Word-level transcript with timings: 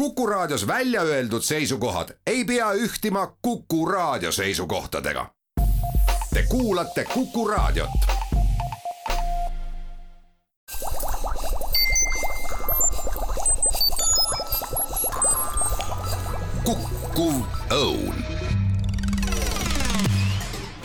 Kuku 0.00 0.26
Raadios 0.26 0.66
välja 0.66 1.02
öeldud 1.02 1.42
seisukohad 1.42 2.08
ei 2.26 2.44
pea 2.44 2.72
ühtima 2.72 3.36
Kuku 3.42 3.86
Raadio 3.86 4.32
seisukohtadega. 4.32 5.26
Te 6.34 6.44
kuulate 6.48 7.04
Kuku 7.04 7.48
Raadiot. 7.48 7.90
kukkuv 16.64 17.34
õun 17.70 18.14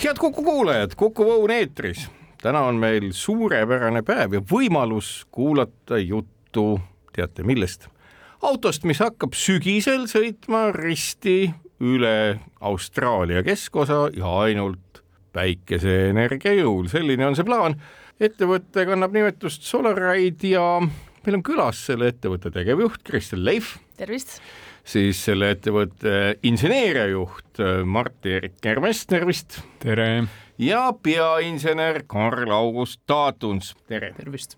head 0.04 0.18
Kuku 0.20 0.44
kuulajad, 0.44 0.92
Kuku 0.96 1.24
Õun 1.24 1.52
eetris. 1.52 2.10
täna 2.42 2.60
on 2.60 2.76
meil 2.76 3.12
suurepärane 3.12 4.02
päev 4.02 4.34
ja 4.34 4.40
võimalus 4.52 5.28
kuulata 5.32 5.98
juttu, 5.98 6.80
teate 7.16 7.44
millest? 7.44 7.95
Autost, 8.42 8.84
mis 8.88 9.00
hakkab 9.04 9.36
sügisel 9.38 10.08
sõitma 10.12 10.70
risti 10.76 11.54
üle 11.84 12.40
Austraalia 12.66 13.44
keskosa 13.46 14.08
ja 14.16 14.32
ainult 14.46 15.04
päikeseenergia 15.36 16.56
jõul, 16.62 16.88
selline 16.92 17.28
on 17.28 17.36
see 17.36 17.48
plaan. 17.48 17.76
ettevõte 18.20 18.86
kannab 18.88 19.12
nimetust 19.12 19.66
Solaride 19.68 20.54
ja 20.54 20.80
meil 20.80 21.40
on 21.40 21.44
külas 21.44 21.82
selle 21.90 22.14
ettevõtte 22.14 22.52
tegevjuht 22.56 23.04
Kristel 23.04 23.44
Leif. 23.44 23.76
tervist! 23.98 24.40
siis 24.86 25.20
selle 25.26 25.50
ettevõtte 25.56 26.38
inseneeriajuht 26.46 27.62
Mart-Erik 27.84 28.60
Kermes, 28.62 29.06
tervist! 29.06 29.60
tere! 29.84 30.28
ja 30.58 30.88
peainsener 31.04 32.04
Karl-August 32.08 33.02
Taatuns, 33.08 33.74
tere! 33.90 34.14
tervist! 34.16 34.56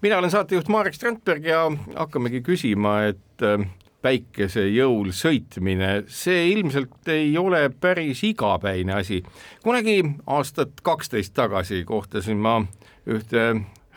Mina 0.00 0.18
olen 0.18 0.30
saatejuht 0.30 0.68
Marek 0.68 0.94
Strandberg 0.94 1.44
ja 1.46 1.64
hakkamegi 1.96 2.40
küsima, 2.46 3.00
et 3.10 3.42
äh, 3.42 3.64
päikese 4.02 4.68
jõul 4.70 5.10
sõitmine, 5.16 6.04
see 6.06 6.48
ilmselt 6.52 7.10
ei 7.10 7.32
ole 7.38 7.64
päris 7.80 8.22
igapäine 8.26 8.94
asi. 9.00 9.22
kunagi 9.62 10.02
aastat 10.26 10.80
kaksteist 10.82 11.34
tagasi 11.34 11.82
kohtasin 11.84 12.38
ma 12.38 12.60
ühte 13.08 13.48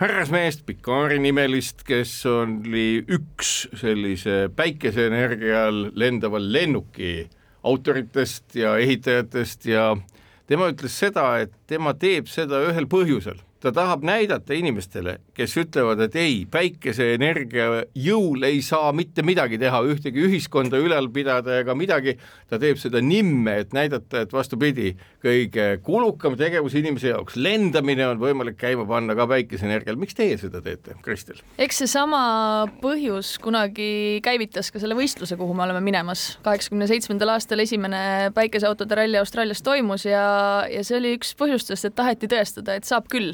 härrasmeest, 0.02 0.66
Picari 0.66 1.20
nimelist, 1.22 1.84
kes 1.86 2.16
oli 2.26 3.04
üks 3.06 3.67
sellise 3.78 4.48
päikeseenergial 4.56 5.92
lendava 5.94 6.42
lennuki 6.42 7.28
autoritest 7.64 8.56
ja 8.58 8.73
ehitajatest 8.81 9.70
ja 9.70 9.94
tema 10.50 10.72
ütles 10.73 10.98
seda, 10.98 11.36
et 11.45 11.54
tema 11.70 11.94
teeb 11.94 12.26
seda 12.31 12.64
ühel 12.72 12.89
põhjusel 12.89 13.38
ta 13.61 13.72
tahab 13.72 14.04
näidata 14.04 14.54
inimestele, 14.58 15.20
kes 15.38 15.54
ütlevad, 15.62 16.02
et 16.04 16.16
ei, 16.20 16.42
päikeseenergia 16.52 17.86
jõul 17.96 18.44
ei 18.48 18.60
saa 18.66 18.92
mitte 18.96 19.24
midagi 19.24 19.60
teha, 19.62 19.80
ühtegi 19.88 20.26
ühiskonda 20.28 20.80
ülal 20.82 21.08
pidada 21.14 21.62
ega 21.62 21.76
midagi, 21.78 22.18
ta 22.52 22.60
teeb 22.62 22.80
seda 22.82 23.00
nimme, 23.04 23.62
et 23.64 23.76
näidata, 23.76 24.26
et 24.26 24.36
vastupidi, 24.36 24.92
kõige 25.23 25.68
kulukam 25.86 26.36
tegevus 26.40 26.76
inimese 26.80 27.14
jaoks, 27.14 27.38
lendamine 27.40 28.10
on 28.10 28.20
võimalik 28.22 28.60
käima 28.60 28.86
panna 28.90 29.16
ka 29.18 29.28
päikeseenergial, 29.32 30.00
miks 30.02 30.18
teie 30.18 30.36
seda 30.42 30.64
teete, 30.66 30.98
Kristel? 31.06 31.40
eks 31.62 31.84
seesama 31.86 32.22
põhjus 32.84 33.38
kunagi 33.42 34.20
käivitas 34.26 34.72
ka 34.73 34.82
selle 34.84 34.98
võistluse, 35.00 35.38
kuhu 35.40 35.56
me 35.56 35.64
oleme 35.64 35.84
minemas. 35.86 36.38
kaheksakümne 36.44 36.90
seitsmendal 36.92 37.38
aastal 37.38 37.64
esimene 37.64 38.32
päikeseautode 38.36 39.00
ralli 39.00 39.20
Austraalias 39.22 39.64
toimus 39.64 40.06
ja, 40.10 40.26
ja 40.68 40.84
see 40.84 41.00
oli 41.00 41.16
üks 41.16 41.32
põhjustest, 41.40 41.88
et 41.88 41.95
taheti 41.95 42.28
tõestada, 42.32 42.76
et 42.76 42.90
saab 42.90 43.08
küll 43.12 43.32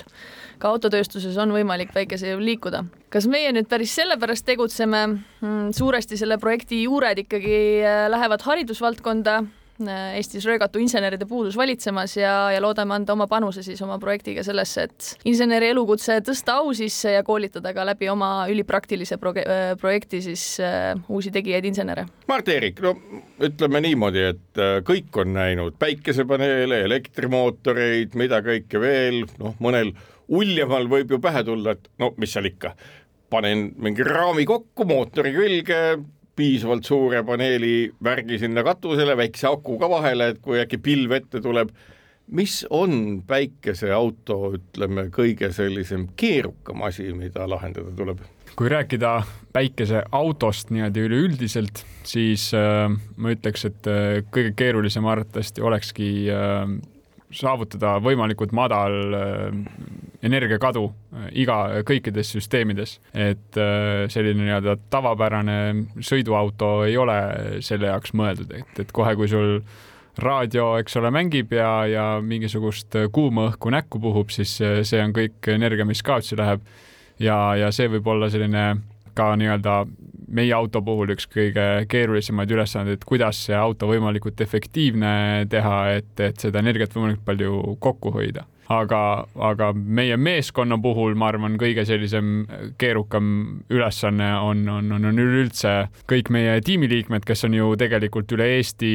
ka 0.62 0.72
autotööstuses 0.74 1.38
on 1.42 1.54
võimalik 1.56 1.94
päikesejõul 1.98 2.46
liikuda. 2.54 2.86
kas 3.14 3.28
meie 3.32 3.52
nüüd 3.56 3.70
päris 3.72 3.96
sellepärast 3.98 4.46
tegutseme? 4.46 5.06
Mm, 5.42 5.70
suuresti 5.76 6.18
selle 6.20 6.38
projekti 6.42 6.84
juured 6.84 7.24
ikkagi 7.26 7.56
äh, 7.82 8.08
lähevad 8.12 8.44
haridusvaldkonda. 8.46 9.38
Äh, 9.78 10.18
Eestis 10.18 10.46
röögatu 10.50 10.82
inseneride 10.82 11.28
puudus 11.30 11.58
valitsemas 11.58 12.16
ja, 12.18 12.34
ja 12.50 12.62
loodame 12.62 12.96
anda 12.96 13.14
oma 13.14 13.28
panuse 13.30 13.62
siis 13.64 13.82
oma 13.86 14.00
projektiga 14.02 14.42
sellesse, 14.44 14.88
et 14.88 15.30
inseneri 15.30 15.70
elukutse 15.70 16.18
tõsta 16.26 16.58
au 16.64 16.74
sisse 16.78 17.14
ja 17.14 17.22
koolitada 17.24 17.74
ka 17.78 17.86
läbi 17.86 18.10
oma 18.10 18.32
ülipraktilise 18.50 19.20
pro 19.22 19.36
äh, 19.38 19.76
projekti 19.78 20.24
siis 20.26 20.46
uh, 20.64 20.98
uusi 21.14 21.32
tegijaid 21.34 21.70
insenere. 21.70 22.08
Mart-Erik, 22.28 22.82
no 22.82 22.96
ütleme 23.46 23.84
niimoodi, 23.86 24.26
et 24.34 24.62
kõik 24.86 25.22
on 25.22 25.38
näinud 25.38 25.78
päikesepaneele, 25.80 26.82
elektrimootoreid, 26.90 28.18
mida 28.18 28.42
kõike 28.46 28.82
veel, 28.82 29.24
noh, 29.38 29.54
mõnel 29.62 29.94
uljamal 30.28 30.88
võib 30.92 31.12
ju 31.16 31.20
pähe 31.24 31.44
tulla, 31.48 31.76
et 31.78 31.90
no 32.02 32.12
mis 32.18 32.34
seal 32.36 32.50
ikka, 32.50 32.74
panen 33.32 33.72
mingi 33.84 34.06
raami 34.08 34.46
kokku 34.48 34.88
mootori 34.88 35.34
külge, 35.36 35.82
piisavalt 36.38 36.86
suure 36.86 37.24
paneeli 37.26 37.90
värgi 38.04 38.38
sinna 38.42 38.64
katusele, 38.66 39.18
väikse 39.18 39.48
aku 39.50 39.78
ka 39.82 39.90
vahele, 39.90 40.34
et 40.34 40.42
kui 40.44 40.60
äkki 40.62 40.80
pilv 40.84 41.16
ette 41.18 41.42
tuleb. 41.42 41.72
mis 42.28 42.66
on 42.70 43.24
päikeseauto, 43.24 44.52
ütleme, 44.58 45.06
kõige 45.16 45.48
sellisem 45.56 46.10
keerukam 46.20 46.82
asi, 46.84 47.14
mida 47.16 47.48
lahendada 47.48 47.94
tuleb? 47.96 48.20
kui 48.58 48.70
rääkida 48.74 49.22
päikeseautost 49.54 50.72
niimoodi 50.74 51.04
üleüldiselt, 51.06 51.86
siis 52.04 52.50
äh, 52.58 52.90
ma 53.16 53.32
ütleks, 53.32 53.66
et 53.70 53.88
äh, 53.88 54.24
kõige 54.34 54.54
keerulisem 54.58 55.06
arvatavasti 55.06 55.62
olekski 55.62 56.10
äh, 56.34 56.66
saavutada 57.32 57.98
võimalikult 58.04 58.54
madal 58.56 58.98
äh, 59.14 59.52
energiakadu 60.26 60.88
äh, 60.88 61.28
iga, 61.44 61.58
kõikides 61.88 62.32
süsteemides. 62.36 62.98
et 63.14 63.60
äh, 63.60 64.08
selline 64.10 64.46
nii-öelda 64.46 64.78
tavapärane 64.94 65.60
sõiduauto 66.00 66.72
ei 66.88 66.98
ole 66.98 67.20
selle 67.66 67.92
jaoks 67.92 68.16
mõeldud, 68.18 68.52
et, 68.58 68.82
et 68.86 68.92
kohe, 68.92 69.16
kui 69.20 69.30
sul 69.32 69.62
raadio, 70.18 70.72
eks 70.82 70.98
ole, 70.98 71.12
mängib 71.14 71.54
ja, 71.54 71.72
ja 71.86 72.06
mingisugust 72.26 72.96
kuuma 73.14 73.52
õhku 73.52 73.70
näkku 73.74 74.02
puhub, 74.02 74.34
siis 74.34 74.56
see 74.58 75.02
on 75.04 75.14
kõik 75.14 75.52
energia, 75.54 75.86
mis 75.86 76.02
kaotsi 76.02 76.38
läheb. 76.40 76.66
ja, 77.20 77.38
ja 77.56 77.72
see 77.72 77.90
võib 77.92 78.08
olla 78.10 78.30
selline 78.34 78.72
ka 79.18 79.36
nii-öelda 79.38 79.84
meie 80.28 80.54
auto 80.54 80.82
puhul 80.84 81.14
üks 81.16 81.28
kõige 81.32 81.66
keerulisemaid 81.92 82.52
ülesandeid, 82.52 83.06
kuidas 83.08 83.40
see 83.48 83.56
auto 83.58 83.88
võimalikult 83.90 84.42
efektiivne 84.44 85.48
teha, 85.50 85.78
et, 86.00 86.14
et 86.20 86.44
seda 86.44 86.62
energiat 86.64 86.94
võimalikult 86.96 87.26
palju 87.28 87.78
kokku 87.84 88.14
hoida. 88.16 88.46
Aga, 88.74 89.02
aga 89.50 89.72
meie 89.74 90.18
meeskonna 90.20 90.78
puhul 90.82 91.16
ma 91.20 91.32
arvan, 91.32 91.58
kõige 91.60 91.86
sellisem 91.88 92.46
keerukam 92.80 93.30
ülesanne 93.74 94.32
on, 94.44 94.64
on, 94.70 94.92
on, 94.98 95.10
on 95.12 95.24
üleüldse 95.24 95.76
kõik 96.10 96.32
meie 96.34 96.60
tiimiliikmed, 96.66 97.26
kes 97.28 97.48
on 97.48 97.58
ju 97.58 97.74
tegelikult 97.80 98.32
üle 98.36 98.50
Eesti 98.58 98.94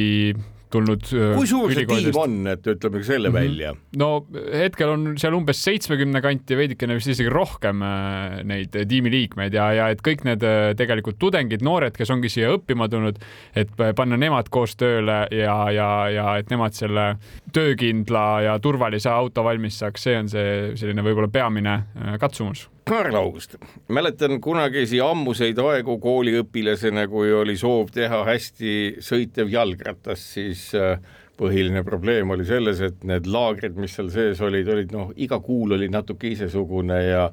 tulnud. 0.73 1.05
Äh, 1.13 1.33
kui 1.37 1.49
suur 1.49 1.73
see 1.73 1.85
tiim 1.89 2.17
on, 2.19 2.35
et 2.51 2.67
ütleme 2.73 3.03
selle 3.05 3.29
mm 3.29 3.35
-hmm. 3.35 3.39
välja? 3.39 3.73
no 3.99 4.09
hetkel 4.53 4.93
on 4.95 5.05
seal 5.21 5.37
umbes 5.37 5.61
seitsmekümne 5.65 6.21
kanti, 6.25 6.57
veidikene 6.57 6.97
vist 6.99 7.13
isegi 7.13 7.29
rohkem 7.31 7.83
äh, 7.85 8.41
neid 8.49 8.73
tiimiliikmeid 8.73 9.53
ja, 9.53 9.69
ja 9.73 9.89
et 9.93 10.03
kõik 10.05 10.25
need 10.27 10.43
äh, 10.43 10.73
tegelikult 10.79 11.19
tudengid, 11.21 11.63
noored, 11.65 11.95
kes 11.97 12.11
ongi 12.13 12.31
siia 12.33 12.51
õppima 12.57 12.89
tulnud, 12.89 13.19
et 13.55 13.71
panna 13.95 14.17
nemad 14.17 14.49
koos 14.49 14.75
tööle 14.79 15.27
ja, 15.31 15.57
ja, 15.71 15.89
ja 16.09 16.37
et 16.41 16.49
nemad 16.53 16.73
selle 16.77 17.15
töökindla 17.53 18.27
ja 18.47 18.59
turvalise 18.59 19.09
auto 19.09 19.43
valmis 19.43 19.79
saaks, 19.79 20.03
see 20.03 20.17
on 20.17 20.29
see 20.29 20.75
selline 20.79 21.05
võib-olla 21.05 21.29
peamine 21.31 21.83
katsumus 22.19 22.67
Karl 22.83 23.15
August, 23.15 23.55
mäletan 23.87 24.41
kunagisi 24.43 24.99
ammuseid 25.01 25.59
aegu 25.63 25.95
kooliõpilasena, 26.03 27.05
kui 27.07 27.31
oli 27.31 27.55
soov 27.57 27.93
teha 27.95 28.23
hästi 28.27 28.73
sõitev 29.03 29.51
jalgratas, 29.53 30.25
siis 30.35 30.65
äh, 30.75 30.97
põhiline 31.39 31.83
probleem 31.87 32.33
oli 32.35 32.45
selles, 32.47 32.81
et 32.83 33.05
need 33.07 33.29
laagrid, 33.31 33.77
mis 33.79 33.95
seal 33.95 34.11
sees 34.11 34.41
olid, 34.43 34.67
olid 34.67 34.91
noh, 34.91 35.13
iga 35.15 35.39
kuul 35.43 35.77
oli 35.77 35.87
natuke 35.91 36.33
isesugune 36.33 36.99
ja 37.07 37.27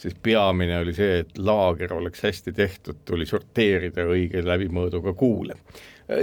siis 0.00 0.16
peamine 0.22 0.78
oli 0.80 0.92
see, 0.96 1.22
et 1.24 1.38
laager 1.38 1.94
oleks 1.96 2.24
hästi 2.24 2.52
tehtud, 2.56 3.00
tuli 3.08 3.28
sorteerida 3.28 4.04
õige 4.08 4.44
läbimõõduga 4.44 5.14
kuule. 5.16 5.56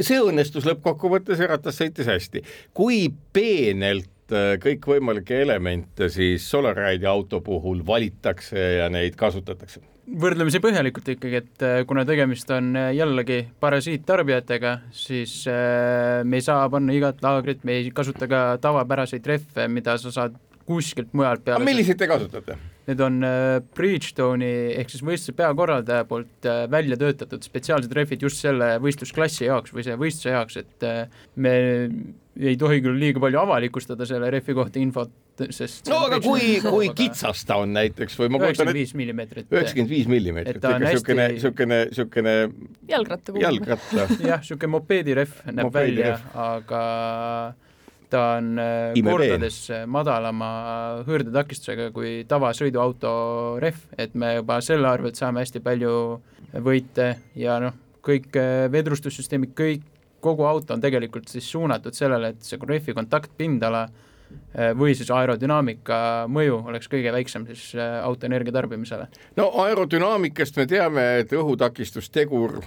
see 0.02 0.20
õnnestus 0.22 0.66
lõppkokkuvõttes 0.68 1.42
ja 1.42 1.50
ratas 1.54 1.82
sõitis 1.82 2.10
hästi. 2.10 2.44
kui 2.74 3.08
peenelt 3.34 4.10
Äh, 4.28 4.58
kõikvõimalikke 4.60 5.38
elemente 5.40 6.10
siis 6.12 6.44
Solaride'i 6.52 7.08
auto 7.08 7.40
puhul 7.44 7.80
valitakse 7.88 8.60
ja 8.82 8.90
neid 8.92 9.16
kasutatakse? 9.20 9.84
võrdlemisi 10.08 10.62
põhjalikult 10.64 11.10
ikkagi, 11.12 11.40
et 11.42 11.64
äh, 11.68 11.82
kuna 11.88 12.06
tegemist 12.08 12.52
on 12.56 12.70
äh, 12.80 12.90
jällegi 12.96 13.42
parasiittarbijatega, 13.64 14.74
siis 14.96 15.42
me 15.48 16.40
ei 16.40 16.44
saa 16.44 16.68
panna 16.72 16.96
igat 16.96 17.24
laagrit, 17.24 17.64
me 17.68 17.80
ei 17.80 17.90
kasuta 17.96 18.28
ka 18.32 18.42
tavapäraseid 18.64 19.28
rehve, 19.28 19.68
mida 19.72 19.98
sa 20.00 20.12
saad 20.16 20.36
kuskilt 20.68 21.12
mujalt 21.16 21.44
peale. 21.48 21.68
milliseid 21.68 22.00
te 22.00 22.08
kasutate? 22.12 22.60
need 22.88 23.02
on 23.04 23.20
Bridgestone'i 23.76 24.78
ehk 24.80 24.92
siis 24.92 25.04
võistluse 25.04 25.36
peakorraldaja 25.36 26.06
poolt 26.08 26.48
välja 26.72 26.96
töötatud 27.00 27.44
spetsiaalsed 27.44 27.92
rehvid 27.96 28.24
just 28.24 28.40
selle 28.40 28.78
võistlusklassi 28.84 29.44
jaoks 29.50 29.76
või 29.76 29.84
selle 29.84 30.00
võistluse 30.00 30.32
jaoks, 30.32 30.56
et 30.64 30.88
me 31.36 31.58
ei 32.38 32.58
tohi 32.60 32.82
küll 32.86 33.00
liiga 33.00 33.22
palju 33.22 33.40
avalikustada 33.42 34.06
selle 34.10 34.30
rehvi 34.34 34.56
kohta 34.58 34.80
infot, 34.82 35.12
sest 35.54 35.90
no 35.92 36.04
aga 36.08 36.20
kui, 36.24 36.58
kui 36.64 36.90
kitsas 36.98 37.44
ta 37.48 37.60
on 37.62 37.74
näiteks 37.78 38.18
või 38.20 38.32
ma 38.34 38.42
kujutan 38.42 38.72
üheksakümmend 38.72 38.80
viis 38.80 38.94
millimeetrit. 38.98 39.48
üheksakümmend 39.54 39.94
viis 39.94 40.10
millimeetrit, 40.12 40.60
Et 40.60 40.64
ta 40.64 40.76
on 40.76 40.86
ikka 40.86 40.98
siukene 40.98 41.28
hästi-, 41.28 41.44
siukene, 41.46 41.80
siukene 41.98 42.36
jalgratta 42.90 43.38
jalgratta. 43.44 44.10
jah, 44.32 44.44
niisugune 44.44 44.74
mopeedirehv 44.78 45.40
näeb 45.50 45.70
Mopeedirehv. 45.70 46.28
välja, 46.28 46.46
aga 46.48 46.84
ta 48.10 48.24
on 48.38 48.54
äh, 48.62 49.00
Imeveen. 49.00 49.12
kordades 49.18 49.60
madalama 49.90 50.52
hõõrdetakistusega 51.08 51.90
kui 51.96 52.22
tavasõiduauto 52.30 53.12
rehv, 53.64 53.84
et 53.98 54.16
me 54.16 54.38
juba 54.38 54.62
selle 54.66 54.90
arvelt 54.90 55.20
saame 55.20 55.44
hästi 55.44 55.64
palju 55.66 55.94
võite 56.64 57.12
ja 57.36 57.60
noh, 57.64 57.76
kõik 58.08 58.36
äh, 58.40 58.68
vedrustussüsteemid, 58.72 59.54
kõik, 59.58 59.84
kogu 60.24 60.46
auto 60.50 60.74
on 60.74 60.84
tegelikult 60.84 61.28
siis 61.32 61.48
suunatud 61.52 61.96
sellele, 61.96 62.34
et 62.34 62.46
see 62.46 62.60
rehvi 62.70 62.96
kontaktpindala 62.98 63.84
äh, 63.88 64.72
või 64.78 64.96
siis 64.98 65.12
aerodünaamika 65.14 66.00
mõju 66.32 66.64
oleks 66.72 66.90
kõige 66.92 67.14
väiksem 67.16 67.48
siis 67.52 67.70
äh, 67.78 68.00
auto 68.04 68.30
energia 68.30 68.56
tarbimisele. 68.56 69.10
no 69.38 69.52
aerodünaamikast 69.66 70.58
me 70.62 70.68
teame, 70.70 71.08
et 71.24 71.36
õhutakistustegur 71.38 72.60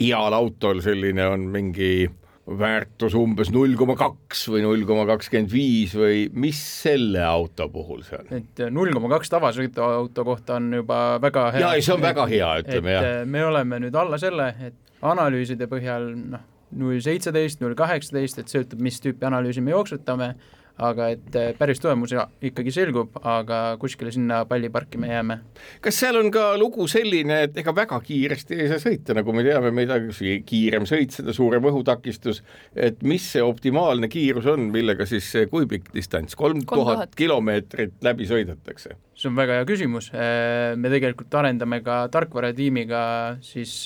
heal 0.00 0.36
autol 0.36 0.82
selline 0.84 1.26
on 1.26 1.48
mingi 1.54 2.06
väärtus 2.44 3.14
umbes 3.16 3.48
null 3.54 3.72
koma 3.78 3.94
kaks 3.96 4.44
või 4.52 4.64
null 4.66 4.84
koma 4.88 5.06
kakskümmend 5.08 5.52
viis 5.52 5.94
või 5.96 6.26
mis 6.36 6.58
selle 6.82 7.22
auto 7.24 7.70
puhul 7.72 8.02
see 8.04 8.18
on? 8.20 8.32
et 8.36 8.64
null 8.74 8.92
koma 8.92 9.08
kaks 9.16 9.32
tavasõiduauto 9.32 10.24
kohta 10.28 10.58
on 10.60 10.68
juba 10.80 10.98
väga 11.24 11.46
hea. 11.54 11.62
ja 11.64 11.70
ei, 11.78 11.84
see 11.84 11.94
on 11.96 12.04
väga 12.04 12.26
hea, 12.28 12.50
ütleme 12.60 12.96
jah. 12.96 13.06
me 13.24 13.46
oleme 13.48 13.80
nüüd 13.86 13.96
alla 13.96 14.20
selle, 14.20 14.50
et 14.68 15.00
analüüside 15.04 15.68
põhjal 15.70 16.10
noh, 16.34 16.44
null 16.78 17.00
seitseteist, 17.04 17.62
null 17.62 17.76
kaheksateist, 17.78 18.42
et 18.42 18.52
sõltub, 18.52 18.82
mis 18.84 19.00
tüüpi 19.02 19.26
analüüsi 19.28 19.64
me 19.64 19.74
jooksutame, 19.74 20.34
aga 20.82 21.08
et 21.14 21.36
äh, 21.38 21.52
päris 21.54 21.78
tulemus 21.78 22.12
ikkagi 22.42 22.72
selgub, 22.74 23.14
aga 23.22 23.76
kuskile 23.80 24.10
sinna 24.14 24.40
palliparki 24.48 24.98
me 24.98 25.12
jääme. 25.12 25.36
kas 25.84 26.00
seal 26.02 26.18
on 26.18 26.32
ka 26.34 26.46
lugu 26.58 26.88
selline, 26.90 27.44
et 27.46 27.58
ega 27.62 27.74
väga 27.76 28.00
kiiresti 28.02 28.58
ei 28.58 28.68
saa 28.72 28.82
sõita, 28.82 29.14
nagu 29.14 29.32
me 29.36 29.44
teame, 29.46 29.70
mida 29.74 30.00
kiirem 30.02 30.88
sõit, 30.90 31.14
seda 31.14 31.34
suurem 31.36 31.70
õhutakistus, 31.70 32.42
et 32.74 33.02
mis 33.06 33.22
see 33.36 33.42
optimaalne 33.44 34.10
kiirus 34.10 34.50
on, 34.50 34.66
millega 34.74 35.06
siis 35.06 35.30
see 35.30 35.46
kui 35.50 35.68
pikk 35.70 35.92
distants, 35.94 36.34
kolm 36.38 36.64
tuhat 36.66 37.14
3000. 37.14 37.18
kilomeetrit 37.22 37.98
läbi 38.02 38.26
sõidetakse? 38.30 38.98
see 39.14 39.30
on 39.30 39.38
väga 39.38 39.60
hea 39.60 39.66
küsimus, 39.68 40.10
me 40.10 40.90
tegelikult 40.90 41.34
arendame 41.38 41.78
ka 41.86 42.08
tarkvaratiimiga 42.10 43.04
siis 43.46 43.84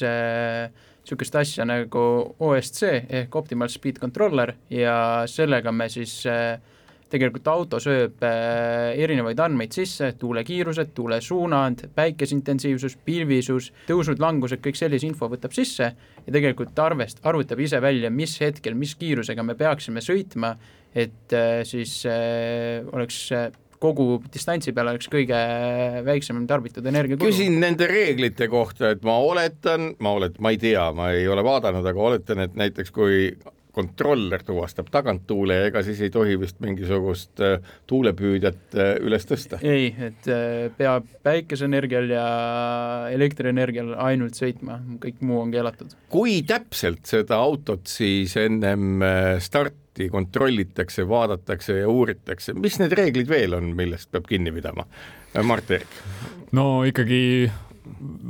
niisugust 1.08 1.37
asja 1.40 1.64
nagu 1.64 2.00
OSC 2.44 2.82
ehk 3.08 3.37
Optimal 3.37 3.70
Speed 3.72 3.99
Controller 3.99 4.52
ja 4.70 5.25
sellega 5.26 5.72
me 5.72 5.88
siis 5.88 6.20
äh, 6.28 6.58
tegelikult 7.08 7.46
auto 7.49 7.78
sööb 7.81 8.20
äh, 8.20 8.93
erinevaid 9.00 9.40
andmeid 9.40 9.72
sisse, 9.72 10.10
tuulekiirused, 10.20 10.93
tuulesuunad, 10.94 11.87
päikeseintensiivsus, 11.96 12.99
pilvisus, 13.05 13.70
tõusud-langused, 13.88 14.60
kõik 14.60 14.76
sellise 14.76 15.08
info 15.08 15.31
võtab 15.32 15.56
sisse 15.56 15.88
ja 15.88 16.34
tegelikult 16.34 16.76
arvest-, 16.84 17.25
arvutab 17.25 17.64
ise 17.64 17.81
välja, 17.81 18.10
mis 18.12 18.37
hetkel, 18.43 18.76
mis 18.76 18.93
kiirusega 19.00 19.46
me 19.46 19.56
peaksime 19.56 20.05
sõitma, 20.05 20.52
et 20.93 21.32
äh, 21.32 21.62
siis 21.64 22.02
oleks 22.93 23.25
kogu 23.82 24.19
distantsi 24.32 24.75
peale 24.76 24.94
oleks 24.94 25.10
kõige 25.12 25.38
väiksem 26.06 26.40
tarbitud 26.50 26.86
energiakulu. 26.86 27.30
küsin 27.30 27.60
nende 27.62 27.88
reeglite 27.90 28.48
kohta, 28.50 28.92
et 28.94 29.04
ma 29.06 29.19
oletan, 29.22 29.92
ma 30.04 30.14
olet-, 30.19 30.38
ma 30.42 30.54
ei 30.54 30.60
tea, 30.62 30.88
ma 30.96 31.12
ei 31.16 31.28
ole 31.30 31.44
vaadanud, 31.46 31.86
aga 31.86 32.10
oletan, 32.10 32.42
et 32.46 32.58
näiteks 32.58 32.94
kui 32.94 33.30
kontroller 33.78 34.42
tuvastab 34.46 34.90
taganttuule, 34.92 35.60
ega 35.69 35.82
siis 35.86 36.00
ei 36.02 36.12
tohi 36.14 36.36
vist 36.40 36.58
mingisugust 36.64 37.42
äh, 37.44 37.58
tuulepüüdjat 37.90 38.78
äh, 38.78 38.92
üles 39.06 39.26
tõsta. 39.28 39.60
ei, 39.62 39.90
et 40.08 40.28
äh, 40.32 40.69
peab 40.78 41.06
päikeseenergial 41.26 42.10
ja 42.12 42.25
elektrienergial 43.14 43.94
ainult 44.08 44.38
sõitma, 44.38 44.80
kõik 45.02 45.22
muu 45.26 45.42
on 45.44 45.54
keelatud. 45.54 45.94
kui 46.10 46.40
täpselt 46.48 47.06
seda 47.08 47.38
autot 47.38 47.86
siis 47.90 48.34
ennem 48.40 49.04
starti 49.42 50.08
kontrollitakse, 50.10 51.06
vaadatakse 51.08 51.81
ja 51.81 51.88
uuritakse, 51.90 52.54
mis 52.58 52.78
need 52.82 52.94
reeglid 52.98 53.31
veel 53.31 53.56
on, 53.58 53.72
millest 53.78 54.10
peab 54.14 54.28
kinni 54.31 54.54
pidama? 54.54 54.86
Mart 55.44 55.70
Erik. 55.70 55.96
no 56.56 56.82
ikkagi 56.88 57.20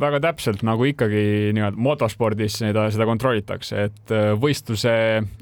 väga 0.00 0.20
täpselt 0.22 0.62
nagu 0.66 0.86
ikkagi 0.88 1.52
nii-öelda 1.56 1.80
motospordis 1.82 2.60
seda, 2.62 2.86
seda 2.92 3.06
kontrollitakse, 3.08 3.88
et 3.88 4.14
äh, 4.14 4.30
võistluse, 4.40 4.92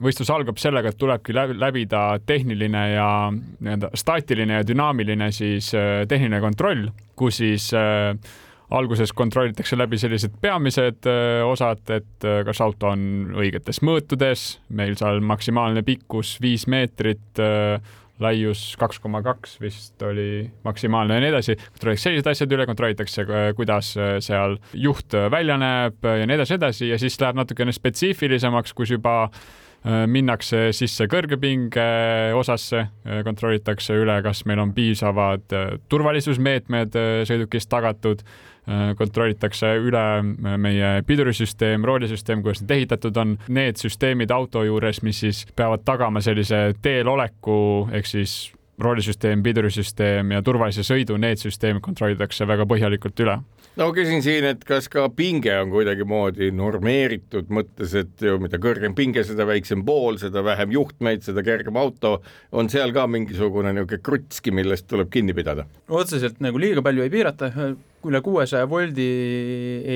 võistlus 0.03 0.33
algab 0.33 0.61
sellega, 0.61 0.93
et 0.93 0.99
tulebki 1.01 1.37
läbi, 1.37 1.59
läbida 1.61 2.07
tehniline 2.27 2.83
ja 2.95 3.11
nii-öelda 3.33 3.93
staatiline 3.99 4.61
ja 4.61 4.67
dünaamiline 4.67 5.31
siis 5.35 5.73
äh, 5.77 6.03
tehniline 6.09 6.41
kontroll, 6.45 6.89
kus 7.19 7.41
siis 7.43 7.69
äh, 7.77 8.13
alguses 8.77 9.13
kontrollitakse 9.15 9.79
läbi 9.79 9.99
sellised 10.01 10.41
peamised 10.43 11.07
äh, 11.11 11.43
osad, 11.47 11.85
et 11.95 12.27
kas 12.49 12.63
auto 12.65 12.91
on 12.95 13.37
õigetes 13.37 13.83
mõõtudes, 13.87 14.49
meil 14.69 14.99
seal 14.99 15.23
maksimaalne 15.23 15.85
pikkus 15.87 16.37
viis 16.43 16.67
meetrit 16.71 17.45
laius 18.23 18.63
kaks 18.81 19.01
koma 19.03 19.21
kaks 19.25 19.59
vist 19.61 20.03
oli 20.07 20.47
maksimaalne 20.65 21.19
ja 21.19 21.25
nii 21.25 21.33
edasi. 21.35 21.57
kontrollitakse 21.77 22.07
sellised 22.07 22.31
asjad 22.31 22.57
üle, 22.57 22.67
kontrollitakse, 22.69 23.27
kuidas 23.59 23.93
seal 24.25 24.59
juht 24.73 25.17
välja 25.33 25.59
näeb 25.61 26.07
ja 26.07 26.25
nii 26.25 26.39
edasi, 26.39 26.57
edasi 26.57 26.91
ja 26.93 26.99
siis 27.03 27.21
läheb 27.21 27.39
natukene 27.43 27.75
spetsiifilisemaks, 27.77 28.75
kus 28.77 28.95
juba 28.97 29.17
minnakse 29.85 30.73
sisse 30.75 31.07
kõrgepinge 31.11 31.87
osasse, 32.35 32.87
kontrollitakse 33.25 33.95
üle, 34.01 34.17
kas 34.25 34.43
meil 34.49 34.63
on 34.65 34.73
piisavad 34.75 35.47
turvalisusmeetmed 35.93 36.99
sõidukis 37.29 37.69
tagatud, 37.71 38.25
kontrollitakse 38.99 39.77
üle 39.79 40.05
meie 40.59 40.91
pidurisüsteem, 41.07 41.87
roolisüsteem, 41.87 42.43
kuidas 42.43 42.65
need 42.65 42.75
ehitatud 42.81 43.23
on, 43.23 43.37
need 43.47 43.79
süsteemid 43.79 44.35
auto 44.35 44.65
juures, 44.67 45.05
mis 45.07 45.23
siis 45.23 45.45
peavad 45.57 45.87
tagama 45.87 46.23
sellise 46.25 46.73
teel 46.83 47.07
oleku 47.13 47.87
ehk 47.95 48.11
siis 48.11 48.37
roolisüsteem, 48.83 49.43
pidurisüsteem 49.45 50.33
ja 50.37 50.43
turvalise 50.45 50.85
sõidu, 50.87 51.17
need 51.21 51.41
süsteemid 51.41 51.85
kontrollitakse 51.85 52.47
väga 52.49 52.67
põhjalikult 52.69 53.23
üle. 53.25 53.39
No 53.77 53.91
küsin 53.93 54.23
siin, 54.25 54.47
et 54.49 54.63
kas 54.65 54.87
ka 54.89 55.03
pinge 55.13 55.53
on 55.61 55.69
kuidagimoodi 55.73 56.49
normeeritud 56.57 57.51
mõttes, 57.53 57.93
et 57.99 58.25
ju 58.25 58.39
mida 58.41 58.57
kõrgem 58.61 58.95
pinge, 58.97 59.25
seda 59.29 59.45
väiksem 59.49 59.83
pool, 59.85 60.17
seda 60.21 60.41
vähem 60.45 60.73
juhtmeid, 60.73 61.25
seda 61.27 61.45
kergem 61.45 61.77
auto, 61.77 62.15
on 62.57 62.73
seal 62.73 62.95
ka 62.97 63.05
mingisugune 63.11 63.75
niisugune 63.77 64.01
krutski, 64.05 64.55
millest 64.57 64.89
tuleb 64.89 65.13
kinni 65.13 65.37
pidada? 65.37 65.67
otseselt 65.93 66.41
nagu 66.45 66.61
liiga 66.61 66.85
palju 66.85 67.05
ei 67.05 67.13
piirata, 67.13 67.53
üle 68.07 68.23
kuuesaja 68.25 68.69
voldi 68.71 69.07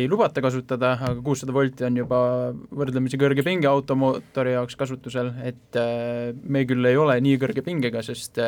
ei 0.00 0.08
lubata 0.10 0.42
kasutada, 0.44 0.96
aga 0.98 1.22
kuussada 1.24 1.54
volti 1.54 1.86
on 1.86 1.96
juba 2.02 2.20
võrdlemisi 2.74 3.20
kõrge 3.20 3.44
pinge 3.46 3.70
automootori 3.70 4.56
jaoks 4.56 4.78
kasutusel, 4.80 5.32
et 5.46 5.80
me 6.42 6.66
küll 6.68 6.90
ei 6.90 6.98
ole 7.00 7.18
nii 7.24 7.40
kõrge 7.40 7.64
pingega, 7.66 8.02
sest 8.06 8.40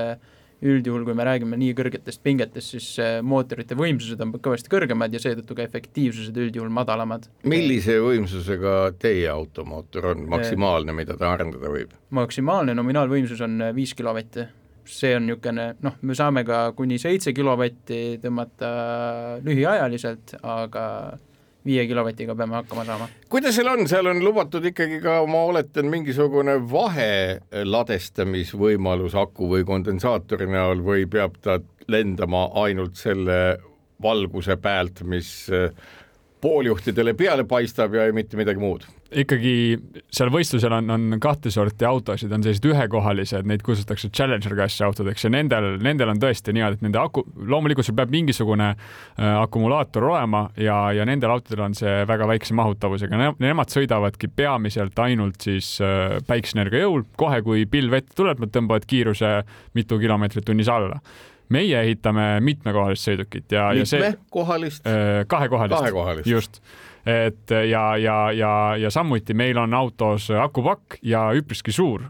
üldjuhul, 0.63 1.03
kui 1.07 1.15
me 1.19 1.27
räägime 1.27 1.59
nii 1.59 1.75
kõrgetest 1.79 2.23
pingetest, 2.23 2.77
siis 2.77 2.89
mootorite 3.27 3.77
võimsused 3.79 4.21
on 4.23 4.35
kõvasti 4.43 4.71
kõrgemad 4.73 5.15
ja 5.15 5.21
seetõttu 5.23 5.57
ka 5.59 5.67
efektiivsused 5.67 6.39
üldjuhul 6.39 6.71
madalamad. 6.73 7.27
millise 7.51 7.99
võimsusega 8.03 8.93
teie 9.03 9.29
automootor 9.33 10.13
on 10.13 10.27
maksimaalne, 10.31 10.95
mida 10.95 11.19
ta 11.19 11.33
arendada 11.35 11.73
võib? 11.73 11.95
maksimaalne 12.11 12.77
nominaalvõimsus 12.79 13.43
on 13.43 13.71
viis 13.75 13.95
kilovatti. 13.99 14.47
See 14.89 15.17
on 15.17 15.27
niisugune, 15.27 15.67
noh, 15.83 15.99
me 16.03 16.15
saame 16.19 16.45
ka 16.49 16.65
kuni 16.77 16.99
seitse 17.01 17.35
kilovatti 17.37 18.19
tõmmata 18.23 18.71
lühiajaliselt, 19.45 20.37
aga 20.43 20.87
viie 21.67 21.85
kilovatiga 21.87 22.35
peame 22.39 22.59
hakkama 22.59 22.85
saama. 22.87 23.09
kuidas 23.31 23.55
seal 23.57 23.71
on, 23.71 23.87
seal 23.91 24.11
on 24.11 24.23
lubatud 24.25 24.65
ikkagi 24.73 24.99
ka, 25.03 25.21
ma 25.31 25.45
oletan, 25.51 25.91
mingisugune 25.93 26.57
vahe 26.71 27.41
ladestamisvõimalus 27.65 29.15
aku 29.19 29.51
või 29.55 29.67
kondensaatori 29.69 30.51
näol 30.51 30.83
või 30.85 31.07
peab 31.11 31.39
ta 31.43 31.61
lendama 31.93 32.49
ainult 32.65 32.99
selle 32.99 33.39
valguse 34.03 34.57
pealt, 34.59 35.05
mis 35.07 35.31
pooljuhtidele 36.43 37.15
peale 37.19 37.47
paistab 37.49 37.95
ja 37.95 38.09
mitte 38.15 38.39
midagi 38.41 38.61
muud? 38.63 38.87
ikkagi 39.13 39.77
seal 40.09 40.31
võistlusel 40.33 40.73
on, 40.73 40.87
on 40.95 41.17
kahte 41.21 41.51
sorti 41.53 41.85
autosid, 41.85 42.33
on 42.33 42.45
sellised 42.45 42.65
ühekohalised, 42.71 43.45
neid 43.49 43.61
kutsutakse 43.67 44.09
Challenger 44.09 44.55
klassi 44.57 44.85
autodeks 44.87 45.27
ja 45.27 45.31
nendel, 45.35 45.75
nendel 45.85 46.13
on 46.15 46.21
tõesti 46.23 46.55
niimoodi, 46.57 46.79
et 46.79 46.87
nende 46.87 47.01
aku, 47.01 47.25
loomulikult 47.37 47.85
sul 47.89 47.97
peab 47.99 48.13
mingisugune 48.15 48.71
äh, 48.73 49.35
akumulaator 49.35 50.07
olema 50.09 50.47
ja, 50.57 50.79
ja 50.97 51.05
nendel 51.09 51.35
autodel 51.35 51.67
on 51.67 51.77
see 51.79 52.07
väga 52.09 52.29
väikse 52.31 52.57
mahutavusega 52.57 53.21
ne,, 53.21 53.29
nemad 53.43 53.73
sõidavadki 53.75 54.31
peamiselt 54.33 55.05
ainult 55.05 55.45
siis 55.45 55.75
äh, 55.85 56.17
päikeseenergia 56.29 56.87
jõul, 56.87 57.05
kohe 57.21 57.43
kui 57.45 57.67
pilv 57.71 58.01
ette 58.01 58.17
tuleb, 58.17 58.41
nad 58.41 58.55
tõmbavad 58.55 58.89
kiiruse 58.89 59.43
mitu 59.77 60.01
kilomeetrit 60.01 60.49
tunnis 60.49 60.73
alla 60.73 61.03
meie 61.53 61.83
ehitame 61.85 62.29
mitmekohalist 62.45 63.11
sõidukit 63.11 63.53
ja, 63.55 63.71
ja 63.77 63.89
see 63.89 64.01
mitmekohalist? 64.03 64.89
kahekohalist, 65.29 65.79
kahekohalist., 65.79 66.31
just 66.31 66.63
et 67.07 67.51
ja, 67.51 67.97
ja, 67.97 68.17
ja, 68.33 68.53
ja 68.79 68.91
samuti 68.91 69.35
meil 69.35 69.59
on 69.59 69.75
autos 69.75 70.29
akupakk 70.31 71.01
ja 71.03 71.25
üpriski 71.35 71.75
suur 71.75 72.05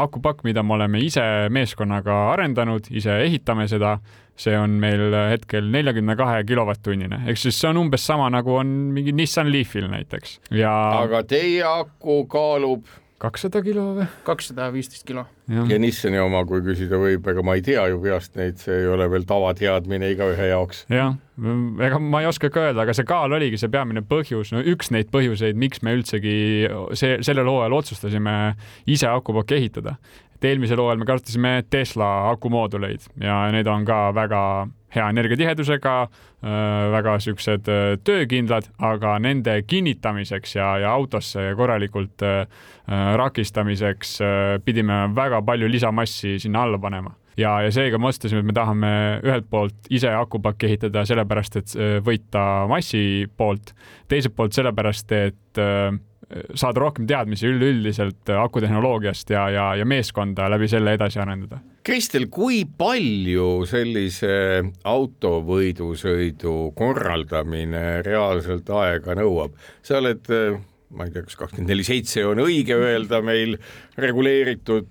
akupakk, 0.00 0.44
mida 0.48 0.64
me 0.64 0.78
oleme 0.78 1.02
ise 1.04 1.22
meeskonnaga 1.52 2.16
arendanud, 2.32 2.88
ise 2.90 3.20
ehitame 3.26 3.68
seda. 3.68 3.98
see 4.40 4.54
on 4.56 4.78
meil 4.80 5.12
hetkel 5.28 5.66
neljakümne 5.68 6.14
kahe 6.16 6.38
kilovatt-tunnine, 6.48 7.18
ehk 7.28 7.36
siis 7.36 7.58
see 7.60 7.68
on 7.68 7.76
umbes 7.76 8.06
sama, 8.08 8.30
nagu 8.32 8.54
on 8.56 8.70
mingi 8.94 9.12
Nissan 9.12 9.50
Leafil 9.52 9.84
näiteks 9.92 10.38
ja. 10.56 10.72
aga 11.02 11.20
teie 11.28 11.60
aku 11.68 12.22
kaalub 12.24 12.88
kakssada 13.20 13.60
kilo 13.64 13.84
või? 13.98 14.06
kakssada 14.24 14.68
viisteist 14.72 15.04
kilo. 15.08 15.26
ja 15.48 15.78
Nissani 15.80 16.20
oma, 16.22 16.42
kui 16.48 16.62
küsida 16.64 16.98
võib, 17.00 17.26
ega 17.32 17.44
ma 17.44 17.56
ei 17.58 17.64
tea 17.64 17.84
ju 17.92 18.00
peast 18.02 18.38
neid, 18.40 18.60
see 18.62 18.78
ei 18.82 18.88
ole 18.90 19.08
veel 19.12 19.26
tavateadmine 19.28 20.12
igaühe 20.14 20.48
jaoks. 20.52 20.84
jah, 20.92 21.14
ega 21.86 22.00
ma 22.00 22.22
ei 22.24 22.30
oska 22.30 22.50
ka 22.52 22.70
öelda, 22.70 22.86
aga 22.86 22.96
see 22.96 23.08
kaal 23.08 23.36
oligi 23.36 23.60
see 23.60 23.72
peamine 23.72 24.02
põhjus, 24.06 24.54
no 24.56 24.64
üks 24.64 24.92
neid 24.94 25.12
põhjuseid, 25.12 25.60
miks 25.60 25.84
me 25.86 25.98
üldsegi 25.98 26.34
see, 26.96 27.20
sellel 27.26 27.50
hooajal 27.52 27.78
otsustasime 27.82 28.36
ise 28.90 29.10
akupakki 29.10 29.60
ehitada. 29.60 29.98
et 30.36 30.50
eelmisel 30.52 30.80
hooajal 30.80 31.02
me 31.02 31.08
kasutasime 31.12 31.54
Tesla 31.70 32.10
akumooduleid 32.32 33.10
ja 33.20 33.42
need 33.52 33.68
on 33.68 33.84
ka 33.88 34.06
väga 34.16 34.42
hea 34.94 35.06
energiatihedusega, 35.12 35.94
väga 36.92 37.14
siuksed 37.22 37.68
töökindlad, 38.06 38.70
aga 38.82 39.18
nende 39.22 39.60
kinnitamiseks 39.68 40.56
ja, 40.56 40.72
ja 40.82 40.92
autosse 40.96 41.50
korralikult 41.56 42.24
rakistamiseks 43.20 44.18
pidime 44.64 45.02
väga 45.14 45.42
palju 45.46 45.68
lisamassi 45.70 46.38
sinna 46.42 46.64
alla 46.66 46.80
panema. 46.82 47.14
Ja, 47.38 47.60
ja 47.62 47.70
seega 47.72 47.98
me 47.98 48.10
otsustasime, 48.10 48.42
et 48.42 48.48
me 48.50 48.56
tahame 48.56 48.92
ühelt 49.24 49.46
poolt 49.50 49.86
ise 49.94 50.10
akupakki 50.12 50.66
ehitada 50.68 51.04
sellepärast, 51.08 51.60
et 51.60 51.74
võita 52.04 52.44
massi 52.68 53.28
poolt, 53.36 53.74
teiselt 54.10 54.34
poolt 54.36 54.56
sellepärast, 54.56 55.14
et 55.14 55.60
saada 56.54 56.80
rohkem 56.80 57.08
teadmisi 57.10 57.48
üleüldiselt 57.50 58.30
akutehnoloogiast 58.30 59.32
ja, 59.34 59.48
ja, 59.50 59.66
ja 59.80 59.86
meeskonda 59.88 60.46
läbi 60.52 60.68
selle 60.70 60.94
edasi 60.98 61.20
arendada. 61.22 61.60
Kristel, 61.86 62.28
kui 62.30 62.62
palju 62.78 63.64
sellise 63.68 64.32
autovõidusõidu 64.86 66.56
korraldamine 66.78 68.02
reaalselt 68.06 68.70
aega 68.82 69.16
nõuab? 69.18 69.56
sa 69.82 69.98
oled 69.98 70.28
ma 70.94 71.06
ei 71.06 71.14
tea, 71.14 71.24
kas 71.26 71.38
kakskümmend 71.38 71.70
neli 71.70 71.86
seitse 71.86 72.24
on 72.26 72.42
õige 72.42 72.76
öelda 72.76 73.20
meil 73.24 73.56
reguleeritud 74.00 74.90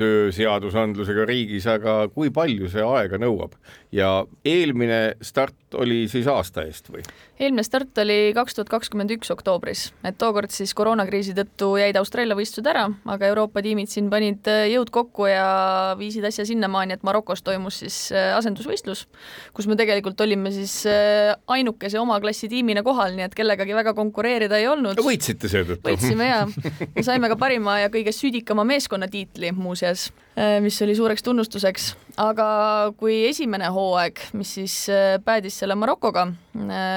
tööseadusandlusega 0.00 1.26
riigis, 1.28 1.66
aga 1.68 2.06
kui 2.14 2.32
palju 2.32 2.70
see 2.72 2.84
aega 2.84 3.20
nõuab 3.20 3.56
ja 3.92 4.24
eelmine 4.44 5.16
start 5.22 5.74
oli 5.74 6.04
siis 6.10 6.26
aasta 6.30 6.62
eest 6.66 6.90
või? 6.90 7.02
eelmine 7.40 7.62
start 7.66 7.98
oli 8.02 8.32
kaks 8.36 8.54
tuhat 8.54 8.70
kakskümmend 8.70 9.10
üks 9.16 9.30
oktoobris, 9.32 9.88
et 10.06 10.18
tookord 10.20 10.52
siis 10.54 10.74
koroonakriisi 10.78 11.34
tõttu 11.34 11.72
jäid 11.80 11.98
Austraalia 11.98 12.36
võistlused 12.38 12.68
ära, 12.70 12.84
aga 13.10 13.30
Euroopa 13.30 13.62
tiimid 13.64 13.90
siin 13.90 14.10
panid 14.12 14.46
äh, 14.50 14.66
jõud 14.70 14.92
kokku 14.94 15.26
ja 15.30 15.46
viisid 15.98 16.26
asja 16.26 16.46
sinnamaani, 16.46 16.98
et 16.98 17.06
Marokos 17.06 17.42
toimus 17.46 17.80
siis 17.82 17.98
äh, 18.14 18.30
asendusvõistlus, 18.36 19.06
kus 19.56 19.70
me 19.70 19.78
tegelikult 19.80 20.20
olime 20.22 20.52
siis 20.54 20.74
äh, 20.90 21.34
ainukese 21.50 21.98
oma 22.02 22.20
klassi 22.22 22.50
tiimina 22.52 22.84
kohal, 22.86 23.16
nii 23.16 23.26
et 23.26 23.36
kellegagi 23.38 23.74
väga 23.78 23.94
konkureerida 23.98 24.60
ei 24.60 24.68
olnud. 24.70 25.02
võitsite 25.02 25.50
seetõttu? 25.50 25.86
võitsime 25.88 26.30
jaa, 26.30 26.46
me 26.94 27.06
saime 27.06 27.32
ka 27.32 27.40
parima 27.40 27.80
ja 27.82 27.90
kõige 27.92 28.14
südikama 28.14 28.66
meeskonnatiitli 28.68 29.54
muuseas, 29.56 30.10
mis 30.60 30.82
oli 30.82 30.94
suureks 30.96 31.22
tunnustuseks, 31.26 31.86
aga 32.22 32.46
kui 32.98 33.16
esimene 33.28 33.68
hooaeg, 33.74 34.20
mis 34.38 34.54
siis 34.58 34.76
päädis 35.24 35.58
selle 35.62 35.74
Marokoga, 35.78 36.28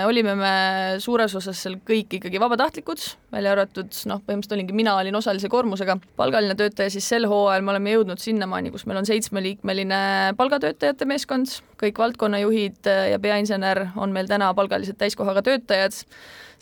olime 0.08 0.24
olime 0.24 0.36
me 0.40 1.00
suures 1.04 1.34
osas 1.36 1.60
seal 1.64 1.76
kõik 1.86 2.18
ikkagi 2.18 2.40
vabatahtlikud, 2.42 3.02
välja 3.34 3.54
arvatud 3.54 3.92
noh, 4.10 4.22
põhimõtteliselt 4.24 4.56
olingi, 4.58 4.76
mina 4.78 4.96
olin 5.00 5.18
osalise 5.20 5.50
koormusega 5.52 5.98
palgaline 6.20 6.56
töötaja, 6.60 6.94
siis 6.94 7.08
sel 7.10 7.28
hooajal 7.30 7.66
me 7.66 7.74
oleme 7.76 7.96
jõudnud 7.96 8.22
sinnamaani, 8.24 8.72
kus 8.74 8.88
meil 8.88 9.02
on 9.02 9.10
seitsmeliikmeline 9.10 10.00
palgatöötajate 10.40 11.10
meeskond, 11.10 11.60
kõik 11.82 12.00
valdkonnajuhid 12.00 12.94
ja 13.12 13.20
peainsener 13.20 13.90
on 13.98 14.16
meil 14.16 14.32
täna 14.32 14.54
palgalised 14.58 14.98
täiskohaga 15.02 15.44
töötajad 15.46 16.04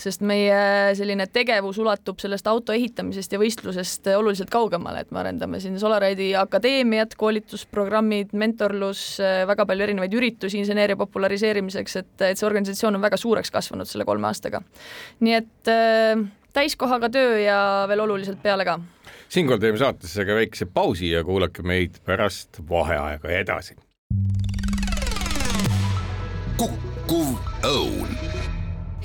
sest 0.01 0.23
meie 0.25 0.95
selline 0.97 1.27
tegevus 1.29 1.77
ulatub 1.81 2.19
sellest 2.21 2.47
auto 2.49 2.73
ehitamisest 2.73 3.35
ja 3.35 3.39
võistlusest 3.41 4.07
oluliselt 4.15 4.49
kaugemale, 4.49 5.03
et 5.03 5.11
me 5.13 5.21
arendame 5.21 5.59
siin 5.61 5.77
Solaride'i 5.81 6.31
akadeemiat, 6.39 6.60
koolitusprogrammid, 7.17 8.33
mentorlus, 8.37 9.19
väga 9.47 9.65
palju 9.69 9.87
erinevaid 9.87 10.13
üritusi 10.17 10.59
inseneeria 10.61 10.99
populariseerimiseks, 10.99 11.95
et, 12.01 12.13
et 12.31 12.39
see 12.39 12.47
organisatsioon 12.47 12.99
on 12.99 13.03
väga 13.03 13.19
suureks 13.19 13.51
kasvanud 13.51 13.89
selle 13.89 14.05
kolme 14.05 14.29
aastaga. 14.29 14.61
nii 15.19 15.37
et 15.37 15.71
äh, 15.71 16.23
täiskohaga 16.53 17.09
töö 17.09 17.39
ja 17.39 17.59
veel 17.87 18.03
oluliselt 18.07 18.41
peale 18.43 18.65
ka. 18.65 18.79
siinkohal 19.29 19.59
teeme 19.59 19.77
saatesse 19.81 20.25
ka 20.25 20.35
väikse 20.35 20.65
pausi 20.65 21.11
ja 21.11 21.23
kuulake 21.23 21.63
meid 21.63 22.01
pärast 22.05 22.61
vaheaega 22.69 23.29
edasi. 23.41 23.75
kukkuv 26.57 27.35
õun 27.65 28.11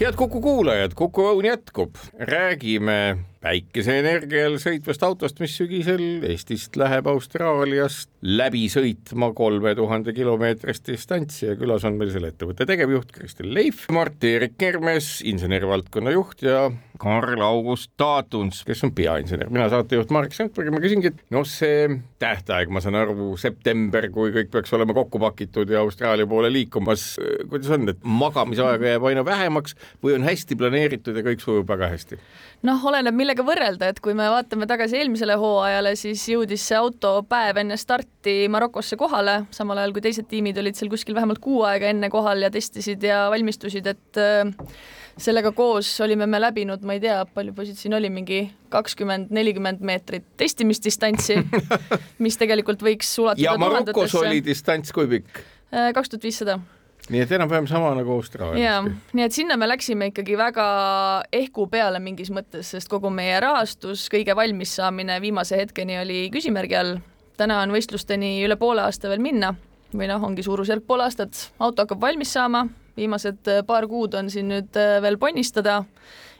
head 0.00 0.16
Kuku 0.16 0.40
kuulajad, 0.40 0.92
Kuku 0.94 1.22
Õun 1.30 1.46
jätkub, 1.48 1.96
räägime 2.20 3.16
päikeseenergial 3.46 4.56
sõitvast 4.58 5.04
autost, 5.06 5.38
mis 5.42 5.54
sügisel 5.54 6.02
Eestist 6.26 6.74
läheb 6.78 7.06
Austraaliast 7.10 8.10
läbi 8.26 8.64
sõitma 8.72 9.30
kolme 9.38 9.74
tuhande 9.78 10.14
kilomeetrist 10.16 10.88
distantsi 10.88 11.46
ja 11.46 11.54
külas 11.58 11.86
on 11.86 11.98
meil 12.00 12.10
selle 12.14 12.32
ettevõtte 12.32 12.66
tegevjuht 12.66 13.12
Kristel 13.14 13.52
Leif, 13.54 13.84
Mart-Erik 13.94 14.56
Kermes, 14.58 15.20
insenerivaldkonna 15.30 16.14
juht 16.16 16.42
ja 16.46 16.66
Karl-August 16.98 17.92
Taatuns, 18.00 18.62
kes 18.66 18.82
on 18.86 18.92
peainsener, 18.96 19.50
mina 19.52 19.68
saatejuht 19.70 20.10
Marek 20.14 20.34
Sandberg 20.34 20.70
ja 20.70 20.74
ma 20.74 20.82
küsingi, 20.82 21.12
et 21.12 21.22
noh, 21.34 21.44
see 21.46 21.86
tähtaeg, 22.22 22.72
ma 22.72 22.82
saan 22.82 22.96
aru, 22.98 23.34
september, 23.40 24.08
kui 24.14 24.32
kõik 24.34 24.50
peaks 24.54 24.72
olema 24.74 24.96
kokku 24.96 25.20
pakitud 25.22 25.70
ja 25.70 25.84
Austraalia 25.84 26.26
poole 26.30 26.50
liikumas, 26.52 27.04
kuidas 27.50 27.70
on, 27.76 27.86
et 27.92 28.02
magamisaega 28.02 28.94
jääb 28.94 29.08
aina 29.12 29.24
vähemaks 29.28 29.76
või 30.02 30.16
on 30.16 30.26
hästi 30.26 30.58
planeeritud 30.58 31.16
ja 31.16 31.26
kõik 31.26 31.44
sujub 31.44 31.68
väga 31.68 31.92
hästi? 31.92 32.20
noh, 32.66 32.80
oleneb, 32.88 33.14
millega 33.14 33.35
võrrelda, 33.44 33.90
et 33.90 33.98
kui 34.00 34.14
me 34.16 34.28
vaatame 34.32 34.68
tagasi 34.68 35.00
eelmisele 35.00 35.36
hooajale, 35.40 35.94
siis 35.98 36.22
jõudis 36.30 36.62
see 36.68 36.78
auto 36.78 37.18
päev 37.28 37.60
enne 37.62 37.76
starti 37.80 38.46
Marokosse 38.52 38.96
kohale, 39.00 39.42
samal 39.54 39.82
ajal 39.82 39.92
kui 39.96 40.04
teised 40.04 40.28
tiimid 40.30 40.58
olid 40.62 40.78
seal 40.78 40.92
kuskil 40.92 41.16
vähemalt 41.16 41.42
kuu 41.44 41.64
aega 41.68 41.90
enne 41.92 42.10
kohal 42.12 42.46
ja 42.46 42.50
testisid 42.52 43.02
ja 43.04 43.26
valmistusid, 43.32 43.88
et 43.92 44.20
äh, 44.22 44.70
sellega 45.18 45.52
koos 45.56 45.90
olime 46.04 46.28
me 46.30 46.40
läbinud, 46.40 46.86
ma 46.86 46.96
ei 46.96 47.02
tea, 47.02 47.18
palju 47.34 47.56
poisid 47.56 47.80
siin 47.80 47.96
oli, 47.98 48.12
mingi 48.12 48.44
kakskümmend, 48.72 49.32
nelikümmend 49.34 49.84
meetrit 49.86 50.24
testimisdistantsi, 50.40 51.40
mis 52.24 52.40
tegelikult 52.40 52.84
võiks 52.86 53.12
ulatuda 53.22 53.50
ja 53.50 53.58
Marokos 53.60 54.16
oli 54.22 54.40
distants 54.44 54.94
kui 54.96 55.10
pikk? 55.18 55.44
Äh, 55.74 55.92
kaks 55.96 56.12
tuhat 56.12 56.28
viissada 56.28 56.60
nii 57.10 57.22
et 57.22 57.32
enam-vähem 57.36 57.66
sama 57.70 57.92
nagu 57.94 58.16
Austraalias. 58.16 58.62
jaa, 58.62 58.80
nii 59.12 59.24
et 59.26 59.34
sinna 59.34 59.56
me 59.56 59.68
läksime 59.68 60.10
ikkagi 60.10 60.38
väga 60.38 60.66
ehku 61.32 61.68
peale 61.70 62.00
mingis 62.02 62.32
mõttes, 62.34 62.72
sest 62.74 62.90
kogu 62.90 63.10
meie 63.14 63.38
rahastus, 63.42 64.08
kõige 64.12 64.36
valmis 64.36 64.74
saamine 64.78 65.20
viimase 65.22 65.60
hetkeni 65.60 66.00
oli 66.02 66.26
küsimärgi 66.34 66.78
all. 66.78 66.98
täna 67.36 67.60
on 67.62 67.74
võistlusteni 67.74 68.38
üle 68.44 68.56
poole 68.56 68.82
aasta 68.82 69.10
veel 69.12 69.20
minna. 69.20 69.54
Või 69.96 70.08
noh, 70.10 70.22
ongi 70.24 70.42
suurusjärk 70.42 70.82
pool 70.86 71.04
aastat, 71.04 71.50
auto 71.62 71.84
hakkab 71.84 72.00
valmis 72.00 72.32
saama, 72.34 72.64
viimased 72.96 73.48
äh, 73.48 73.62
paar 73.66 73.86
kuud 73.86 74.16
on 74.18 74.30
siin 74.32 74.48
nüüd 74.50 74.76
äh, 74.76 74.96
veel 75.02 75.18
ponnistada. 75.18 75.82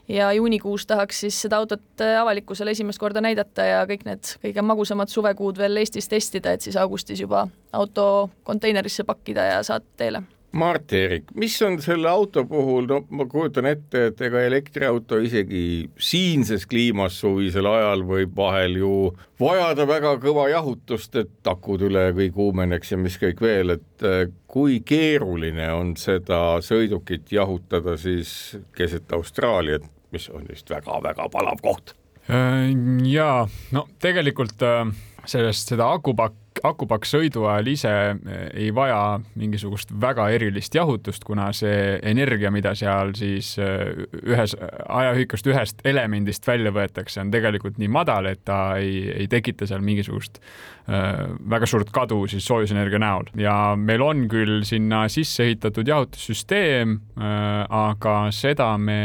Ja 0.07 0.29
juunikuus 0.31 0.85
tahaks 0.87 1.19
siis 1.19 1.35
seda 1.41 1.57
autot 1.59 2.03
äh, 2.03 2.15
avalikkusele 2.19 2.71
esimest 2.71 2.99
korda 2.99 3.21
näidata 3.23 3.65
ja 3.67 3.81
kõik 3.87 4.05
need 4.07 4.33
kõige 4.43 4.63
magusamad 4.63 5.11
suvekuud 5.11 5.59
veel 5.59 5.79
Eestis 5.83 6.07
testida, 6.11 6.55
et 6.55 6.63
siis 6.63 6.79
augustis 6.79 7.19
juba 7.23 7.47
auto 7.75 8.29
konteinerisse 8.47 9.03
pakkida 9.07 9.51
ja 9.51 9.61
saata 9.67 9.87
teele 9.99 10.23
Mart-Erik, 10.51 11.33
mis 11.35 11.61
on 11.61 11.75
selle 11.83 12.07
auto 12.09 12.45
puhul, 12.47 12.85
no 12.87 13.01
ma 13.13 13.25
kujutan 13.29 13.67
ette, 13.67 14.05
et 14.09 14.21
ega 14.23 14.41
elektriauto 14.47 15.19
isegi 15.21 15.89
siinses 15.99 16.63
kliimas 16.69 17.19
suvisel 17.21 17.67
ajal 17.67 18.05
võib 18.07 18.31
vahel 18.37 18.77
ju 18.79 18.93
vajada 19.41 19.85
väga 19.89 20.15
kõva 20.23 20.47
jahutust, 20.49 21.19
et 21.19 21.51
akud 21.51 21.83
üle 21.89 22.07
või 22.15 22.31
kuumeneks 22.33 22.95
ja 22.95 23.01
mis 23.01 23.19
kõik 23.21 23.43
veel, 23.43 23.75
et 23.75 24.07
eh, 24.07 24.23
kui 24.47 24.79
keeruline 24.87 25.67
on 25.75 25.93
seda 25.99 26.61
sõidukit 26.63 27.27
jahutada 27.35 27.97
siis 27.99 28.55
keset 28.77 29.11
Austraaliat, 29.13 29.85
mis 30.15 30.29
on 30.31 30.47
vist 30.47 30.71
väga-väga 30.71 31.27
palav 31.33 31.59
koht? 31.61 31.93
Äh, 32.31 32.71
jaa, 33.11 33.43
no 33.75 33.85
tegelikult 34.03 34.63
äh, 34.63 34.87
sellest, 35.29 35.73
seda 35.73 35.91
akupakk 35.93 36.47
akupakk 36.65 37.05
sõidu 37.07 37.45
ajal 37.49 37.67
ise 37.71 37.91
eh, 37.91 38.45
ei 38.65 38.69
vaja 38.75 39.19
mingisugust 39.37 39.91
väga 40.01 40.29
erilist 40.33 40.75
jahutust, 40.75 41.25
kuna 41.27 41.49
see 41.55 41.97
energia, 42.07 42.51
mida 42.53 42.73
seal 42.77 43.13
siis 43.17 43.53
eh, 43.61 44.07
ühes 44.23 44.55
ajaühikust 44.57 45.49
ühest 45.51 45.83
elemendist 45.87 46.47
välja 46.47 46.73
võetakse, 46.75 47.21
on 47.21 47.33
tegelikult 47.33 47.77
nii 47.81 47.91
madal, 47.91 48.31
et 48.31 48.43
ta 48.47 48.77
ei, 48.81 49.05
ei 49.13 49.29
tekita 49.31 49.67
seal 49.69 49.83
mingisugust 49.85 50.39
äh, 50.41 51.27
väga 51.49 51.69
suurt 51.69 51.91
kadu 51.93 52.23
siis 52.31 52.45
soojusenergia 52.47 53.01
näol. 53.01 53.29
Ja 53.39 53.75
meil 53.79 54.03
on 54.05 54.25
küll 54.31 54.63
sinna 54.67 55.05
sisse 55.11 55.47
ehitatud 55.47 55.87
jahutussüsteem 55.87 56.97
aga 57.17 58.17
seda 58.35 58.73
me 58.81 59.01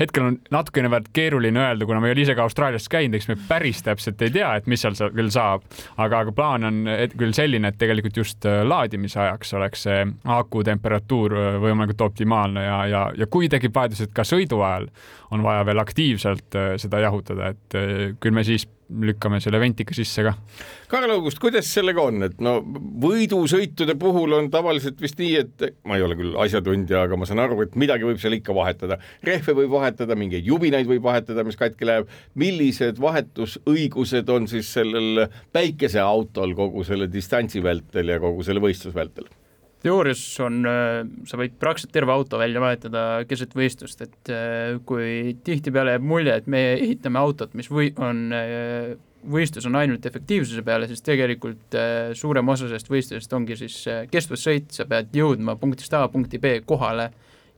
hetkel 0.00 0.26
on 0.26 0.38
natukene 0.54 0.90
veel 0.90 1.06
keeruline 1.14 1.60
öelda, 1.60 1.86
kuna 1.86 2.00
me 2.02 2.10
ei 2.10 2.16
ole 2.16 2.24
ise 2.24 2.34
ka 2.36 2.44
Austraalias 2.46 2.88
käinud, 2.90 3.16
eks 3.18 3.28
me 3.30 3.36
päris 3.48 3.82
täpselt 3.86 4.22
ei 4.24 4.32
tea, 4.34 4.50
et 4.58 4.68
mis 4.70 4.82
seal 4.82 4.96
küll 5.14 5.30
saab, 5.34 5.66
aga, 5.96 6.24
aga 6.24 6.34
plaan 6.34 6.68
on 6.68 6.80
küll 7.14 7.34
selline, 7.36 7.70
et 7.70 7.78
tegelikult 7.80 8.18
just 8.18 8.46
äh, 8.48 8.62
laadimise 8.66 9.20
ajaks 9.24 9.54
oleks 9.58 9.86
see 9.88 10.04
aku 10.36 10.64
temperatuur 10.66 11.38
äh, 11.38 11.58
võimalikult 11.62 12.06
optimaalne 12.08 12.66
ja, 12.66 12.78
ja, 12.90 13.04
ja 13.18 13.30
kui 13.30 13.50
tekib 13.52 13.74
vajadus, 13.74 14.06
et 14.06 14.14
ka 14.16 14.26
sõidu 14.26 14.62
ajal 14.64 14.88
on 15.34 15.44
vaja 15.46 15.66
veel 15.66 15.82
aktiivselt 15.82 16.58
äh, 16.58 16.74
seda 16.80 17.02
jahutada, 17.04 17.54
et 17.54 17.78
küll 18.20 18.34
me 18.34 18.44
siis 18.46 18.66
lükkame 18.88 19.40
selle 19.42 19.60
ventika 19.62 19.94
sisse 19.96 20.24
ka. 20.26 20.34
Karl 20.90 21.14
August, 21.14 21.40
kuidas 21.42 21.68
sellega 21.74 22.02
on, 22.04 22.22
et 22.26 22.40
no 22.44 22.56
võidusõitude 23.02 23.96
puhul 24.00 24.36
on 24.36 24.50
tavaliselt 24.52 25.00
vist 25.02 25.18
nii, 25.20 25.34
et 25.40 25.64
ma 25.88 25.98
ei 25.98 26.04
ole 26.06 26.18
küll 26.18 26.36
asjatundja, 26.44 27.04
aga 27.08 27.18
ma 27.18 27.28
saan 27.28 27.42
aru, 27.44 27.60
et 27.64 27.78
midagi 27.80 28.06
võib 28.06 28.20
seal 28.22 28.36
ikka 28.38 28.56
vahetada. 28.56 28.98
rehve 29.26 29.56
võib 29.60 29.72
vahetada, 29.74 30.16
mingeid 30.18 30.46
jubinaid 30.46 30.88
võib 30.90 31.06
vahetada, 31.06 31.44
mis 31.44 31.58
katki 31.60 31.88
läheb. 31.88 32.10
millised 32.34 33.00
vahetusõigused 33.02 34.28
on 34.30 34.48
siis 34.50 34.72
sellel 34.76 35.26
päikeseautol 35.52 36.54
kogu 36.54 36.84
selle 36.84 37.08
distantsi 37.10 37.62
vältel 37.64 38.14
ja 38.14 38.20
kogu 38.20 38.44
selle 38.46 38.62
võistluse 38.62 38.94
vältel? 38.94 39.30
Teoorias 39.84 40.22
on, 40.44 40.62
äh, 40.68 41.00
sa 41.28 41.38
võid 41.40 41.56
praktiliselt 41.60 41.94
terve 41.94 42.14
auto 42.14 42.40
välja 42.40 42.62
vahetada 42.62 43.02
keset 43.28 43.54
võistlust, 43.56 44.04
et 44.04 44.32
äh, 44.32 44.76
kui 44.88 45.34
tihtipeale 45.44 45.96
jääb 45.96 46.06
mulje, 46.08 46.38
et 46.40 46.48
me 46.50 46.62
ehitame 46.78 47.20
autot, 47.20 47.52
mis 47.58 47.68
või 47.72 47.90
on 48.02 48.24
äh, 48.34 48.94
võistlus 49.30 49.68
on 49.68 49.78
ainult 49.80 50.04
efektiivsuse 50.04 50.64
peale, 50.64 50.88
siis 50.90 51.00
tegelikult 51.04 51.76
suurem 52.12 52.50
osa 52.52 52.66
sellest 52.68 52.90
võistlusest 52.92 53.32
ongi 53.32 53.56
siis 53.56 53.78
kestvussõit, 54.12 54.66
sa 54.76 54.84
pead 54.84 55.16
jõudma 55.16 55.54
punktist 55.56 55.96
A 55.96 56.02
punkti 56.12 56.36
B 56.42 56.58
kohale, 56.68 57.06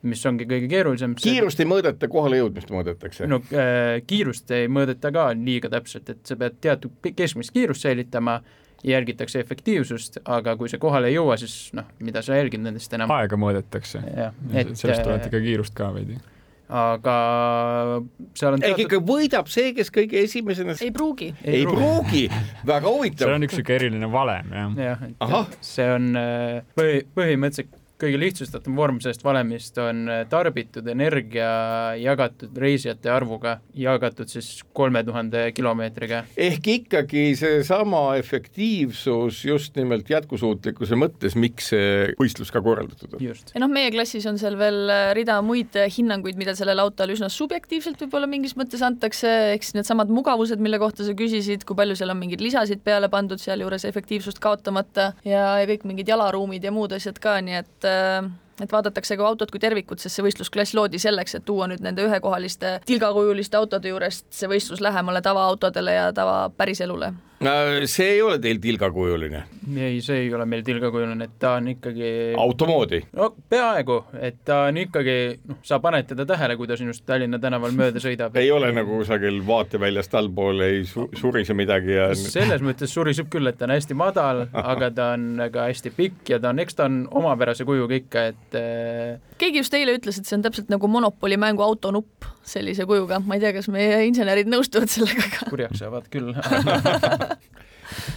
mis 0.08 0.22
ongi 0.28 0.46
kõige 0.48 0.68
keerulisem. 0.70 1.16
kiirust 1.20 1.62
ei 1.62 1.68
mõõdeta, 1.70 2.10
kohale 2.12 2.40
jõudmist 2.40 2.70
mõõdetakse? 2.74 3.26
no 3.30 3.40
äh, 3.50 3.98
kiirust 4.06 4.50
ei 4.56 4.70
mõõdeta 4.72 5.12
ka 5.14 5.30
liiga 5.38 5.72
täpselt, 5.72 6.10
et 6.12 6.22
sa 6.28 6.38
pead 6.40 6.60
teatud 6.64 7.10
keskmist 7.16 7.54
kiirust 7.56 7.86
säilitama 7.86 8.40
järgitakse 8.86 9.40
efektiivsust, 9.40 10.20
aga 10.30 10.54
kui 10.60 10.70
sa 10.70 10.78
kohale 10.78 11.10
ei 11.10 11.16
jõua, 11.16 11.38
siis 11.40 11.72
noh, 11.76 11.88
mida 12.04 12.22
sa 12.22 12.36
jälgid 12.38 12.62
nendest 12.62 12.92
enam. 12.94 13.10
aega 13.10 13.38
mõõdetakse. 13.40 14.02
sellest 14.74 15.02
tuleb 15.02 15.28
ikka 15.28 15.44
kiirust 15.48 15.76
ka 15.76 15.92
veidi 15.96 16.18
aga 16.66 17.16
seal 18.34 18.56
on 18.56 18.62
teatud... 18.62 18.82
ikka 18.82 19.00
võidab 19.06 19.50
see, 19.50 19.70
kes 19.76 19.90
kõige 19.94 20.22
esimesena 20.26 20.74
ei 20.82 20.90
pruugi. 20.94 21.30
ei 21.46 21.62
pruugi, 21.68 22.26
väga 22.66 22.90
huvitav. 22.90 23.26
seal 23.26 23.36
on 23.36 23.46
üks 23.46 23.54
niisugune 23.54 23.78
eriline 23.78 24.10
valem, 24.10 24.54
jah. 24.56 24.78
jah, 24.88 25.04
et 25.46 25.58
see 25.66 25.86
on 25.94 26.08
äh, 26.18 26.64
põhi, 26.78 27.04
põhimõtteliselt 27.16 27.82
kõige 28.00 28.18
lihtsustatum 28.20 28.76
vorm 28.76 28.98
sellest 29.00 29.24
valemist 29.24 29.78
on 29.80 30.04
äh, 30.12 30.22
tarbitud 30.28 30.86
energia 30.92 31.48
jagatud 32.00 32.56
reisijate 32.60 33.10
arvuga, 33.12 33.56
jagatud 33.76 34.28
siis 34.28 34.60
kolme 34.76 35.00
tuhande 35.06 35.46
kilomeetriga. 35.56 36.24
ehk 36.36 36.68
ikkagi 36.74 37.24
seesama 37.40 38.02
efektiivsus 38.20 39.44
just 39.48 39.76
nimelt 39.80 40.10
jätkusuutlikkuse 40.12 40.98
mõttes, 41.00 41.36
miks 41.40 41.70
see 41.72 42.12
võistlus 42.20 42.52
ka 42.52 42.60
korraldatud 42.64 43.16
on. 43.16 43.24
ja 43.24 43.62
noh, 43.62 43.72
meie 43.72 43.92
klassis 43.94 44.26
on 44.28 44.40
seal 44.40 44.58
veel 44.60 44.92
äh, 44.92 45.08
rida 45.16 45.38
muid 45.44 45.78
äh, 45.80 45.88
hinnanguid, 45.92 46.36
mida 46.36 46.56
sellele 46.58 46.84
autole 46.84 47.16
üsna 47.16 47.30
subjektiivselt 47.32 48.04
võib-olla 48.04 48.28
mingis 48.28 48.56
mõttes 48.60 48.84
antakse, 48.84 49.32
ehk 49.54 49.64
siis 49.64 49.78
needsamad 49.78 50.12
mugavused, 50.12 50.60
mille 50.60 50.80
kohta 50.82 51.06
sa 51.06 51.16
küsisid, 51.16 51.64
kui 51.64 51.78
palju 51.78 51.96
seal 51.96 52.12
on 52.12 52.20
mingeid 52.20 52.44
lisasid 52.44 52.84
peale 52.84 53.08
pandud, 53.12 53.40
sealjuures 53.40 53.88
efektiivsust 53.88 54.42
kaotamata 54.42 55.10
ja, 55.24 55.48
ja 55.62 55.66
kõik 55.72 55.88
mingid 55.88 56.12
jalaruumid 56.12 56.64
ja 56.64 56.74
muud 56.74 56.92
asjad 56.96 57.16
ka, 57.22 57.38
nii 57.40 57.60
et 57.62 57.85
et 57.86 58.34
et 58.62 58.72
vaadatakse 58.72 59.16
ka 59.16 59.26
autot 59.28 59.50
kui 59.52 59.60
tervikut, 59.60 60.00
sest 60.00 60.16
see 60.16 60.24
võistlusklass 60.24 60.74
loodi 60.76 61.00
selleks, 61.00 61.36
et 61.36 61.44
tuua 61.44 61.68
nüüd 61.68 61.82
nende 61.84 62.06
ühekohaliste 62.06 62.78
tilgakujuliste 62.88 63.58
autode 63.58 63.92
juurest 63.92 64.26
see 64.32 64.48
võistlus 64.48 64.80
lähemale 64.80 65.20
tavaautodele 65.24 65.96
ja 65.98 66.06
tava 66.16 66.38
päriselule 66.56 67.12
see 67.40 68.08
ei 68.14 68.22
ole 68.22 68.38
teil 68.40 68.60
tilgakujuline? 68.62 69.42
ei, 69.76 70.00
see 70.04 70.22
ei 70.24 70.28
ole 70.34 70.46
meil 70.48 70.62
tilgakujuline, 70.64 71.26
et 71.26 71.34
ta 71.42 71.56
on 71.58 71.68
ikkagi 71.74 72.10
auto 72.38 72.68
moodi? 72.68 73.00
no 73.16 73.28
peaaegu, 73.50 73.98
et 74.20 74.38
ta 74.46 74.62
on 74.70 74.80
ikkagi, 74.80 75.16
noh, 75.50 75.58
sa 75.66 75.78
paned 75.84 76.08
teda 76.08 76.26
tähele, 76.28 76.56
kui 76.56 76.68
ta 76.70 76.78
sinust 76.80 77.04
Tallinna 77.06 77.40
tänaval 77.42 77.74
mööda 77.76 78.00
sõidab 78.02 78.36
ei 78.40 78.50
ole 78.54 78.70
nagu 78.76 79.00
kusagil 79.02 79.42
vaateväljast 79.46 80.16
allpool 80.18 80.64
ei 80.66 80.84
su 80.88 81.08
surise 81.18 81.56
midagi 81.56 81.96
ja 81.96 82.08
selles 82.18 82.64
mõttes 82.64 82.94
suriseb 82.94 83.28
küll, 83.32 83.50
et 83.50 83.58
ta 83.60 83.68
on 83.68 83.74
hästi 83.76 83.98
madal, 83.98 84.46
aga 84.74 84.90
ta 84.94 85.10
on 85.18 85.44
ka 85.52 85.68
hästi 85.70 85.92
pikk 85.96 86.36
ja 86.36 86.40
ta 86.42 86.54
on, 86.54 86.62
eks 86.64 86.78
ta 86.78 86.88
on 86.88 87.02
omapärase 87.20 87.68
kujuga 87.68 88.00
ikka, 88.00 88.24
et 88.32 88.58
äh, 88.60 89.36
keegi 89.40 89.60
just 89.64 89.76
eile 89.76 89.98
ütles, 89.98 90.20
et 90.20 90.28
see 90.28 90.38
on 90.38 90.46
täpselt 90.46 90.72
nagu 90.72 90.88
Monopoli 90.88 91.36
mängu 91.40 91.64
autonupp 91.66 92.35
sellise 92.46 92.86
kujuga, 92.88 93.20
ma 93.26 93.36
ei 93.36 93.42
tea, 93.42 93.52
kas 93.56 93.68
meie 93.72 94.04
insenerid 94.08 94.50
nõustuvad 94.50 94.90
sellega 94.92 95.26
ka. 95.32 95.50
kurjaks 95.50 95.82
saavad 95.82 96.08
küll. 96.12 96.32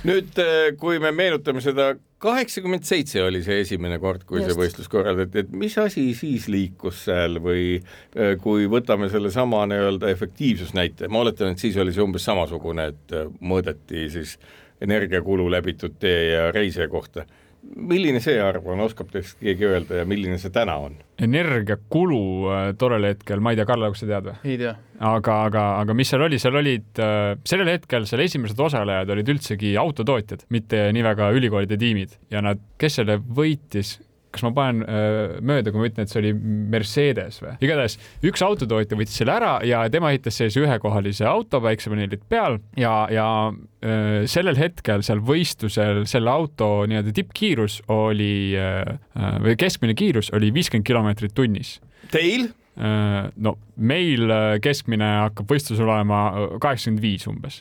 Nüüd, 0.08 0.32
äh, 0.42 0.72
kui 0.80 0.98
me 1.02 1.12
meenutame 1.14 1.62
seda, 1.62 1.92
kaheksakümmend 2.24 2.88
seitse 2.88 3.22
oli 3.22 3.42
see 3.46 3.60
esimene 3.64 4.00
kord, 4.02 4.24
kui 4.28 4.40
Just. 4.40 4.50
see 4.50 4.60
võistlus 4.60 4.90
korraldati, 4.92 5.44
et 5.44 5.52
mis 5.54 5.76
asi 5.82 6.08
siis 6.18 6.48
liikus 6.52 7.04
seal 7.08 7.38
või 7.44 7.66
äh, 7.78 8.34
kui 8.42 8.66
võtame 8.72 9.12
sellesama 9.14 9.66
nii-öelda 9.70 10.10
efektiivsusnäite, 10.14 11.10
ma 11.12 11.22
oletan, 11.26 11.54
et 11.54 11.62
siis 11.62 11.78
oli 11.82 11.94
see 11.96 12.06
umbes 12.06 12.26
samasugune, 12.30 12.90
et 12.94 13.16
äh, 13.18 13.30
mõõdeti 13.42 14.08
siis 14.14 14.38
energiakulu 14.82 15.50
läbitud 15.52 16.00
tee 16.00 16.32
ja 16.32 16.50
reisija 16.56 16.88
kohta 16.90 17.28
milline 17.62 18.22
see 18.24 18.40
arv 18.42 18.68
on, 18.72 18.82
oskab 18.84 19.12
teist 19.14 19.40
keegi 19.42 19.68
öelda 19.68 20.02
ja 20.02 20.08
milline 20.08 20.40
see 20.42 20.54
täna 20.54 20.78
on? 20.86 20.98
energiakulu 21.20 22.22
äh, 22.48 22.66
tollel 22.80 23.10
hetkel, 23.10 23.42
ma 23.44 23.54
ei 23.54 23.60
tea, 23.60 23.68
Karl, 23.68 23.88
kas 23.92 24.04
sa 24.04 24.10
tead 24.10 24.30
või? 24.30 24.36
ei 24.48 24.58
tea. 24.62 24.74
aga, 25.12 25.40
aga, 25.50 25.66
aga 25.84 25.96
mis 25.98 26.12
seal 26.12 26.26
oli, 26.28 26.40
seal 26.42 26.60
olid 26.60 27.02
äh,, 27.04 27.32
sellel 27.48 27.74
hetkel 27.74 28.08
seal 28.10 28.24
esimesed 28.26 28.60
osalejad 28.70 29.12
olid 29.16 29.34
üldsegi 29.36 29.74
autotootjad, 29.80 30.46
mitte 30.56 30.86
nii 30.96 31.06
väga 31.10 31.32
ülikoolide 31.36 31.80
tiimid 31.80 32.16
ja 32.32 32.44
nad, 32.46 32.62
kes 32.80 33.02
selle 33.02 33.20
võitis, 33.20 33.98
kas 34.34 34.44
ma 34.46 34.52
panen 34.54 34.84
öö, 34.86 35.40
mööda, 35.46 35.72
kui 35.74 35.82
ma 35.82 35.90
ütlen, 35.90 36.06
et 36.06 36.14
see 36.14 36.22
oli 36.22 36.34
Mercedes 36.74 37.40
või? 37.44 37.56
igatahes 37.66 37.98
üks 38.30 38.44
autotootja 38.46 39.00
võttis 39.00 39.18
selle 39.22 39.36
ära 39.36 39.54
ja 39.66 39.82
tema 39.92 40.12
ehitas 40.14 40.38
sellise 40.40 40.62
ühekohalise 40.64 41.26
auto, 41.30 41.62
päiksepaneelid 41.66 42.28
peal 42.30 42.60
ja, 42.80 42.94
ja 43.14 43.28
öö, 43.50 44.28
sellel 44.30 44.60
hetkel 44.60 45.04
seal 45.06 45.24
võistlusel 45.26 46.04
selle 46.10 46.34
auto 46.34 46.70
nii-öelda 46.90 47.16
tippkiirus 47.18 47.82
oli 47.94 48.54
või 48.54 49.58
keskmine 49.60 49.98
kiirus 49.98 50.30
oli 50.38 50.54
viiskümmend 50.54 50.88
kilomeetrit 50.88 51.36
tunnis. 51.36 51.78
Teil? 52.14 52.50
no 52.80 53.58
meil 53.76 54.32
keskmine 54.64 55.08
hakkab 55.26 55.50
võistlusel 55.52 55.90
olema 55.90 56.22
kaheksakümmend 56.64 57.04
viis 57.04 57.26
umbes 57.28 57.58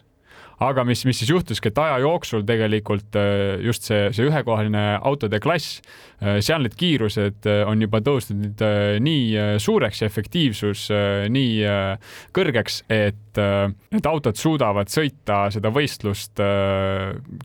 aga 0.64 0.84
mis, 0.86 1.04
mis 1.06 1.20
siis 1.20 1.30
juhtuski, 1.30 1.70
et 1.70 1.78
aja 1.78 1.98
jooksul 2.02 2.44
tegelikult 2.46 3.16
äh, 3.18 3.58
just 3.62 3.86
see, 3.86 4.08
see 4.14 4.26
ühekohaline 4.26 4.84
autode 5.06 5.38
klass, 5.42 5.78
äh, 6.18 6.40
seal 6.44 6.64
need 6.64 6.74
kiirused 6.78 7.46
äh, 7.46 7.62
on 7.68 7.82
juba 7.84 8.00
tõusnud 8.04 8.64
nii 9.04 9.58
suureks 9.62 10.02
ja 10.02 10.08
efektiivsus 10.10 10.88
nii 11.30 11.52
kõrgeks, 12.34 12.80
et 12.90 13.38
need 13.38 14.06
autod 14.08 14.38
suudavad 14.38 14.90
sõita 14.90 15.44
seda 15.54 15.70
võistlust 15.74 16.40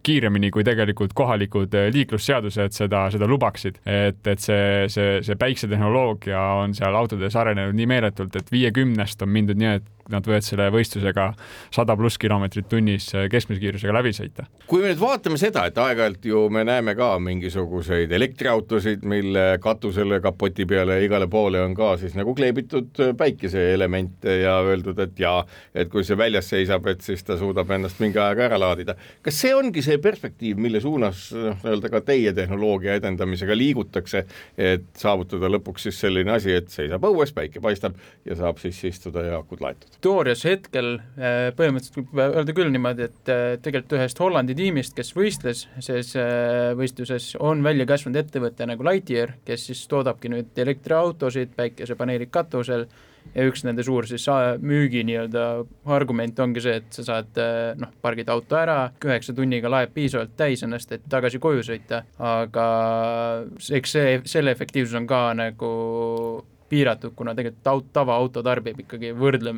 kiiremini, 0.05 0.49
kui 0.53 0.65
tegelikult 0.65 1.13
kohalikud 1.17 1.75
liiklusseadused 1.93 2.73
seda, 2.73 3.05
seda 3.13 3.29
lubaksid. 3.29 3.77
et, 3.85 4.21
et 4.25 4.41
see, 4.41 4.87
see, 4.93 5.19
see 5.25 5.37
päiksetehnoloogia 5.39 6.41
on 6.63 6.73
seal 6.77 6.97
autodes 6.97 7.35
arenenud 7.37 7.77
nii 7.77 7.89
meeletult, 7.93 8.35
et 8.39 8.53
viiekümnest 8.53 9.21
on 9.25 9.33
mindud 9.33 9.59
nii, 9.59 9.75
et 9.81 9.92
nad 10.11 10.25
võivad 10.27 10.45
selle 10.45 10.67
võistlusega 10.73 11.29
sada 11.73 11.95
pluss 11.99 12.19
kilomeetrit 12.19 12.67
tunnis 12.71 13.07
äh, 13.15 13.27
keskmise 13.31 13.61
kiirusega 13.61 13.95
läbi 13.95 14.11
sõita. 14.15 14.45
kui 14.67 14.81
me 14.83 14.91
nüüd 14.91 14.99
vaatame 14.99 15.39
seda, 15.39 15.65
et 15.69 15.77
aeg-ajalt 15.79 16.25
ju 16.27 16.43
me 16.53 16.65
näeme 16.67 16.95
ka 16.99 17.13
mingisuguseid 17.23 18.11
elektriautosid, 18.11 19.05
mille 19.07 19.45
katusele, 19.63 20.19
kapoti 20.23 20.67
peale 20.69 20.99
ja 20.99 21.07
igale 21.07 21.29
poole 21.31 21.61
on 21.63 21.75
ka 21.77 21.93
siis 22.01 22.17
nagu 22.19 22.35
kleebitud 22.35 23.03
äh, 23.03 23.13
päikeseelemente 23.17 24.39
ja 24.43 24.57
öeldud, 24.65 24.99
et 25.05 25.23
jaa, 25.23 25.43
et 25.75 25.91
kui 25.91 26.03
see 26.07 26.19
väljas 26.19 26.51
seisab, 26.51 26.87
et 26.91 27.01
siis 27.05 27.23
ta 27.23 27.37
suudab 27.39 27.71
ennast 27.71 28.01
mingi 28.03 28.19
ajaga 28.19 28.47
ära 28.49 28.59
laadida. 28.59 28.97
kas 29.23 29.39
see 29.39 29.55
ongi 29.55 29.85
see 29.85 29.99
perspektiiv, 30.03 30.59
mille 30.61 30.83
suunas 30.83 31.29
noh, 31.33 31.57
nii-öelda 31.63 31.91
ka 31.93 32.03
teie 32.05 32.33
tehnoloogia 32.35 32.97
edendamisega 32.99 33.57
liigutakse, 33.57 34.25
et 34.57 34.87
saavutada 34.99 35.51
lõpuks 35.51 35.87
siis 35.87 35.99
selline 36.03 36.35
asi, 36.35 36.53
et 36.59 36.71
seisab 36.73 37.05
õues, 37.07 37.33
päike 37.35 37.63
paistab 37.63 37.97
ja 38.25 38.37
saab 38.39 38.61
sisse 38.61 38.91
istuda 38.91 39.27
ja 39.29 39.41
akud 39.41 39.63
laetud? 39.63 39.92
Teoorias 40.03 40.43
hetkel 40.47 40.95
äh, 40.97 41.51
põhimõtteliselt 41.57 41.99
võib 41.99 42.21
öelda 42.23 42.55
küll 42.55 42.73
niimoodi, 42.73 43.07
et 43.09 43.31
äh, 43.31 43.45
tegelikult 43.63 43.97
ühest 43.99 44.19
Hollandi 44.23 44.55
tiimist, 44.57 44.95
kes 44.97 45.13
võistles 45.17 45.65
selles 45.83 46.13
võistluses, 46.79 47.33
on 47.43 47.63
välja 47.65 47.87
kasvanud 47.89 48.19
ettevõte 48.23 48.67
nagu 48.69 48.85
Lightyear, 48.87 49.37
kes 49.47 49.69
siis 49.69 49.85
toodabki 49.91 50.31
nüüd 50.33 50.63
elektriautosid, 50.65 51.55
päikesepaneelid 51.57 52.31
katusel 52.33 52.87
ja 53.33 53.45
üks 53.47 53.63
nende 53.63 53.85
suur 53.87 54.07
siis 54.07 54.25
müügi 54.59 55.03
nii-öelda 55.07 55.43
argument 55.95 56.39
ongi 56.43 56.63
see, 56.63 56.79
et 56.81 56.95
sa 56.95 57.05
saad 57.07 57.39
noh, 57.79 57.93
pargid 58.03 58.31
auto 58.33 58.57
ära, 58.59 58.77
üheksa 59.05 59.35
tunniga 59.35 59.71
laeb 59.71 59.93
piisavalt 59.95 60.35
täis 60.39 60.63
ennast, 60.65 60.91
et 60.91 61.05
tagasi 61.09 61.39
koju 61.43 61.63
sõita, 61.63 62.03
aga 62.19 62.65
eks 63.79 63.95
see, 63.95 64.17
selle 64.29 64.51
efektiivsus 64.55 64.99
on 64.99 65.07
ka 65.07 65.29
nagu 65.39 65.71
piiratud, 66.73 67.13
kuna 67.17 67.35
tegelikult 67.37 67.69
aut-, 67.69 67.91
tavaauto 67.93 68.43
tarbib 68.45 68.81
ikkagi 68.85 69.13
võrdle-, 69.17 69.55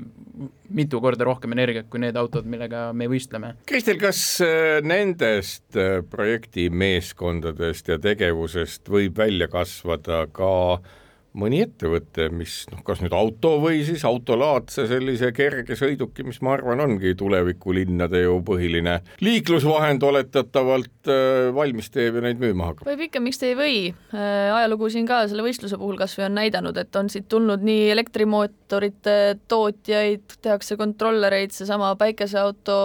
mitu 0.76 1.00
korda 1.04 1.28
rohkem 1.28 1.56
energiat 1.56 1.88
kui 1.92 2.04
need 2.04 2.20
autod, 2.20 2.48
millega 2.50 2.90
me 2.94 3.08
võistleme. 3.12 3.56
Kristel, 3.70 4.02
kas 4.02 4.22
äh, 4.44 4.82
nendest 4.84 5.80
äh, 5.80 6.02
projektimeeskondadest 6.12 7.94
ja 7.94 8.00
tegevusest 8.04 8.92
võib 8.92 9.18
välja 9.24 9.48
kasvada 9.52 10.26
ka 10.36 10.54
äh, 10.76 10.94
mõni 11.36 11.62
ettevõte, 11.66 12.30
mis 12.34 12.64
noh, 12.72 12.82
kas 12.86 13.02
nüüd 13.04 13.14
auto 13.16 13.56
või 13.64 13.82
siis 13.88 14.06
autolaadse 14.08 14.88
sellise 14.90 15.32
kerge 15.36 15.78
sõiduki, 15.78 16.26
mis 16.28 16.42
ma 16.46 16.56
arvan, 16.56 16.82
ongi 16.84 17.14
tulevikulinnade 17.20 18.24
ju 18.24 18.40
põhiline 18.46 18.98
liiklusvahend 19.24 20.04
oletatavalt 20.08 21.12
äh, 21.12 21.50
valmis 21.56 21.92
teeb 21.94 22.20
ja 22.20 22.26
neid 22.26 22.42
müüma 22.42 22.72
hakkab. 22.72 22.90
võib 22.90 23.06
ikka, 23.08 23.22
miks 23.24 23.42
te 23.42 23.52
ei 23.52 23.58
või 23.60 23.78
äh,. 23.92 24.56
ajalugu 24.56 24.90
siin 24.94 25.08
ka 25.10 25.24
selle 25.30 25.46
võistluse 25.46 25.80
puhul 25.82 26.00
kas 26.00 26.16
või 26.20 26.28
on 26.30 26.38
näidanud, 26.40 26.80
et 26.80 27.00
on 27.00 27.12
siit 27.12 27.28
tulnud 27.32 27.64
nii 27.66 27.90
elektrimootorite 27.96 29.18
tootjaid, 29.52 30.38
tehakse 30.46 30.80
kontrollereid, 30.80 31.54
seesama 31.56 31.94
päikeseauto, 32.00 32.78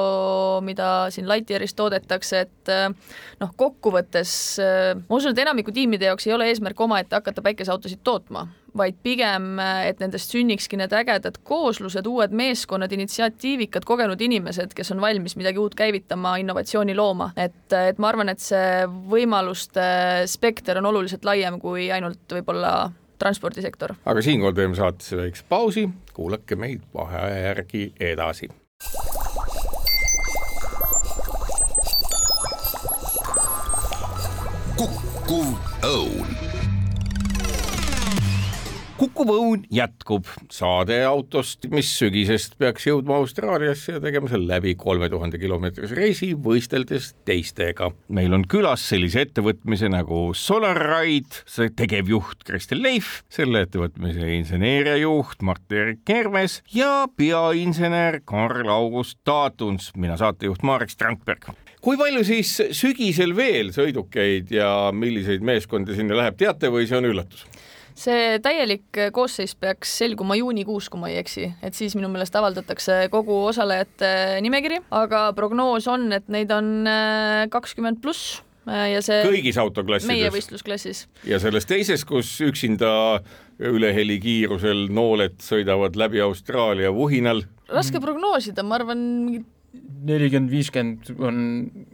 mida 0.66 0.90
siin 1.14 1.28
Lightyearis 1.30 1.76
toodetakse, 1.78 2.44
et 2.46 2.72
äh, 2.74 2.88
noh, 3.40 3.54
kokkuvõttes 3.56 4.32
ma 4.60 5.16
usun, 5.16 5.32
et 5.32 5.42
enamiku 5.42 5.72
tiimide 5.74 6.08
jaoks 6.10 6.26
ei 6.28 6.34
ole 6.34 6.48
eesmärk 6.50 6.80
omaette 6.80 7.16
hakata 7.18 7.42
päikeseautosid 7.44 8.02
tootma, 8.04 8.39
vaid 8.76 9.00
pigem, 9.02 9.58
et 9.58 9.98
nendest 10.02 10.30
sünnikski 10.30 10.78
need 10.78 10.92
ägedad 10.94 11.40
kooslused, 11.46 12.06
uued 12.06 12.34
meeskonnad, 12.36 12.92
initsiatiivikad, 12.94 13.86
kogenud 13.88 14.20
inimesed, 14.22 14.74
kes 14.76 14.92
on 14.94 15.02
valmis 15.02 15.36
midagi 15.40 15.58
uut 15.58 15.74
käivitama, 15.78 16.36
innovatsiooni 16.42 16.94
looma. 16.96 17.32
et, 17.36 17.66
et 17.72 17.98
ma 17.98 18.12
arvan, 18.12 18.30
et 18.30 18.42
see 18.42 18.86
võimaluste 19.10 19.82
spekter 20.30 20.78
on 20.78 20.90
oluliselt 20.92 21.26
laiem 21.26 21.58
kui 21.60 21.90
ainult 21.92 22.38
võib-olla 22.38 22.74
transpordisektor. 23.20 23.94
aga 24.04 24.22
siinkohal 24.22 24.56
teeme 24.56 24.78
saatesse 24.78 25.18
väikse 25.18 25.44
pausi, 25.48 25.88
kuulake 26.14 26.56
meid 26.56 26.86
vaheaja 26.94 27.40
järgi 27.50 27.92
edasi. 28.00 28.48
kukkuv 34.80 35.50
õun 35.84 36.49
kukkuv 39.00 39.30
õun 39.32 39.62
jätkub, 39.72 40.28
saade 40.52 40.98
autost, 41.08 41.64
mis 41.72 41.88
sügisest 41.96 42.58
peaks 42.60 42.84
jõudma 42.84 43.16
Austraaliasse 43.22 43.94
ja 43.94 44.02
tegema 44.02 44.28
seal 44.28 44.44
läbi 44.48 44.74
kolme 44.80 45.08
tuhande 45.08 45.40
kilomeetrise 45.40 45.96
reisi, 45.96 46.28
võisteldes 46.36 47.14
teistega. 47.24 47.90
meil 48.12 48.36
on 48.36 48.44
külas 48.44 48.84
sellise 48.90 49.24
ettevõtmise 49.24 49.88
nagu 49.92 50.34
Solarride, 50.36 51.40
see 51.48 51.72
tegevjuht 51.76 52.44
Kristel 52.44 52.82
Leif, 52.84 53.22
selle 53.32 53.64
ettevõtmise 53.64 54.28
inseneeriajuht 54.36 55.40
Mart-Erik 55.48 56.04
Kermes 56.04 56.60
ja 56.74 57.08
peainsener 57.16 58.20
Karl-August 58.28 59.22
Taatuns, 59.24 59.94
mina 59.96 60.20
saatejuht 60.20 60.66
Marek 60.66 60.92
Strandberg 60.92 61.48
kui 61.80 61.96
palju 61.96 62.20
siis 62.28 62.52
sügisel 62.76 63.32
veel 63.32 63.72
sõidukeid 63.72 64.52
ja 64.52 64.90
milliseid 64.92 65.40
meeskondi 65.40 65.96
sinna 65.96 66.18
läheb, 66.18 66.36
teate 66.36 66.68
või 66.68 66.84
see 66.84 67.00
on 67.00 67.08
üllatus? 67.08 67.46
See 68.00 68.38
täielik 68.42 69.00
koosseis 69.14 69.54
peaks 69.58 69.92
selguma 70.00 70.36
juunikuus, 70.38 70.88
kui 70.90 71.00
ma 71.02 71.10
ei 71.10 71.18
eksi, 71.20 71.50
et 71.64 71.76
siis 71.76 71.96
minu 71.98 72.10
meelest 72.12 72.36
avaldatakse 72.38 73.02
kogu 73.12 73.36
osalejate 73.50 74.40
nimekiri, 74.44 74.80
aga 74.94 75.30
prognoos 75.36 75.88
on, 75.90 76.08
et 76.16 76.30
neid 76.32 76.52
on 76.54 76.88
äh, 76.88 77.44
kakskümmend 77.52 78.00
pluss 78.04 78.40
äh, 78.68 78.90
ja 78.94 79.04
see 79.04 79.20
kõigis 79.26 79.60
autoklassides? 79.60 80.10
meie 80.10 80.32
võistlusklassis. 80.32 81.06
ja 81.28 81.40
selles 81.42 81.68
teises, 81.68 82.06
kus 82.08 82.32
üksinda 82.46 82.92
ülehelikiirusel 83.60 84.86
nooled 84.94 85.40
sõidavad 85.44 85.98
läbi 86.00 86.22
Austraalia 86.24 86.92
vuhinal? 86.96 87.44
raske 87.70 88.02
prognoosida, 88.02 88.64
ma 88.66 88.80
arvan, 88.80 89.08
mingid 89.26 89.48
nelikümmend, 89.70 90.50
viiskümmend 90.50 91.10
on, 91.22 91.36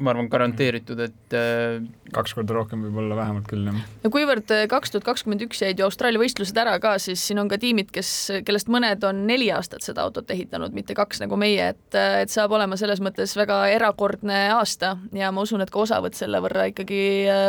ma 0.01 0.13
arvan, 0.13 0.29
garanteeritud, 0.33 1.01
et 1.03 1.37
äh, 1.37 1.83
kaks 2.15 2.33
korda 2.37 2.55
rohkem 2.57 2.87
võib-olla 2.87 3.19
vähemalt 3.19 3.49
küll, 3.51 3.67
jah. 3.69 3.81
ja 4.05 4.11
kuivõrd 4.15 4.53
äh, 4.55 4.65
kaks 4.71 4.95
tuhat 4.95 5.07
kakskümmend 5.09 5.45
üks 5.45 5.61
jäid 5.61 5.81
ju 5.81 5.87
Austraalia 5.89 6.23
võistlused 6.23 6.57
ära 6.61 6.77
ka, 6.83 6.95
siis 7.03 7.23
siin 7.27 7.43
on 7.43 7.51
ka 7.53 7.59
tiimid, 7.61 7.91
kes, 7.95 8.11
kellest 8.47 8.71
mõned 8.73 9.05
on 9.09 9.25
neli 9.29 9.51
aastat 9.55 9.85
seda 9.85 10.07
autot 10.07 10.31
ehitanud, 10.33 10.75
mitte 10.77 10.97
kaks 10.97 11.21
nagu 11.25 11.39
meie, 11.41 11.73
et, 11.75 11.89
äh, 11.99 12.23
et 12.25 12.33
saab 12.33 12.55
olema 12.57 12.79
selles 12.81 13.03
mõttes 13.05 13.37
väga 13.37 13.65
erakordne 13.75 14.47
aasta 14.57 14.97
ja 15.17 15.33
ma 15.35 15.45
usun, 15.45 15.65
et 15.65 15.73
ka 15.73 15.83
osavõtt 15.85 16.17
selle 16.17 16.41
võrra 16.45 16.69
ikkagi 16.73 17.03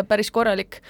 päris 0.10 0.34
korralik. 0.34 0.82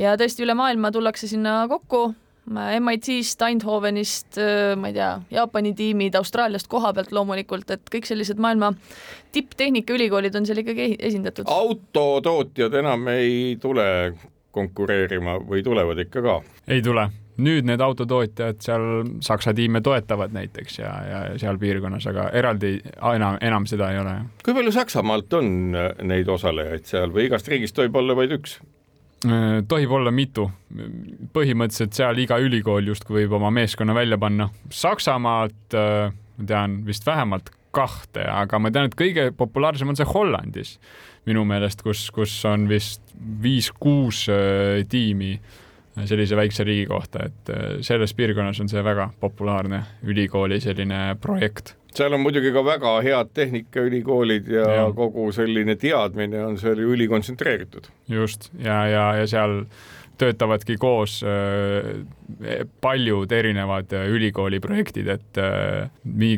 ja 0.00 0.16
tõesti, 0.16 0.46
üle 0.46 0.56
maailma 0.56 0.92
tullakse 0.94 1.28
sinna 1.28 1.64
kokku 1.68 2.14
MIT-st, 2.46 3.42
Eindhovenist, 3.42 4.38
ma 4.78 4.90
ei 4.92 4.94
tea, 4.94 5.10
Jaapani 5.34 5.72
tiimid, 5.74 6.14
Austraaliast 6.14 6.70
koha 6.70 6.92
pealt 6.94 7.10
loomulikult, 7.14 7.70
et 7.74 7.90
kõik 7.90 8.06
sellised 8.06 8.38
maailma 8.42 8.72
tipptehnikaülikoolid 9.34 10.38
on 10.38 10.46
seal 10.46 10.62
ikkagi 10.62 10.94
esindatud. 10.98 11.50
autotootjad 11.50 12.74
enam 12.82 13.08
ei 13.12 13.56
tule 13.60 13.86
konkureerima 14.56 15.40
või 15.42 15.64
tulevad 15.66 16.00
ikka 16.06 16.22
ka? 16.24 16.36
ei 16.72 16.82
tule, 16.84 17.08
nüüd 17.42 17.66
need 17.68 17.82
autotootjad 17.84 18.62
seal 18.64 18.86
Saksa 19.24 19.54
tiime 19.56 19.82
toetavad 19.84 20.32
näiteks 20.36 20.78
ja, 20.80 20.92
ja 21.10 21.20
seal 21.40 21.58
piirkonnas, 21.60 22.06
aga 22.12 22.30
eraldi 22.36 22.76
enam, 23.12 23.40
enam 23.40 23.68
seda 23.68 23.90
ei 23.92 24.00
ole. 24.00 24.16
kui 24.44 24.56
palju 24.56 24.72
Saksamaalt 24.76 25.38
on 25.40 25.52
neid 26.06 26.32
osalejaid 26.32 26.88
seal 26.88 27.12
või 27.12 27.28
igast 27.28 27.50
riigist 27.52 27.76
tohib 27.76 27.98
olla 28.00 28.16
vaid 28.16 28.38
üks? 28.38 28.60
Äh, 29.24 29.62
tohib 29.68 29.92
olla 29.96 30.10
mitu. 30.12 30.50
põhimõtteliselt 31.32 31.94
seal 31.96 32.18
iga 32.20 32.36
ülikool 32.42 32.90
justkui 32.90 33.22
võib 33.22 33.36
oma 33.38 33.48
meeskonna 33.54 33.94
välja 33.96 34.18
panna. 34.20 34.50
Saksamaalt 34.68 35.76
äh, 35.78 36.10
ma 36.36 36.48
tean 36.50 36.82
vist 36.84 37.06
vähemalt 37.06 37.48
kahte, 37.76 38.26
aga 38.28 38.58
ma 38.60 38.70
tean, 38.72 38.90
et 38.90 38.96
kõige 38.98 39.30
populaarsem 39.36 39.88
on 39.88 39.96
see 39.96 40.08
Hollandis 40.08 40.74
minu 41.28 41.46
meelest, 41.48 41.80
kus, 41.84 42.10
kus 42.12 42.34
on 42.48 42.68
vist 42.68 43.00
viis-kuus 43.42 44.26
äh, 44.32 44.84
tiimi 44.88 45.38
sellise 45.96 46.36
väikse 46.36 46.64
riigi 46.68 46.84
kohta, 46.90 47.24
et 47.24 47.50
selles 47.86 48.12
piirkonnas 48.12 48.58
on 48.60 48.68
see 48.68 48.82
väga 48.84 49.06
populaarne 49.16 49.78
ülikooli 50.04 50.58
selline 50.60 51.14
projekt 51.22 51.72
seal 51.96 52.14
on 52.16 52.22
muidugi 52.24 52.52
ka 52.54 52.62
väga 52.64 52.94
head 53.06 53.34
tehnikaülikoolid 53.34 54.48
ja, 54.52 54.70
ja 54.80 54.86
kogu 54.96 55.30
selline 55.32 55.76
teadmine 55.80 56.44
on 56.44 56.58
seal 56.60 56.80
ju 56.82 56.94
ülikontsentreeritud. 56.96 57.90
just 58.08 58.50
ja, 58.58 58.82
ja, 58.90 59.06
ja 59.20 59.28
seal 59.30 59.62
töötavadki 60.18 60.76
koos 60.80 61.20
äh, 61.24 62.06
paljud 62.80 63.32
erinevad 63.32 63.92
äh, 63.92 64.08
ülikooli 64.12 64.60
projektid, 64.64 65.08
et 65.12 65.40
äh, 65.40 65.90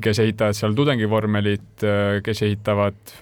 kes 0.03 0.23
ehitavad 0.25 0.59
seal 0.59 0.75
tudengivormelit 0.79 1.87
kes 2.25 2.43
ehitavad 2.43 3.15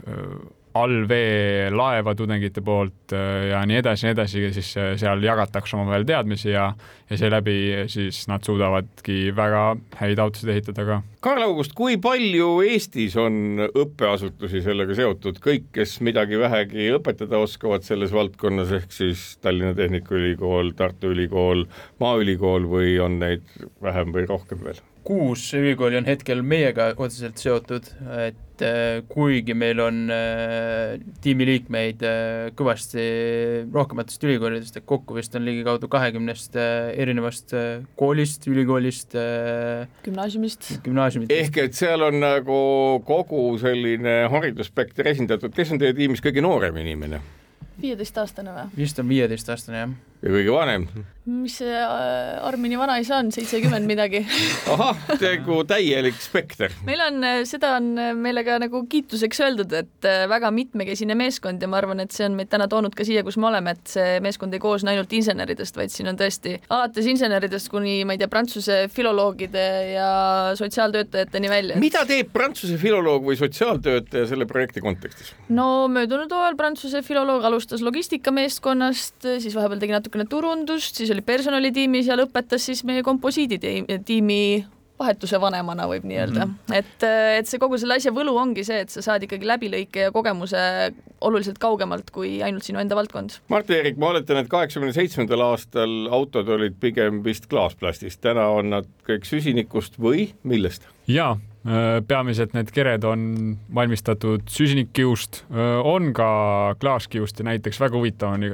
allveelaeva 0.83 2.15
tudengite 2.19 2.63
poolt 2.65 3.15
äh, 3.17 3.49
ja 3.51 3.63
nii 3.69 3.81
edasi, 3.81 4.07
nii 4.07 4.15
edasi, 4.17 4.45
siis 4.57 4.71
äh, 4.81 4.93
seal 5.01 5.23
jagatakse 5.25 5.77
omavahel 5.77 6.07
teadmisi 6.09 6.51
ja, 6.53 6.71
ja 7.11 7.19
seeläbi 7.19 7.57
siis 7.93 8.25
nad 8.31 8.45
suudavadki 8.47 9.33
väga 9.37 9.65
häid 10.01 10.23
autosid 10.23 10.55
ehitada 10.55 10.87
ka. 10.89 10.99
Karl 11.27 11.47
August, 11.49 11.75
kui 11.77 11.97
palju 12.03 12.51
Eestis 12.67 13.17
on 13.21 13.67
õppeasutusi 13.67 14.63
sellega 14.65 14.97
seotud, 14.99 15.41
kõik, 15.43 15.71
kes 15.77 15.99
midagi 16.07 16.39
vähegi 16.41 16.91
õpetada 16.97 17.41
oskavad 17.43 17.87
selles 17.87 18.15
valdkonnas, 18.15 18.75
ehk 18.81 18.93
siis 18.95 19.29
Tallinna 19.43 19.75
Tehnikaülikool, 19.79 20.75
Tartu 20.79 21.15
Ülikool, 21.15 21.67
Maaülikool 22.03 22.69
või 22.71 22.99
on 23.03 23.19
neid 23.23 23.49
vähem 23.83 24.15
või 24.15 24.29
rohkem 24.31 24.63
veel? 24.67 24.85
Kuus 25.07 25.47
ülikooli 25.55 26.01
on 26.01 26.09
hetkel 26.09 26.43
meiega 26.43 26.91
otseselt 26.99 27.39
seotud, 27.39 27.87
et 28.25 28.65
äh, 28.65 29.03
kuigi 29.11 29.55
meil 29.55 29.81
on 29.85 30.01
äh, 30.11 30.97
tiimiliikmeid 31.23 32.03
äh, 32.07 32.49
kõvasti 32.59 33.05
rohkematest 33.75 34.27
ülikoolidest, 34.27 34.81
et 34.81 34.89
kokku 34.89 35.19
vist 35.19 35.37
on 35.39 35.47
ligikaudu 35.47 35.91
kahekümnest 35.93 36.59
erinevast 36.59 37.55
koolist, 38.01 38.49
ülikoolist, 38.51 39.15
gümnaasiumist, 40.07 40.73
gümnaasiumit. 40.87 41.35
ehk 41.35 41.63
et 41.67 41.79
seal 41.79 42.03
on 42.09 42.19
nagu 42.23 42.59
kogu 43.07 43.47
selline 43.63 44.19
haridusspekter 44.33 45.13
esindatud, 45.15 45.55
kes 45.55 45.75
on 45.75 45.83
teie 45.83 45.95
tiimis 45.97 46.25
kõige 46.25 46.45
noorem 46.45 46.83
inimene? 46.83 47.23
viieteistaastane 47.81 48.57
või? 48.57 48.71
vist 48.83 48.99
on 48.99 49.09
viieteistaastane, 49.11 49.85
jah 49.85 49.97
ja 50.23 50.33
kõige 50.33 50.55
vanem 50.55 50.89
mis 51.27 51.57
see 51.59 51.75
äh, 51.75 52.39
Armini 52.47 52.77
vanaisa 52.79 53.19
on, 53.19 53.33
seitsekümmend 53.35 53.89
midagi 53.89 54.21
ahah, 54.73 54.99
tegu 55.19 55.59
täielik 55.67 56.19
spekter. 56.23 56.71
meil 56.87 57.01
on, 57.03 57.19
äh, 57.27 57.41
seda 57.49 57.73
on 57.81 57.89
äh, 57.99 58.13
meile 58.15 58.45
ka 58.47 58.61
nagu 58.63 58.85
kiituseks 58.91 59.41
öeldud, 59.43 59.75
et 59.75 60.07
väga 60.31 60.53
mitmekesine 60.55 61.17
meeskond 61.19 61.63
ja 61.63 61.71
ma 61.71 61.81
arvan, 61.81 62.05
et 62.05 62.15
see 62.15 62.29
on 62.29 62.37
meid 62.39 62.51
täna 62.53 62.69
toonud 62.71 62.95
ka 62.95 63.07
siia, 63.07 63.25
kus 63.27 63.39
me 63.43 63.49
oleme, 63.51 63.75
et 63.75 63.91
see 63.91 64.21
meeskond 64.23 64.55
ei 64.55 64.63
koosne 64.63 64.93
ainult 64.93 65.17
inseneridest, 65.19 65.79
vaid 65.79 65.95
siin 65.95 66.13
on 66.13 66.21
tõesti 66.21 66.61
alates 66.69 67.11
inseneridest 67.11 67.73
kuni 67.75 67.97
ma 68.07 68.15
ei 68.15 68.23
tea, 68.23 68.31
prantsuse 68.31 68.79
filoloogide 68.95 69.67
ja 69.97 70.11
sotsiaaltöötajateni 70.59 71.51
välja. 71.51 71.81
mida 71.83 72.05
teeb 72.07 72.31
prantsuse 72.35 72.79
filoloog 72.79 73.27
või 73.27 73.39
sotsiaaltöötaja 73.43 74.31
selle 74.31 74.47
projekti 74.47 74.85
kontekstis? 74.85 75.35
no 75.51 75.89
möödunud 75.91 76.31
hooajal 76.31 76.61
prantsuse 76.61 77.03
filoloog 77.03 77.51
alustas 77.51 77.83
logistikameeskonnast, 77.83 79.19
siis 79.43 79.59
vahepeal 79.59 79.83
tegi 79.83 79.99
natukene 79.99 80.31
turundust, 80.31 80.95
siis 80.95 81.16
oli 81.17 81.27
personalitiimis 81.27 82.11
ja 82.13 82.17
lõpetas 82.21 82.69
siis 82.69 82.85
meie 82.87 83.05
komposiiditiimi 83.07 84.41
vahetuse 84.99 85.41
vanemana 85.41 85.87
võib 85.91 86.07
nii 86.09 86.19
öelda 86.23 86.47
mm, 86.47 86.53
-hmm. 86.69 86.77
et, 86.77 87.07
et 87.41 87.49
see 87.49 87.61
kogu 87.61 87.79
selle 87.81 87.99
asja 88.01 88.13
võlu 88.17 88.33
ongi 88.41 88.65
see, 88.65 88.79
et 88.85 88.93
sa 88.93 89.03
saad 89.05 89.27
ikkagi 89.27 89.49
läbilõike 89.49 90.07
ja 90.07 90.13
kogemuse 90.13 90.61
oluliselt 91.21 91.59
kaugemalt 91.61 92.11
kui 92.15 92.39
ainult 92.45 92.65
sinu 92.65 92.81
enda 92.81 92.97
valdkond. 92.97 93.41
Mart-Erik, 93.53 93.99
ma 94.01 94.13
oletan, 94.15 94.41
et 94.41 94.49
kaheksakümne 94.53 94.95
seitsmendal 94.97 95.45
aastal 95.51 96.09
autod 96.13 96.49
olid 96.49 96.81
pigem 96.81 97.21
vist 97.25 97.51
klaasplastist, 97.53 98.21
täna 98.25 98.49
on 98.53 98.73
nad 98.77 98.89
kõik 99.09 99.29
süsinikust 99.29 100.01
või 100.01 100.31
millest? 100.45 100.89
jaa, 101.07 101.37
Äh, 101.37 101.56
peamiselt 102.07 102.55
need 102.55 102.71
kered 102.75 103.05
on 103.09 103.27
valmistatud 103.75 104.47
süsinikkiust, 104.51 105.43
äh, 105.51 105.79
on 105.83 106.13
ka 106.17 106.29
klaaskiust 106.81 107.43
ja 107.43 107.49
näiteks 107.51 107.81
väga 107.83 107.99
huvitav 107.99 108.37
on 108.37 108.47
äh, 108.47 108.53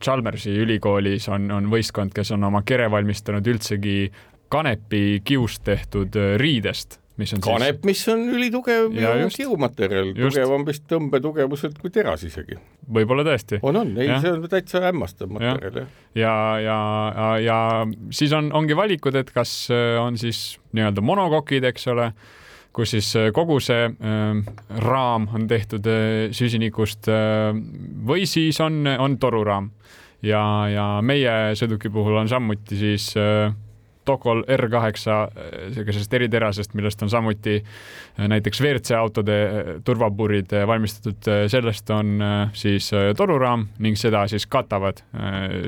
Chalmersi 0.00 0.56
ülikoolis 0.64 1.28
on, 1.28 1.50
on 1.52 1.70
võistkond, 1.72 2.14
kes 2.16 2.32
on 2.36 2.48
oma 2.48 2.64
kere 2.66 2.90
valmistanud 2.90 3.46
üldsegi 3.54 4.08
kanepi 4.52 5.20
kiust 5.26 5.64
tehtud 5.66 6.16
riidest 6.40 7.00
mis 7.20 7.32
on 7.36 7.42
kanep 7.44 7.76
siis..., 7.78 7.86
mis 7.86 8.02
on 8.10 8.22
ülitugev 8.34 8.94
ja 8.98 9.12
kiumaterjal, 9.30 10.12
tugevam 10.16 10.64
vist 10.66 10.86
tõmbetugevuselt 10.90 11.76
kui 11.82 11.92
teras 11.94 12.24
isegi. 12.26 12.56
võib-olla 12.96 13.26
tõesti. 13.26 13.60
on, 13.62 13.78
on, 13.82 13.92
ei, 14.00 14.08
see 14.22 14.32
on 14.34 14.46
täitsa 14.50 14.82
hämmastav 14.88 15.30
materjal, 15.34 15.84
jah. 15.84 15.92
ja, 16.18 16.36
ja, 16.64 16.78
ja, 17.14 17.28
ja 17.44 17.58
siis 18.14 18.34
on, 18.34 18.50
ongi 18.56 18.76
valikud, 18.78 19.20
et 19.20 19.30
kas 19.34 19.68
on 20.00 20.18
siis 20.20 20.56
nii-öelda 20.74 21.04
monokokid, 21.04 21.68
eks 21.70 21.92
ole 21.94 22.10
kus 22.74 22.94
siis 22.96 23.10
äh, 23.18 23.30
kogu 23.34 23.60
see 23.62 23.86
äh, 23.88 24.54
raam 24.84 25.28
on 25.34 25.48
tehtud 25.50 25.86
äh, 25.90 26.30
süsinikust 26.34 27.08
äh, 27.12 27.52
või 28.06 28.26
siis 28.30 28.60
on, 28.64 28.82
on 28.98 29.18
toruraam 29.22 29.70
ja, 30.24 30.42
ja 30.72 30.88
meie 31.04 31.54
sõiduki 31.58 31.92
puhul 31.92 32.24
on 32.24 32.30
samuti 32.30 32.80
siis 32.80 33.12
Tokol 34.04 34.42
R8 34.52 34.98
sellisest 35.72 36.12
eriterasest, 36.12 36.74
millest 36.76 37.00
on 37.06 37.08
samuti 37.08 37.54
näiteks 38.20 38.60
WRC 38.60 38.92
autode 38.98 39.36
turvapuurid 39.84 40.52
valmistatud, 40.68 41.30
sellest 41.48 41.88
on 41.94 42.20
siis 42.52 42.90
toruraam 43.16 43.64
ning 43.80 43.96
seda 43.96 44.26
siis 44.28 44.44
katavad 44.44 45.00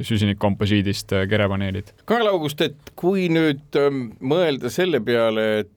süsinikkomposiidist 0.04 1.16
kerepaneelid. 1.30 1.94
Karl 2.04 2.28
August, 2.28 2.60
et 2.60 2.92
kui 2.92 3.30
nüüd 3.32 3.80
ähm, 3.80 4.10
mõelda 4.20 4.68
selle 4.74 5.00
peale, 5.00 5.48
et 5.62 5.72
ähm, 5.72 5.75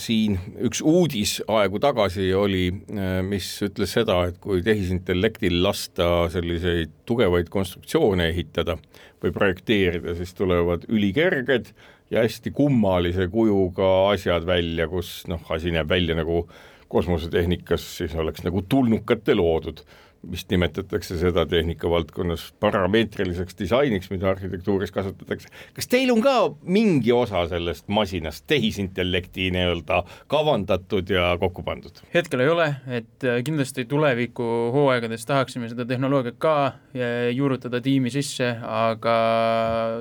siin 0.00 0.38
üks 0.64 0.80
uudis 0.80 1.38
aegu 1.52 1.80
tagasi 1.82 2.30
oli, 2.36 2.68
äh, 2.92 3.18
mis 3.26 3.50
ütles 3.66 3.92
seda, 3.98 4.22
et 4.30 4.38
kui 4.40 4.62
tehisintellektil 4.64 5.58
lasta 5.62 6.28
selliseid 6.32 6.94
tugevaid 7.08 7.50
konstruktsioone 7.52 8.30
ehitada 8.32 8.78
või 9.22 9.34
projekteerida, 9.34 10.14
siis 10.16 10.32
tulevad 10.38 10.86
ülikerged 10.88 11.72
ja 12.10 12.24
hästi 12.24 12.54
kummalise 12.56 13.28
kujuga 13.28 14.10
asjad 14.14 14.48
välja, 14.48 14.88
kus 14.88 15.26
noh, 15.28 15.44
asi 15.52 15.74
näeb 15.74 15.90
välja 15.90 16.16
nagu 16.16 16.46
kosmosetehnikas 16.88 17.84
siis 17.98 18.14
oleks 18.16 18.44
nagu 18.46 18.62
tulnukate 18.64 19.34
loodud 19.36 19.82
vist 20.30 20.50
nimetatakse 20.50 21.16
seda 21.18 21.44
tehnikavaldkonnas 21.46 22.48
parameetriliseks 22.60 23.54
disainiks, 23.58 24.10
mida 24.10 24.30
arhitektuuris 24.32 24.90
kasutatakse. 24.92 25.48
kas 25.74 25.88
teil 25.88 26.10
on 26.12 26.22
ka 26.22 26.34
mingi 26.62 27.12
osa 27.14 27.44
sellest 27.48 27.86
masinast 27.88 28.44
tehisintellekti 28.50 29.50
nii-öelda 29.54 30.02
kavandatud 30.26 31.10
ja 31.10 31.30
kokku 31.40 31.62
pandud? 31.62 32.02
hetkel 32.14 32.42
ei 32.42 32.50
ole, 32.50 32.66
et 32.90 33.24
äh, 33.24 33.38
kindlasti 33.46 33.84
tuleviku 33.84 34.48
hooaegades 34.74 35.26
tahaksime 35.28 35.70
seda 35.70 35.86
tehnoloogiat 35.86 36.40
ka 36.42 36.56
äh, 36.66 37.30
juurutada 37.34 37.80
tiimi 37.84 38.10
sisse, 38.10 38.50
aga 38.62 39.16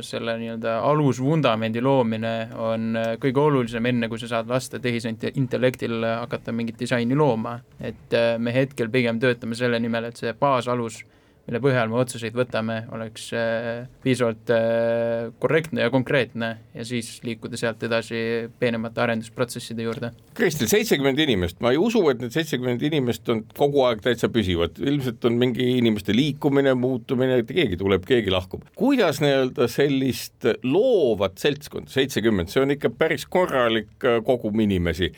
selle 0.01 0.37
nii-öelda 0.41 0.79
alusvundamendi 0.89 1.83
loomine 1.85 2.33
on 2.57 2.89
äh, 2.97 3.13
kõige 3.21 3.43
olulisem, 3.45 3.85
enne 3.93 4.09
kui 4.09 4.19
sa 4.19 4.31
saad 4.33 4.49
lasta 4.49 4.81
tehisintellektil 4.81 6.01
hakata 6.23 6.51
mingit 6.51 6.81
disaini 6.81 7.15
looma. 7.15 7.59
et 7.79 8.13
me 8.41 8.51
hetkel 8.53 8.89
pigem 8.89 9.19
töötame 9.21 9.55
selle 9.55 9.77
nimel, 9.79 10.06
et 10.09 10.19
see 10.19 10.33
baasalus, 10.37 11.03
mille 11.47 11.61
põhjal 11.63 11.87
me 11.87 12.01
otsuseid 12.01 12.35
võtame, 12.35 12.81
oleks 12.91 13.29
äh, 13.35 13.85
piisavalt 14.03 14.51
äh, 14.51 15.29
korrektne 15.39 15.85
ja 15.85 15.91
konkreetne 15.93 16.49
ja 16.75 16.85
siis 16.87 17.13
liikuda 17.23 17.59
sealt 17.59 17.83
edasi 17.87 18.19
peenemate 18.59 18.99
arendusprotsesside 19.05 19.85
juurde. 19.85 20.11
Kristel, 20.35 20.67
seitsekümmend 20.71 21.21
inimest, 21.23 21.61
ma 21.63 21.71
ei 21.71 21.79
usu, 21.79 22.01
et 22.11 22.19
need 22.23 22.35
seitsekümmend 22.35 22.83
inimest 22.89 23.31
on 23.31 23.45
kogu 23.55 23.85
aeg 23.87 24.03
täitsa 24.03 24.27
püsivad, 24.33 24.75
ilmselt 24.83 25.23
on 25.29 25.39
mingi 25.39 25.69
inimeste 25.77 26.15
liikumine, 26.15 26.73
muutumine, 26.79 27.39
et 27.43 27.53
keegi 27.55 27.79
tuleb, 27.79 28.03
keegi 28.07 28.33
lahkub. 28.33 28.67
kuidas 28.75 29.21
nii-öelda 29.23 29.69
sellist 29.71 30.49
loovat 30.67 31.39
seltskonda, 31.39 31.91
seitsekümmend, 31.95 32.51
see 32.51 32.65
on 32.65 32.75
ikka 32.75 32.91
päris 32.91 33.23
korralik 33.23 33.95
äh, 34.03 34.19
kogum 34.27 34.59
inimesi, 34.67 35.13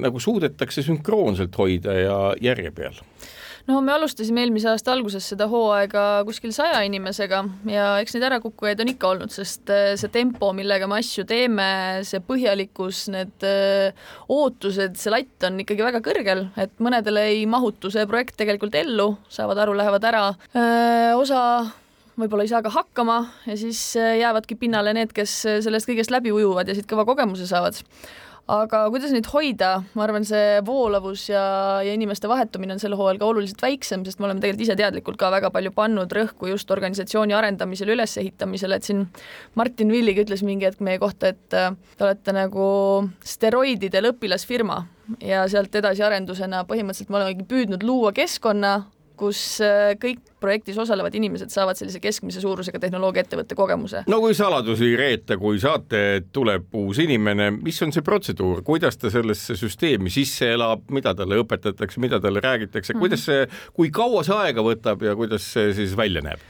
nagu 0.00 0.18
suudetakse 0.18 0.82
sünkroonselt 0.82 1.54
hoida 1.60 1.92
ja 1.94 2.16
järje 2.42 2.72
peal? 2.74 2.96
No 3.70 3.80
me 3.84 3.92
alustasime 3.94 4.42
eelmise 4.42 4.68
aasta 4.70 4.92
alguses 4.94 5.26
seda 5.32 5.46
hooaega 5.50 6.04
kuskil 6.26 6.52
saja 6.54 6.80
inimesega 6.86 7.42
ja 7.70 7.86
eks 8.02 8.16
neid 8.16 8.26
ärakukkujaid 8.30 8.82
on 8.82 8.92
ikka 8.92 9.10
olnud, 9.14 9.34
sest 9.34 9.70
äh, 9.72 9.92
see 10.00 10.10
tempo, 10.12 10.50
millega 10.56 10.88
me 10.90 10.98
asju 11.00 11.24
teeme, 11.28 11.66
see 12.06 12.22
põhjalikkus, 12.26 13.04
need 13.14 13.46
äh, 13.46 14.08
ootused, 14.32 14.98
see 15.00 15.14
latt 15.14 15.48
on 15.48 15.60
ikkagi 15.64 15.86
väga 15.86 16.02
kõrgel, 16.04 16.48
et 16.60 16.74
mõnedele 16.82 17.28
ei 17.34 17.44
mahutu 17.50 17.92
see 17.94 18.06
projekt 18.10 18.38
tegelikult 18.40 18.74
ellu, 18.80 19.12
saavad 19.30 19.62
aru, 19.64 19.76
lähevad 19.78 20.08
ära, 20.10 20.24
äh, 20.54 21.12
osa 21.18 21.42
võib-olla 22.20 22.44
ei 22.44 22.50
saa 22.50 22.64
ka 22.64 22.72
hakkama 22.74 23.20
ja 23.46 23.54
siis 23.56 23.78
jäävadki 23.96 24.58
pinnale 24.60 24.92
need, 24.96 25.14
kes 25.16 25.38
sellest 25.64 25.88
kõigest 25.88 26.12
läbi 26.12 26.34
ujuvad 26.34 26.68
ja 26.68 26.74
siit 26.76 26.90
kõva 26.90 27.06
kogemuse 27.08 27.46
saavad 27.48 27.78
aga 28.50 28.82
kuidas 28.92 29.12
neid 29.14 29.28
hoida, 29.30 29.70
ma 29.94 30.04
arvan, 30.04 30.24
see 30.26 30.58
voolavus 30.66 31.26
ja, 31.30 31.42
ja 31.86 31.94
inimeste 31.94 32.28
vahetumine 32.30 32.74
on 32.74 32.82
sel 32.82 32.96
hooajal 32.98 33.20
ka 33.20 33.28
oluliselt 33.30 33.62
väiksem, 33.62 34.04
sest 34.06 34.20
me 34.20 34.28
oleme 34.28 34.42
tegelikult 34.42 34.66
ise 34.66 34.76
teadlikult 34.78 35.18
ka 35.20 35.30
väga 35.32 35.52
palju 35.54 35.72
pannud 35.76 36.12
rõhku 36.16 36.50
just 36.50 36.70
organisatsiooni 36.74 37.36
arendamisele, 37.36 37.94
ülesehitamisele, 37.96 38.80
et 38.80 38.88
siin 38.88 39.04
Martin 39.58 39.92
Villig 39.94 40.22
ütles 40.24 40.44
mingi 40.46 40.68
hetk 40.68 40.82
meie 40.84 41.00
kohta, 41.02 41.34
et 41.34 41.56
äh, 41.56 41.72
te 41.96 42.06
olete 42.06 42.34
nagu 42.36 42.70
steroididel 43.26 44.12
õpilasfirma 44.12 44.80
ja 45.24 45.44
sealt 45.50 45.74
edasi 45.74 46.04
arendusena 46.06 46.64
põhimõtteliselt 46.68 47.10
me 47.10 47.20
olemegi 47.20 47.46
püüdnud 47.50 47.86
luua 47.86 48.14
keskkonna, 48.16 48.80
kus 49.20 49.40
äh, 49.64 49.92
kõik 50.00 50.22
projektis 50.40 50.78
osalevad 50.80 51.14
inimesed 51.18 51.52
saavad 51.52 51.78
sellise 51.78 52.00
keskmise 52.02 52.40
suurusega 52.42 52.80
tehnoloogiaettevõtte 52.82 53.58
kogemuse. 53.58 54.04
no 54.10 54.20
kui 54.22 54.36
saladusi 54.36 54.94
reeta, 54.98 55.36
kui 55.40 55.60
saate, 55.62 56.22
tuleb 56.32 56.72
uus 56.80 57.02
inimene, 57.04 57.50
mis 57.58 57.80
on 57.84 57.92
see 57.94 58.06
protseduur, 58.06 58.64
kuidas 58.66 58.98
ta 59.00 59.12
sellesse 59.12 59.56
süsteemi 59.60 60.12
sisse 60.12 60.52
elab, 60.54 60.86
mida 60.94 61.14
talle 61.18 61.40
õpetatakse, 61.42 62.00
mida 62.02 62.20
talle 62.22 62.42
räägitakse, 62.44 62.96
kuidas 62.98 63.26
see, 63.28 63.44
kui 63.76 63.92
kaua 63.94 64.24
see 64.26 64.36
aega 64.36 64.64
võtab 64.64 65.04
ja 65.04 65.14
kuidas 65.18 65.52
see 65.54 65.74
siis 65.76 65.96
välja 65.98 66.24
näeb? 66.24 66.42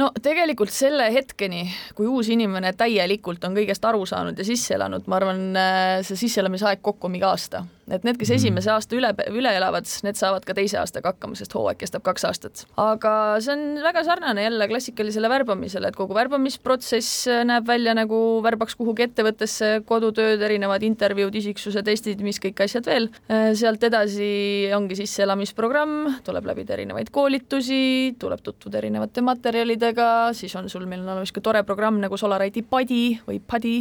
no 0.00 0.10
tegelikult 0.22 0.72
selle 0.72 1.10
hetkeni, 1.12 1.64
kui 1.96 2.08
uus 2.08 2.30
inimene 2.32 2.72
täielikult 2.78 3.44
on 3.44 3.56
kõigest 3.58 3.84
aru 3.84 4.06
saanud 4.08 4.38
ja 4.38 4.46
sisse 4.46 4.76
elanud, 4.76 5.08
ma 5.10 5.18
arvan, 5.20 5.44
äh, 5.56 5.98
see 6.06 6.26
sisseelamisaeg 6.26 6.82
kokku 6.84 7.08
on 7.08 7.16
mingi 7.16 7.28
aasta 7.28 7.64
et 7.90 8.06
need, 8.06 8.18
kes 8.20 8.30
mhm. 8.30 8.40
esimese 8.40 8.72
aasta 8.72 8.96
üle, 8.96 9.12
üle 9.32 9.52
elavad, 9.56 9.88
need 10.06 10.18
saavad 10.18 10.46
ka 10.46 10.56
teise 10.56 10.78
aastaga 10.80 11.14
hakkama, 11.14 11.38
sest 11.38 11.54
hooaeg 11.56 11.80
kestab 11.80 12.04
kaks 12.06 12.26
aastat. 12.28 12.64
aga 12.80 13.12
see 13.42 13.54
on 13.54 13.64
väga 13.84 14.04
sarnane 14.06 14.44
jälle 14.46 14.68
klassikalisele 14.70 15.30
värbamisele, 15.32 15.90
et 15.90 15.98
kogu 15.98 16.16
värbamisprotsess 16.16 17.28
näeb 17.48 17.66
välja 17.68 17.94
nagu 17.98 18.20
värbaks 18.44 18.76
kuhugi 18.78 19.06
ettevõttesse, 19.08 19.72
kodutööd, 19.88 20.42
erinevad 20.46 20.84
intervjuud, 20.86 21.34
isiksuse 21.40 21.82
testid, 21.86 22.22
mis 22.24 22.40
kõik 22.42 22.64
asjad 22.64 22.86
veel. 22.86 23.10
sealt 23.28 23.82
edasi 23.86 24.70
ongi 24.76 24.98
sisseelamisprogramm, 24.98 26.22
tuleb 26.26 26.48
läbida 26.50 26.76
erinevaid 26.76 27.12
koolitusi, 27.14 28.16
tuleb 28.20 28.42
tutvuda 28.44 28.80
erinevate 28.80 29.24
materjalidega, 29.24 30.10
siis 30.36 30.54
on 30.58 30.68
sul, 30.72 30.86
meil 30.90 31.04
on 31.04 31.14
olemas 31.16 31.32
ka 31.34 31.42
tore 31.44 31.62
programm 31.66 32.00
nagu 32.02 32.18
Solarite'i 32.20 32.66
Padi 32.66 33.04
või 33.26 33.40
Padi 33.40 33.76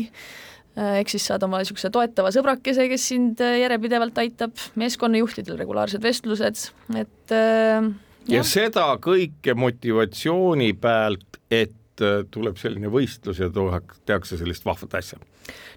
ehk 0.77 1.09
siis 1.11 1.25
saad 1.29 1.43
omale 1.45 1.65
niisuguse 1.65 1.91
toetava 1.93 2.31
sõbrakese, 2.33 2.87
kes 2.91 3.07
sind 3.11 3.41
äh, 3.43 3.57
järjepidevalt 3.63 4.21
aitab, 4.21 4.53
meeskonnajuhtidel 4.79 5.57
regulaarsed 5.59 6.03
vestlused, 6.03 6.69
et 6.99 7.35
äh, 7.35 7.89
ja 8.29 8.39
jah. 8.41 8.47
seda 8.47 8.85
kõike 9.01 9.55
motivatsiooni 9.57 10.71
pealt, 10.79 11.41
et 11.49 12.05
äh, 12.05 12.21
tuleb 12.31 12.59
selline 12.61 12.91
võistlus 12.93 13.41
ja 13.41 13.49
tehakse 13.51 14.39
sellist 14.39 14.67
vahvat 14.67 14.99
asja? 15.01 15.19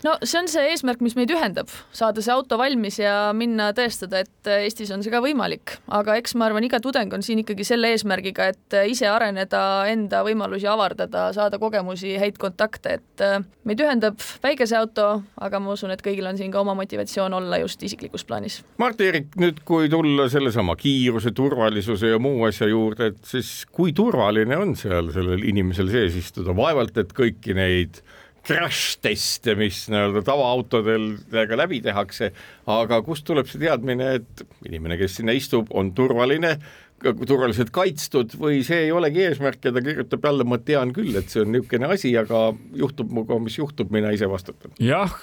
No 0.06 0.16
see 0.22 0.38
on 0.40 0.50
see 0.50 0.72
eesmärk, 0.72 1.02
mis 1.04 1.16
meid 1.18 1.32
ühendab, 1.34 1.70
saada 1.94 2.22
see 2.24 2.32
auto 2.34 2.58
valmis 2.60 2.98
ja 3.00 3.32
minna 3.36 3.70
tõestada, 3.76 4.22
et 4.24 4.50
Eestis 4.52 4.90
on 4.94 5.04
see 5.04 5.12
ka 5.12 5.22
võimalik, 5.22 5.76
aga 5.94 6.16
eks 6.20 6.34
ma 6.38 6.48
arvan, 6.48 6.64
iga 6.66 6.80
tudeng 6.82 7.12
on 7.14 7.22
siin 7.24 7.42
ikkagi 7.42 7.66
selle 7.66 7.92
eesmärgiga, 7.94 8.50
et 8.52 8.78
ise 8.90 9.06
areneda, 9.10 9.62
enda 9.90 10.22
võimalusi 10.26 10.68
avardada, 10.70 11.28
saada 11.36 11.60
kogemusi, 11.62 12.16
häid 12.20 12.40
kontakte, 12.42 12.98
et 12.98 13.24
meid 13.68 13.82
ühendab 13.82 14.18
päikeseauto, 14.42 15.08
aga 15.42 15.62
ma 15.62 15.76
usun, 15.76 15.94
et 15.94 16.02
kõigil 16.04 16.26
on 16.28 16.38
siin 16.38 16.52
ka 16.52 16.62
oma 16.62 16.74
motivatsioon 16.78 17.38
olla 17.38 17.60
just 17.62 17.82
isiklikus 17.86 18.26
plaanis. 18.28 18.60
Mart-Erik, 18.82 19.36
nüüd 19.40 19.62
kui 19.68 19.90
tulla 19.92 20.28
sellesama 20.32 20.76
kiiruse, 20.80 21.34
turvalisuse 21.36 22.14
ja 22.14 22.18
muu 22.22 22.46
asja 22.48 22.68
juurde, 22.70 23.12
et 23.12 23.22
siis 23.28 23.62
kui 23.70 23.94
turvaline 23.96 24.58
on 24.58 24.74
seal 24.78 25.12
sellel 25.14 25.46
inimesel 25.48 25.90
sees 25.92 26.18
istuda, 26.18 26.54
vaevalt 26.56 26.98
et 27.02 27.14
kõiki 27.16 27.56
neid 27.56 28.02
crash 28.46 28.98
teste, 29.02 29.54
mis 29.58 29.84
nii-öelda 29.92 30.22
tavaautodel 30.26 31.10
läbi 31.56 31.82
tehakse, 31.84 32.32
aga 32.70 33.02
kust 33.06 33.26
tuleb 33.28 33.50
see 33.50 33.62
teadmine, 33.62 34.16
et 34.18 34.46
inimene, 34.68 34.98
kes 35.00 35.20
sinna 35.20 35.34
istub, 35.36 35.70
on 35.70 35.92
turvaline, 35.96 36.56
turvaliselt 37.02 37.72
kaitstud 37.74 38.36
või 38.38 38.60
see 38.66 38.86
ei 38.86 38.92
olegi 38.94 39.24
eesmärk 39.26 39.64
ja 39.66 39.72
ta 39.74 39.82
kirjutab 39.82 40.28
jälle, 40.28 40.46
ma 40.46 40.58
tean 40.62 40.92
küll, 40.94 41.14
et 41.18 41.32
see 41.32 41.42
on 41.42 41.50
niisugune 41.54 41.90
asi, 41.94 42.14
aga 42.18 42.50
juhtub 42.78 43.10
minuga, 43.10 43.38
mis 43.42 43.58
juhtub, 43.58 43.90
mina 43.94 44.12
ise 44.14 44.30
vastutan. 44.30 44.74
jah, 44.82 45.16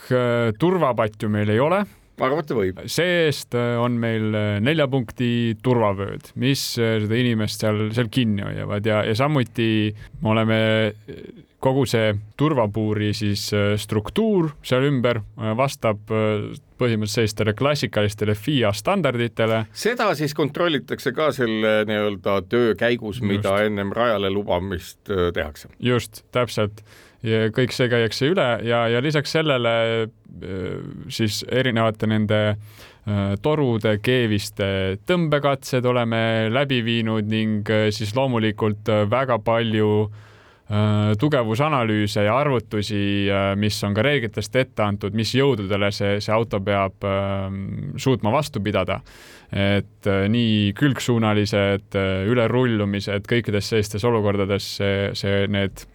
turvapatju 0.60 1.32
meil 1.32 1.56
ei 1.56 1.64
ole 1.64 1.84
arvata 2.20 2.56
võib. 2.56 2.82
see-eest 2.92 3.56
on 3.80 3.96
meil 4.00 4.34
nelja 4.64 4.90
punkti 4.92 5.56
turvavööd, 5.64 6.34
mis 6.40 6.64
seda 6.76 7.20
inimest 7.20 7.64
seal, 7.64 7.86
seal 7.96 8.12
kinni 8.12 8.44
hoiavad 8.44 8.88
ja, 8.88 9.04
ja 9.08 9.16
samuti 9.16 9.70
me 10.20 10.34
oleme 10.34 10.60
kogu 11.64 11.84
see 11.90 12.14
turvapuuri 12.40 13.12
siis 13.16 13.50
äh, 13.56 13.74
struktuur 13.80 14.54
seal 14.66 14.86
ümber 14.88 15.22
äh, 15.22 15.52
vastab 15.60 16.12
äh, 16.12 16.48
põhimõtteliselt 16.80 17.18
sellistele 17.20 17.54
klassikalistele 17.60 18.36
FIA 18.40 18.72
standarditele. 18.76 19.66
seda 19.76 20.08
siis 20.16 20.36
kontrollitakse 20.38 21.12
ka 21.16 21.34
selle 21.36 21.82
nii-öelda 21.90 22.38
töö 22.48 22.76
käigus, 22.80 23.20
mida 23.22 23.58
just. 23.58 23.68
ennem 23.68 23.92
rajale 23.96 24.32
lubamist 24.32 25.12
tehakse. 25.36 25.72
just, 25.80 26.24
täpselt. 26.32 26.84
kõik 27.56 27.76
see 27.76 27.90
käiakse 27.92 28.30
üle 28.32 28.48
ja, 28.64 28.86
ja 28.88 29.02
lisaks 29.04 29.34
sellele 29.36 29.74
siis 31.12 31.42
erinevate 31.52 32.08
nende 32.08 32.40
torude, 33.44 33.98
keeviste 34.00 34.70
tõmbekatsed 35.10 35.84
oleme 35.84 36.22
läbi 36.54 36.80
viinud 36.86 37.28
ning 37.28 37.68
siis 37.92 38.16
loomulikult 38.16 38.88
väga 39.12 39.36
palju 39.44 39.92
äh, 40.06 40.10
Äh, 40.10 40.28
tugevusanalüüse 41.20 42.24
ja 42.24 42.36
arvutusi, 42.38 43.26
äh, 43.32 43.56
mis 43.58 43.78
on 43.84 43.96
ka 43.98 44.04
reeglitest 44.06 44.56
ette 44.56 44.84
antud, 44.86 45.16
mis 45.18 45.32
jõududele 45.34 45.90
see, 45.96 46.20
see 46.22 46.34
auto 46.34 46.60
peab 46.62 47.06
ähm, 47.10 47.64
suutma 47.98 48.32
vastu 48.32 48.62
pidada. 48.62 49.00
et 49.50 50.06
äh, 50.06 50.28
nii 50.30 50.74
külgsuunalised 50.78 51.96
ülerullumised 52.30 53.26
kõikides 53.26 53.72
sellistes 53.72 54.06
olukordades, 54.06 54.68
see, 54.78 55.10
see, 55.18 55.48
need 55.50 55.88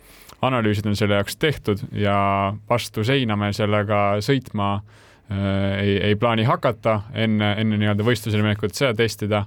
analüüsid 0.42 0.88
on 0.90 0.98
selle 0.98 1.20
jaoks 1.20 1.36
tehtud 1.38 1.84
ja 1.94 2.16
vastu 2.68 3.04
seina 3.06 3.36
me 3.36 3.52
sellega 3.54 4.18
sõitma 4.20 4.80
ei, 5.30 5.94
ei 6.10 6.16
plaani 6.20 6.42
hakata 6.44 6.98
enne, 7.14 7.54
enne 7.62 7.78
nii-öelda 7.78 8.04
võistlusele 8.04 8.42
minekut 8.42 8.74
seda 8.76 8.92
testida, 8.98 9.44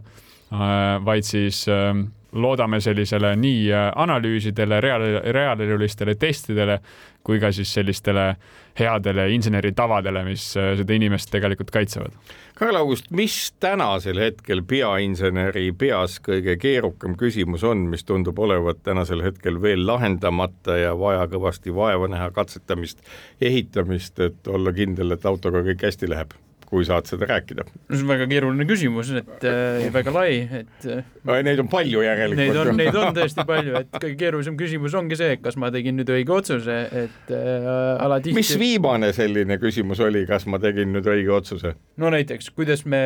vaid 1.05 1.27
siis 1.27 1.67
ähm, 1.69 2.07
loodame 2.31 2.79
sellisele 2.81 3.35
nii 3.39 3.67
äh, 3.71 3.91
analüüsidele, 3.95 4.81
reaal, 4.81 5.05
reaalelulistele 5.33 6.15
testidele 6.15 6.79
kui 7.27 7.41
ka 7.43 7.51
siis 7.51 7.73
sellistele 7.75 8.35
headele 8.79 9.25
inseneritavadele, 9.35 10.23
mis 10.27 10.49
äh, 10.59 10.71
seda 10.79 10.95
inimest 10.95 11.31
tegelikult 11.33 11.71
kaitsevad. 11.75 12.15
Karl 12.57 12.79
August, 12.79 13.11
mis 13.11 13.51
tänasel 13.59 14.19
hetkel 14.21 14.63
peainseneri 14.67 15.69
peas 15.77 16.17
kõige 16.23 16.57
keerukam 16.61 17.17
küsimus 17.19 17.65
on, 17.67 17.85
mis 17.91 18.07
tundub 18.07 18.39
olevat 18.39 18.81
tänasel 18.87 19.23
hetkel 19.25 19.61
veel 19.61 19.85
lahendamata 19.87 20.79
ja 20.79 20.95
vaja 20.99 21.27
kõvasti 21.31 21.75
vaeva 21.75 22.09
näha, 22.11 22.31
katsetamist, 22.35 23.03
ehitamist, 23.41 24.19
et 24.19 24.51
olla 24.51 24.73
kindel, 24.73 25.15
et 25.15 25.25
autoga 25.25 25.65
kõik 25.67 25.87
hästi 25.89 26.15
läheb? 26.15 26.37
Kui 26.67 26.85
saad 26.87 27.07
seda 27.09 27.27
rääkida? 27.29 27.65
no 27.67 27.95
see 27.95 28.03
on 28.03 28.11
väga 28.11 28.27
keeruline 28.31 28.67
küsimus, 28.67 29.11
et 29.15 29.45
äh, 29.47 29.87
väga 29.93 30.13
lai, 30.15 30.31
et 30.61 30.87
äh, 30.91 31.03
Neid 31.47 31.59
on 31.59 31.67
palju 31.67 32.01
järelikult. 32.05 32.39
Neid 32.39 32.59
on, 32.61 32.69
neid 32.79 32.95
on 32.95 33.15
tõesti 33.15 33.43
palju, 33.47 33.75
et 33.81 33.89
kõige 33.97 34.15
keerulisem 34.19 34.55
küsimus 34.59 34.95
ongi 34.97 35.17
see, 35.19 35.37
kas 35.43 35.57
ma 35.59 35.71
tegin 35.73 35.97
nüüd 35.99 36.11
õige 36.13 36.33
otsuse, 36.35 36.77
et 37.03 37.33
äh, 37.35 37.67
alatihti 38.03 38.37
mis 38.37 38.53
viimane 38.59 39.11
selline 39.15 39.59
küsimus 39.61 40.01
oli, 40.03 40.25
kas 40.29 40.47
ma 40.49 40.59
tegin 40.63 40.91
nüüd 40.95 41.07
õige 41.07 41.33
otsuse? 41.35 41.75
no 41.99 42.11
näiteks, 42.13 42.51
kuidas 42.55 42.85
me 42.87 43.03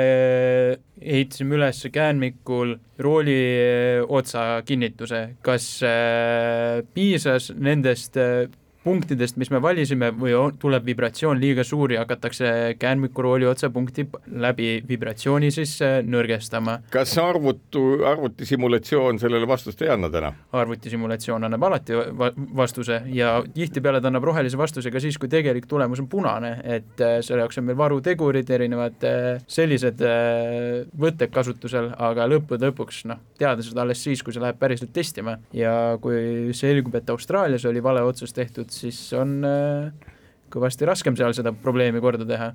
ehitasime 1.02 1.58
üles 1.58 1.84
käänmikul 1.94 2.76
rooli 3.02 3.38
äh, 3.58 4.06
otsa 4.08 4.62
kinnituse, 4.66 5.22
kas 5.46 5.68
äh, 5.86 6.82
piisas 6.94 7.52
nendest 7.58 8.18
äh, 8.18 8.48
punktidest, 8.84 9.38
mis 9.38 9.52
me 9.54 9.62
valisime 9.62 10.12
või 10.18 10.34
on, 10.38 10.58
tuleb 10.62 10.86
vibratsioon 10.86 11.40
liiga 11.42 11.64
suur 11.68 11.94
ja 11.94 12.02
hakatakse 12.06 12.76
käänmikurooli 12.80 13.46
otsapunkti 13.50 14.08
läbi 14.42 14.72
vibratsiooni 14.88 15.52
siis 15.52 15.78
nõrgestama. 16.08 16.80
kas 16.92 17.18
arvutu, 17.22 18.02
arvutisimulatsioon 18.06 19.20
sellele 19.20 19.48
vastust 19.48 19.82
ei 19.82 19.94
anna 19.94 20.10
täna? 20.10 20.34
arvutisimulatsioon 20.52 21.50
annab 21.50 21.70
alati 21.70 22.00
va 22.18 22.32
vastuse 22.56 23.02
ja 23.14 23.44
tihtipeale 23.54 24.02
ta 24.02 24.10
annab 24.10 24.24
rohelise 24.24 24.58
vastuse 24.58 24.92
ka 24.92 25.00
siis, 25.04 25.18
kui 25.22 25.30
tegelik 25.32 25.68
tulemus 25.70 26.02
on 26.02 26.08
punane, 26.12 26.52
et 26.64 27.02
äh, 27.04 27.20
selle 27.26 27.44
jaoks 27.44 27.60
on 27.62 27.68
meil 27.70 27.78
varutegurid, 27.80 28.50
erinevad 28.54 29.06
äh, 29.08 29.44
sellised 29.52 30.02
äh, 30.06 30.82
võtted 31.06 31.34
kasutusel, 31.34 31.92
aga 31.98 32.28
lõppude 32.32 32.72
lõpuks 32.72 33.04
noh, 33.12 33.22
teada 33.40 33.64
seda 33.66 33.86
alles 33.86 34.02
siis, 34.04 34.24
kui 34.24 34.36
see 34.36 34.44
läheb 34.44 34.60
päriselt 34.62 34.94
testima 34.96 35.38
ja 35.56 35.98
kui 36.02 36.56
selgub, 36.58 36.96
et 37.00 37.10
Austraalias 37.14 37.66
oli 37.70 37.84
vale 37.84 38.04
otsus 38.06 38.34
tehtud, 38.36 38.71
et 38.72 38.80
siis 38.84 39.00
on 39.20 39.40
äh, 39.44 40.12
kõvasti 40.52 40.88
raskem 40.88 41.20
seal 41.20 41.36
seda 41.36 41.52
probleemi 41.52 42.04
korda 42.04 42.28
teha 42.28 42.54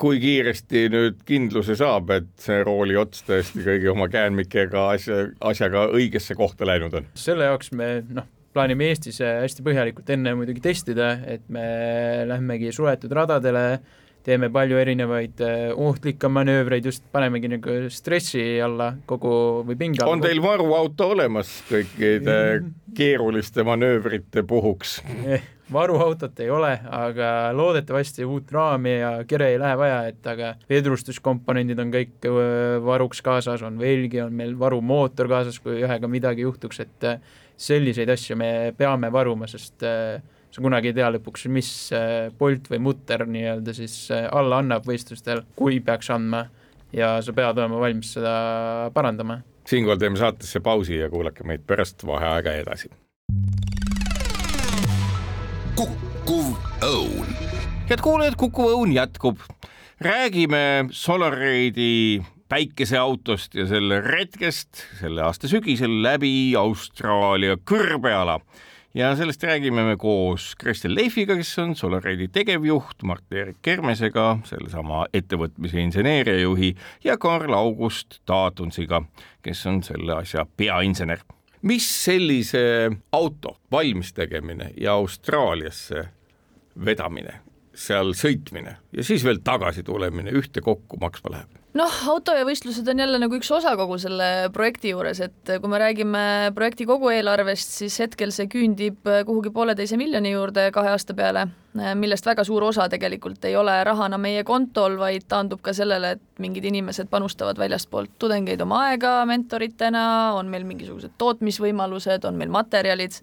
kui 0.00 0.16
kiiresti 0.20 0.86
nüüd 0.92 1.20
kindluse 1.28 1.76
saab, 1.78 2.08
et 2.14 2.28
see 2.40 2.62
rooli 2.64 2.96
ots 2.96 3.24
tõesti 3.26 3.64
kõigi 3.66 3.90
oma 3.92 4.08
käänmikega 4.12 4.86
asja, 4.94 5.26
asjaga 5.44 5.88
õigesse 5.92 6.36
kohta 6.38 6.68
läinud 6.68 6.96
on? 7.00 7.08
selle 7.18 7.50
jaoks 7.50 7.72
me 7.76 7.90
noh, 8.08 8.28
plaanime 8.56 8.88
Eestis 8.92 9.20
äh, 9.24 9.42
hästi 9.44 9.64
põhjalikult 9.66 10.12
enne 10.14 10.34
muidugi 10.38 10.64
testida, 10.64 11.12
et 11.28 11.44
me 11.52 11.64
lähmegi 12.30 12.72
suletud 12.74 13.12
radadele, 13.14 13.80
teeme 14.24 14.48
palju 14.52 14.80
erinevaid 14.80 15.44
äh, 15.44 15.68
ohtlikke 15.76 16.30
manöövreid, 16.32 16.88
just 16.88 17.04
panemegi 17.12 17.52
nagu 17.52 17.76
stressi 17.92 18.42
alla 18.64 18.94
kogu 19.08 19.34
või 19.68 19.78
pinge 19.80 20.02
alla. 20.02 20.16
on 20.16 20.24
teil 20.24 20.40
varuauto 20.44 21.12
olemas 21.14 21.52
kõikide 21.68 22.38
keeruliste 22.98 23.64
manöövrite 23.66 24.42
puhuks 24.42 24.98
eh, 25.24 25.46
varuautot 25.72 26.40
ei 26.40 26.50
ole, 26.50 26.70
aga 26.90 27.28
loodetavasti 27.56 28.24
uut 28.24 28.52
raami 28.52 28.94
ja 28.98 29.10
kere 29.28 29.50
ei 29.52 29.58
lähe 29.60 29.76
vaja, 29.78 29.98
et 30.08 30.26
aga 30.26 30.54
vedrustuskomponendid 30.70 31.80
on 31.82 31.92
kõik 31.92 32.28
äh, 32.28 32.78
varuks 32.84 33.20
kaasas, 33.24 33.62
on 33.66 33.78
veelgi, 33.80 34.22
on 34.24 34.34
meil 34.36 34.56
varumootor 34.58 35.28
kaasas, 35.30 35.60
kui 35.62 35.82
ühega 35.82 36.10
midagi 36.10 36.46
juhtuks, 36.46 36.80
et 36.84 37.08
äh, 37.08 37.20
selliseid 37.58 38.10
asju 38.14 38.38
me 38.38 38.50
peame 38.78 39.12
varuma, 39.12 39.48
sest 39.50 39.84
äh, 39.86 40.22
sa 40.48 40.64
kunagi 40.64 40.92
ei 40.92 40.96
tea 40.96 41.10
lõpuks, 41.12 41.44
mis 41.52 41.70
Bolt 42.38 42.70
või 42.72 42.80
mutter 42.80 43.26
nii-öelda 43.28 43.74
siis 43.76 44.06
alla 44.14 44.62
annab 44.62 44.86
võistlustel, 44.88 45.42
kui 45.58 45.82
peaks 45.84 46.08
andma 46.14 46.46
ja 46.96 47.18
sa 47.20 47.34
pead 47.36 47.60
olema 47.60 47.82
valmis 47.82 48.14
seda 48.16 48.32
parandama. 48.94 49.42
Siinkohal 49.68 50.00
teeme 50.00 50.16
saatesse 50.16 50.60
pausi 50.64 50.96
ja 50.96 51.10
kuulake 51.12 51.44
meid 51.44 51.66
pärast 51.68 52.06
vaheaega 52.06 52.56
edasi 52.62 52.88
kukkuv 55.78 56.56
õun. 56.84 57.28
head 57.88 58.00
kuulajad, 58.02 58.34
Kukuv 58.36 58.72
Õun 58.72 58.92
jätkub. 58.92 59.38
räägime 60.00 60.88
Solaride'i 60.90 62.22
päikeseautost 62.48 63.54
ja 63.54 63.66
selle 63.66 64.00
retkest 64.00 64.84
selle 65.00 65.22
aasta 65.22 65.48
sügisel 65.48 66.02
läbi 66.02 66.54
Austraalia 66.56 67.56
kõrbeala 67.56 68.38
ja 68.94 69.14
sellest 69.16 69.42
räägime 69.44 69.84
me 69.84 69.96
koos 69.96 70.54
Kristel 70.58 70.94
Leifiga, 70.94 71.36
kes 71.36 71.54
on 71.58 71.74
Solaride'i 71.76 72.28
tegevjuht, 72.32 73.02
Mart-Erik 73.02 73.62
Kermesega, 73.62 74.38
sellesama 74.48 75.06
ettevõtmise 75.14 75.80
inseneeriajuhi 75.82 76.74
ja 77.04 77.18
Karl 77.18 77.54
August 77.54 78.20
Taatunsiga, 78.26 79.02
kes 79.42 79.66
on 79.66 79.82
selle 79.86 80.20
asja 80.22 80.46
peainsener 80.56 81.24
mis 81.62 82.04
sellise 82.04 82.60
auto 83.12 83.56
valmis 83.72 84.12
tegemine 84.12 84.70
ja 84.80 84.92
Austraaliasse 84.92 86.04
vedamine, 86.84 87.40
seal 87.74 88.14
sõitmine 88.14 88.76
ja 88.92 89.04
siis 89.04 89.24
veel 89.26 89.42
tagasi 89.44 89.82
tulemine 89.86 90.34
ühtekokku 90.38 91.00
maksma 91.00 91.34
läheb? 91.34 91.58
Noh, 91.78 91.98
autojavõistlused 92.12 92.88
on 92.90 93.02
jälle 93.02 93.20
nagu 93.22 93.38
üks 93.38 93.50
osa 93.54 93.74
kogu 93.78 93.98
selle 94.02 94.48
projekti 94.54 94.92
juures, 94.92 95.20
et 95.24 95.52
kui 95.60 95.70
me 95.70 95.80
räägime 95.80 96.22
projekti 96.56 96.86
kogu 96.88 97.12
eelarvest, 97.14 97.76
siis 97.82 97.98
hetkel 98.02 98.32
see 98.34 98.48
küündib 98.50 99.06
kuhugi 99.28 99.52
pooleteise 99.54 99.98
miljoni 100.00 100.32
juurde 100.34 100.68
kahe 100.74 100.92
aasta 100.94 101.16
peale, 101.18 101.46
millest 101.98 102.26
väga 102.26 102.44
suur 102.48 102.66
osa 102.70 102.88
tegelikult 102.90 103.44
ei 103.48 103.56
ole 103.58 103.76
rahana 103.86 104.18
meie 104.20 104.42
kontol, 104.48 104.98
vaid 105.00 105.28
taandub 105.30 105.62
ka 105.64 105.74
sellele, 105.76 106.16
et 106.16 106.42
mingid 106.42 106.66
inimesed 106.72 107.10
panustavad 107.12 107.60
väljastpoolt 107.60 108.16
tudengeid 108.18 108.62
oma 108.64 108.84
aega 108.88 109.20
mentoritena, 109.28 110.04
on 110.38 110.50
meil 110.50 110.66
mingisugused 110.68 111.14
tootmisvõimalused, 111.20 112.26
on 112.28 112.38
meil 112.40 112.52
materjalid 112.54 113.22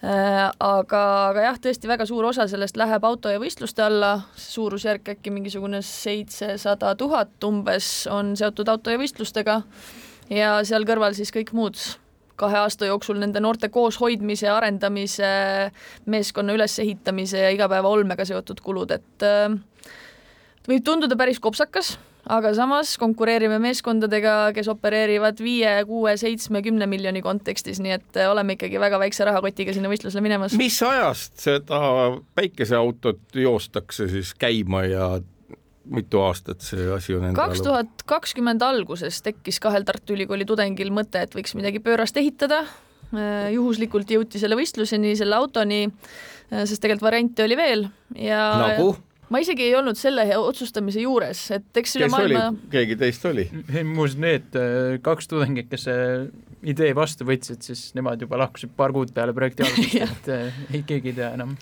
aga, 0.00 1.00
aga 1.28 1.42
jah, 1.44 1.58
tõesti 1.60 1.88
väga 1.90 2.06
suur 2.08 2.24
osa 2.30 2.46
sellest 2.48 2.78
läheb 2.80 3.04
auto 3.04 3.32
ja 3.32 3.40
võistluste 3.42 3.84
alla, 3.84 4.14
suurusjärk 4.40 5.12
äkki 5.14 5.32
mingisugune 5.34 5.82
seitsesada 5.84 6.94
tuhat 6.96 7.44
umbes 7.44 8.06
on 8.10 8.32
seotud 8.36 8.68
auto 8.72 8.94
ja 8.94 9.00
võistlustega. 9.00 9.60
Ja 10.30 10.60
seal 10.64 10.86
kõrval 10.88 11.16
siis 11.18 11.32
kõik 11.34 11.52
muud. 11.52 11.76
Kahe 12.40 12.56
aasta 12.62 12.86
jooksul 12.88 13.18
nende 13.20 13.42
noorte 13.42 13.68
kooshoidmise, 13.68 14.48
arendamise, 14.48 15.28
meeskonna 16.08 16.54
ülesehitamise 16.56 17.42
ja 17.42 17.50
igapäevaolmega 17.52 18.24
seotud 18.24 18.62
kulud, 18.64 18.94
et 18.96 19.26
äh, 19.26 19.50
võib 20.70 20.86
tunduda 20.86 21.18
päris 21.20 21.42
kopsakas 21.42 21.98
aga 22.30 22.52
samas 22.56 22.94
konkureerime 23.00 23.58
meeskondadega, 23.62 24.34
kes 24.56 24.68
opereerivad 24.72 25.40
viie, 25.42 25.72
kuue, 25.88 26.14
seitsme, 26.20 26.62
kümne 26.64 26.86
miljoni 26.90 27.22
kontekstis, 27.24 27.80
nii 27.82 27.96
et 27.96 28.20
äh, 28.20 28.30
oleme 28.30 28.56
ikkagi 28.56 28.80
väga 28.82 29.00
väikse 29.02 29.26
rahakotiga 29.28 29.74
sinna 29.76 29.90
võistlusele 29.92 30.24
minemas. 30.24 30.56
mis 30.60 30.78
ajast 30.86 31.42
seda 31.42 31.80
päikeseautot 32.38 33.22
joostakse 33.34 34.08
siis 34.12 34.32
käima 34.38 34.84
ja 34.86 35.10
mitu 35.90 36.20
aastat 36.22 36.62
see 36.62 36.86
asi 36.94 37.16
on 37.16 37.30
enda 37.30 37.40
kaks 37.40 37.64
tuhat 37.64 38.04
kakskümmend 38.08 38.62
alguses 38.62 39.22
tekkis 39.26 39.58
kahel 39.62 39.86
Tartu 39.88 40.14
Ülikooli 40.14 40.46
tudengil 40.46 40.92
mõte, 40.94 41.24
et 41.24 41.34
võiks 41.34 41.56
midagi 41.58 41.82
pöörast 41.82 42.18
ehitada. 42.20 42.62
Äh, 43.10 43.50
juhuslikult 43.56 44.10
jõuti 44.12 44.38
selle 44.38 44.54
võistluseni, 44.58 45.16
selle 45.18 45.34
autoni, 45.34 45.86
äh, 45.88 46.62
sest 46.62 46.78
tegelikult 46.78 47.08
variante 47.08 47.46
oli 47.46 47.58
veel 47.58 47.88
ja 48.14 48.44
nagu? 48.60 48.92
Ma 49.30 49.40
isegi 49.42 49.68
ei 49.68 49.74
olnud 49.78 49.98
selle 49.98 50.26
otsustamise 50.38 51.02
juures, 51.04 51.42
et 51.54 51.80
eks 51.82 51.96
üle 51.98 52.08
kes 52.08 52.14
maailma 52.14 52.44
oli, 52.50 52.68
keegi 52.72 52.96
teist 53.00 53.26
oli? 53.30 53.46
muuseas, 53.86 54.18
need 54.20 54.56
äh, 54.58 54.96
kaks 55.04 55.30
tudengit, 55.30 55.70
kes 55.70 55.86
see 55.86 56.06
idee 56.70 56.90
vastu 56.96 57.24
võtsid, 57.24 57.62
siis 57.64 57.82
nemad 57.96 58.20
juba 58.20 58.36
lahkusid 58.42 58.72
paar 58.76 58.92
kuud 58.92 59.14
peale 59.16 59.32
projekti 59.36 59.64
algust 59.64 59.94
et 60.06 60.30
äh, 60.34 60.58
ei, 60.74 60.82
keegi 60.86 61.12
ei 61.12 61.16
tea 61.20 61.30
enam 61.38 61.54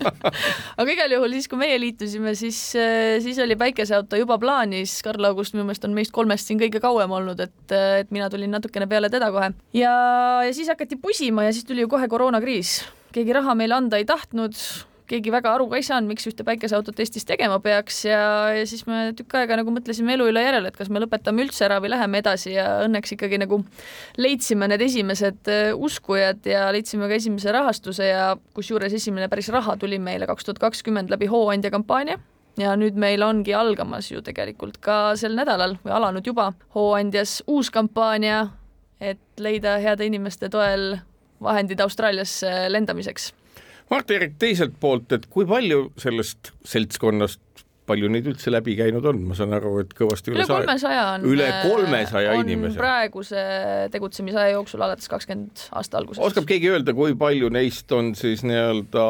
aga 0.80 0.86
igal 0.94 1.16
juhul 1.18 1.36
siis, 1.36 1.50
kui 1.50 1.60
meie 1.60 1.80
liitusime, 1.82 2.36
siis, 2.38 2.60
äh, 2.78 3.18
siis 3.24 3.40
oli 3.42 3.58
päikeseauto 3.60 4.20
juba 4.20 4.38
plaanis, 4.42 5.00
Karl 5.04 5.28
August 5.28 5.56
minu 5.56 5.66
meelest 5.68 5.88
on 5.88 5.96
meist 5.96 6.14
kolmest 6.14 6.48
siin 6.48 6.62
kõige 6.62 6.80
kauem 6.82 7.12
olnud, 7.18 7.42
et, 7.44 7.76
et 8.06 8.14
mina 8.14 8.30
tulin 8.32 8.54
natukene 8.54 8.88
peale 8.90 9.10
teda 9.12 9.32
kohe. 9.34 9.52
ja, 9.76 9.92
ja 10.46 10.54
siis 10.54 10.70
hakati 10.72 11.00
pusima 11.02 11.48
ja 11.48 11.52
siis 11.52 11.68
tuli 11.68 11.84
ju 11.84 11.92
kohe 11.92 12.08
koroonakriis. 12.08 12.78
keegi 13.12 13.36
raha 13.36 13.58
meile 13.58 13.76
anda 13.76 14.00
ei 14.00 14.08
tahtnud 14.08 14.56
keegi 15.10 15.32
väga 15.34 15.52
aru 15.56 15.66
ka 15.70 15.78
ei 15.78 15.84
saanud, 15.86 16.10
miks 16.12 16.26
ühte 16.28 16.44
päikeseautot 16.46 16.98
Eestis 17.02 17.26
tegema 17.28 17.58
peaks 17.62 18.02
ja, 18.06 18.20
ja 18.56 18.66
siis 18.68 18.84
me 18.88 19.10
tükk 19.18 19.36
aega 19.40 19.58
nagu 19.60 19.74
mõtlesime 19.74 20.14
elu 20.16 20.28
üle 20.30 20.44
järele, 20.44 20.70
et 20.70 20.78
kas 20.78 20.90
me 20.92 21.02
lõpetame 21.02 21.44
üldse 21.46 21.66
ära 21.66 21.80
või 21.82 21.92
läheme 21.92 22.22
edasi 22.22 22.54
ja 22.54 22.66
õnneks 22.86 23.16
ikkagi 23.16 23.40
nagu 23.42 23.60
leidsime 24.20 24.68
need 24.70 24.84
esimesed 24.86 25.52
äh, 25.52 25.72
uskujad 25.76 26.46
ja 26.48 26.68
leidsime 26.74 27.10
ka 27.10 27.18
esimese 27.18 27.54
rahastuse 27.54 28.08
ja 28.08 28.28
kusjuures 28.56 28.94
esimene 28.98 29.28
päris 29.32 29.50
raha 29.52 29.76
tuli 29.80 29.98
meile 30.02 30.28
kaks 30.30 30.48
tuhat 30.48 30.62
kakskümmend 30.62 31.12
läbi 31.12 31.30
hooandja 31.32 31.72
kampaania 31.74 32.18
ja 32.60 32.74
nüüd 32.76 32.98
meil 33.00 33.22
ongi 33.24 33.54
algamas 33.56 34.10
ju 34.12 34.22
tegelikult 34.24 34.80
ka 34.84 35.14
sel 35.20 35.36
nädalal 35.38 35.78
või 35.84 35.94
alanud 35.98 36.26
juba 36.26 36.52
hooandjas 36.76 37.40
uus 37.50 37.72
kampaania, 37.72 38.46
et 39.00 39.22
leida 39.40 39.78
heade 39.82 40.06
inimeste 40.06 40.52
toel 40.52 40.96
vahendid 41.42 41.80
Austraaliasse 41.82 42.50
lendamiseks 42.70 43.32
Mart-Erik 43.90 44.38
teiselt 44.40 44.76
poolt, 44.80 45.12
et 45.12 45.26
kui 45.32 45.46
palju 45.48 45.90
sellest 46.00 46.52
seltskonnast 46.64 47.40
palju 47.88 48.08
neid 48.12 48.28
üldse 48.30 48.52
läbi 48.52 48.76
käinud 48.78 49.06
on, 49.10 49.20
ma 49.26 49.36
saan 49.36 49.54
aru, 49.56 49.74
et 49.82 49.92
kõvasti 49.96 50.32
üle 50.32 50.46
kolmesaja 50.48 51.02
on 51.16 51.26
üle 51.32 51.48
kolmesaja 51.64 52.36
inimese 52.40 52.78
praeguse 52.78 53.42
tegutsemisaja 53.94 54.54
jooksul 54.54 54.84
alates 54.86 55.10
kakskümmend 55.10 55.66
aasta 55.74 55.98
algusest. 56.00 56.24
oskab 56.28 56.46
keegi 56.48 56.70
öelda, 56.72 56.94
kui 56.96 57.16
palju 57.18 57.50
neist 57.52 57.92
on 57.96 58.14
siis 58.18 58.44
nii-öelda 58.46 59.06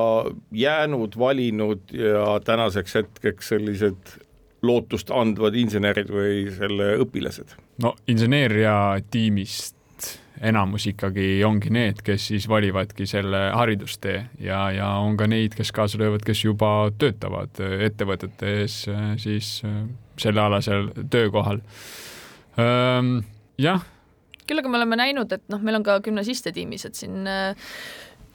jäänud, 0.57 1.19
valinud 1.21 1.93
ja 1.97 2.39
tänaseks 2.45 2.99
hetkeks 3.01 3.53
sellised 3.55 4.17
lootust 4.63 5.13
andvad 5.13 5.57
insenerid 5.59 6.11
või 6.13 6.47
selle 6.57 6.95
õpilased? 7.05 7.57
no 7.85 7.95
inseneeria 8.09 8.75
tiimist 9.13 9.77
enamus 10.41 10.87
ikkagi 10.91 11.43
ongi 11.47 11.71
need, 11.75 12.03
kes 12.05 12.29
siis 12.33 12.49
valivadki 12.49 13.07
selle 13.07 13.45
haridustee 13.55 14.19
ja, 14.41 14.65
ja 14.75 14.89
on 15.03 15.17
ka 15.21 15.29
neid, 15.31 15.57
kes 15.59 15.73
kaasa 15.75 16.01
löövad, 16.01 16.25
kes 16.27 16.45
juba 16.45 16.91
töötavad 16.99 17.61
ettevõtetes 17.89 18.83
siis 19.23 19.55
sellealasel 20.21 20.91
töökohal. 21.11 21.61
jah. 23.59 23.85
küll 24.47 24.61
aga 24.61 24.69
me 24.69 24.81
oleme 24.81 24.99
näinud, 25.01 25.33
et 25.33 25.45
noh, 25.53 25.63
meil 25.63 25.81
on 25.81 25.87
ka 25.87 26.01
gümnasiste 26.05 26.53
tiimis, 26.53 26.87
et 26.89 26.99
siin 26.99 27.29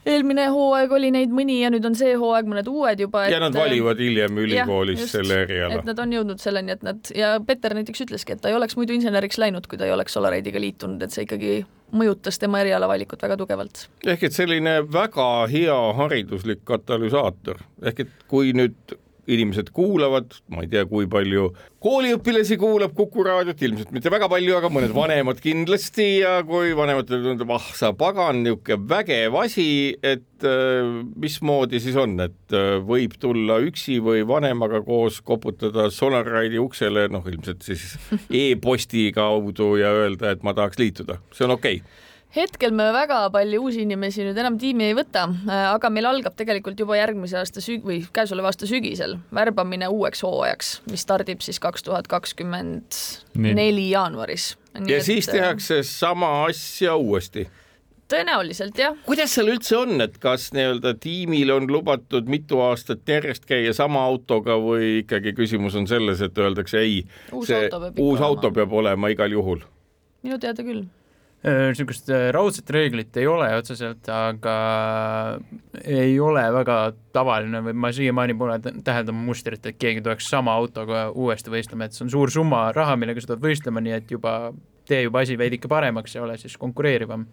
eelmine 0.08 0.48
hooaeg 0.52 0.92
oli 0.94 1.10
neid 1.14 1.32
mõni 1.34 1.58
ja 1.62 1.70
nüüd 1.72 1.86
on 1.88 1.96
see 1.98 2.14
hooaeg 2.18 2.48
mõned 2.48 2.68
uued 2.70 3.02
juba. 3.02 3.24
ja 3.30 3.40
nad 3.42 3.56
valivad 3.56 4.00
hiljem 4.02 4.38
ülikoolis 4.44 5.04
ja, 5.04 5.08
selle 5.18 5.42
eriala. 5.44 5.80
et 5.80 5.88
nad 5.88 5.98
on 6.02 6.14
jõudnud 6.14 6.42
selleni, 6.42 6.74
et 6.76 6.84
nad 6.86 7.12
ja 7.16 7.34
Peter 7.46 7.74
näiteks 7.76 8.06
ütleski, 8.06 8.36
et 8.36 8.44
ta 8.44 8.52
ei 8.52 8.56
oleks 8.58 8.78
muidu 8.78 8.96
inseneriks 8.96 9.40
läinud, 9.42 9.66
kui 9.68 9.80
ta 9.80 9.88
ei 9.88 9.94
oleks 9.94 10.16
Solaridiga 10.16 10.60
liitunud, 10.62 11.02
et 11.04 11.14
see 11.14 11.26
ikkagi 11.26 11.58
mõjutas 11.92 12.38
tema 12.38 12.60
erialavalikut 12.64 13.22
väga 13.22 13.36
tugevalt. 13.40 13.88
ehk 14.06 14.22
et 14.28 14.32
selline 14.32 14.78
väga 14.92 15.46
hea 15.50 15.78
hariduslik 16.00 16.64
katalüsaator, 16.64 17.62
ehk 17.82 18.00
et 18.06 18.16
kui 18.28 18.52
nüüd 18.52 18.98
inimesed 19.28 19.70
kuulavad, 19.76 20.32
ma 20.52 20.64
ei 20.64 20.70
tea, 20.72 20.84
kui 20.88 21.08
palju 21.10 21.50
kooliõpilasi 21.84 22.56
kuulab 22.58 22.94
Kuku 22.98 23.22
raadiot, 23.26 23.60
ilmselt 23.62 23.92
mitte 23.94 24.10
väga 24.10 24.26
palju, 24.30 24.56
aga 24.58 24.70
mõned 24.72 24.94
vanemad 24.96 25.38
kindlasti 25.42 26.08
ja 26.22 26.38
kui 26.48 26.72
vanematele 26.78 27.20
tundub, 27.26 27.52
ah 27.54 27.68
sa 27.76 27.92
pagan, 27.96 28.42
niisugune 28.42 28.88
vägev 28.90 29.36
asi, 29.42 29.68
et 30.02 30.48
äh, 30.48 30.88
mismoodi 31.20 31.82
siis 31.84 31.98
on, 32.00 32.16
et 32.24 32.56
äh, 32.56 32.80
võib 32.88 33.14
tulla 33.20 33.60
üksi 33.68 34.00
või 34.04 34.24
vanemaga 34.28 34.82
koos 34.86 35.20
koputada 35.22 35.90
Solarride'i 35.94 36.60
uksele, 36.62 37.06
noh 37.12 37.26
ilmselt 37.28 37.62
siis 37.68 37.94
e-posti 38.32 39.10
kaudu 39.14 39.76
ja 39.78 39.92
öelda, 40.02 40.34
et 40.34 40.44
ma 40.46 40.56
tahaks 40.56 40.80
liituda, 40.80 41.20
see 41.36 41.46
on 41.46 41.58
okei. 41.58 41.82
okay 41.84 42.06
hetkel 42.36 42.74
me 42.76 42.88
väga 42.92 43.20
palju 43.32 43.62
uusi 43.64 43.82
inimesi 43.86 44.24
nüüd 44.26 44.38
enam 44.40 44.58
tiimi 44.60 44.90
ei 44.90 44.96
võta, 44.96 45.24
aga 45.72 45.90
meil 45.92 46.08
algab 46.10 46.36
tegelikult 46.38 46.80
juba 46.80 46.98
järgmise 46.98 47.38
aasta 47.40 47.62
süg- 47.64 47.86
või 47.86 48.02
käesoleva 48.14 48.52
aasta 48.52 48.68
sügisel 48.68 49.16
värbamine 49.34 49.88
uueks 49.92 50.22
hooajaks, 50.26 50.72
mis 50.92 51.04
stardib 51.06 51.44
siis 51.44 51.60
kaks 51.62 51.86
tuhat 51.86 52.10
kakskümmend 52.10 52.98
neli 53.34 53.88
jaanuaris. 53.90 54.56
ja 54.84 54.98
et... 54.98 55.06
siis 55.06 55.28
äh, 55.28 55.38
tehakse 55.40 55.82
sama 55.86 56.44
asja 56.44 56.96
uuesti 56.96 57.48
tõenäoliselt 58.08 58.76
jah. 58.80 58.96
kuidas 59.06 59.32
seal 59.36 59.50
üldse 59.52 59.76
on, 59.80 59.96
et 60.04 60.20
kas 60.20 60.50
nii-öelda 60.56 60.94
tiimil 61.00 61.52
on 61.56 61.68
lubatud 61.72 62.28
mitu 62.28 62.60
aastat 62.64 63.08
järjest 63.08 63.48
käia 63.48 63.72
sama 63.76 64.04
autoga 64.08 64.56
või 64.60 64.98
ikkagi 65.02 65.32
küsimus 65.36 65.76
on 65.80 65.88
selles, 65.88 66.22
et 66.24 66.38
öeldakse 66.38 66.84
ei, 66.84 67.02
see 67.44 67.64
auto 67.64 67.92
uus 68.04 68.20
auto 68.20 68.52
peab 68.52 68.72
olema 68.72 69.12
igal 69.12 69.32
juhul? 69.32 69.64
minu 70.24 70.36
teada 70.42 70.64
küll 70.66 70.84
niisugust 71.46 72.08
äh, 72.10 72.28
raudset 72.34 72.70
reeglit 72.74 73.16
ei 73.16 73.26
ole 73.30 73.46
otseselt, 73.54 74.08
aga 74.10 74.54
ei 75.84 76.16
ole 76.20 76.42
väga 76.54 76.78
tavaline 77.14 77.60
või 77.68 77.76
ma 77.78 77.92
siiamaani 77.94 78.34
pole 78.38 78.58
täheldanud 78.64 79.22
mustrit, 79.28 79.66
et 79.66 79.78
keegi 79.78 80.02
tuleks 80.02 80.26
sama 80.30 80.56
autoga 80.58 81.08
uuesti 81.14 81.52
võistlema, 81.54 81.86
et 81.86 81.94
see 81.94 82.06
on 82.08 82.10
suur 82.10 82.32
summa 82.34 82.68
raha, 82.74 82.96
millega 82.98 83.22
sa 83.22 83.32
tuled 83.32 83.46
võistlema, 83.46 83.84
nii 83.84 83.94
et 84.00 84.10
juba 84.16 84.34
tee 84.88 85.04
juba 85.04 85.22
asi 85.22 85.38
veidike 85.38 85.70
paremaks 85.70 86.16
ja 86.16 86.24
ole 86.24 86.38
siis 86.40 86.56
konkureerivam 86.58 87.26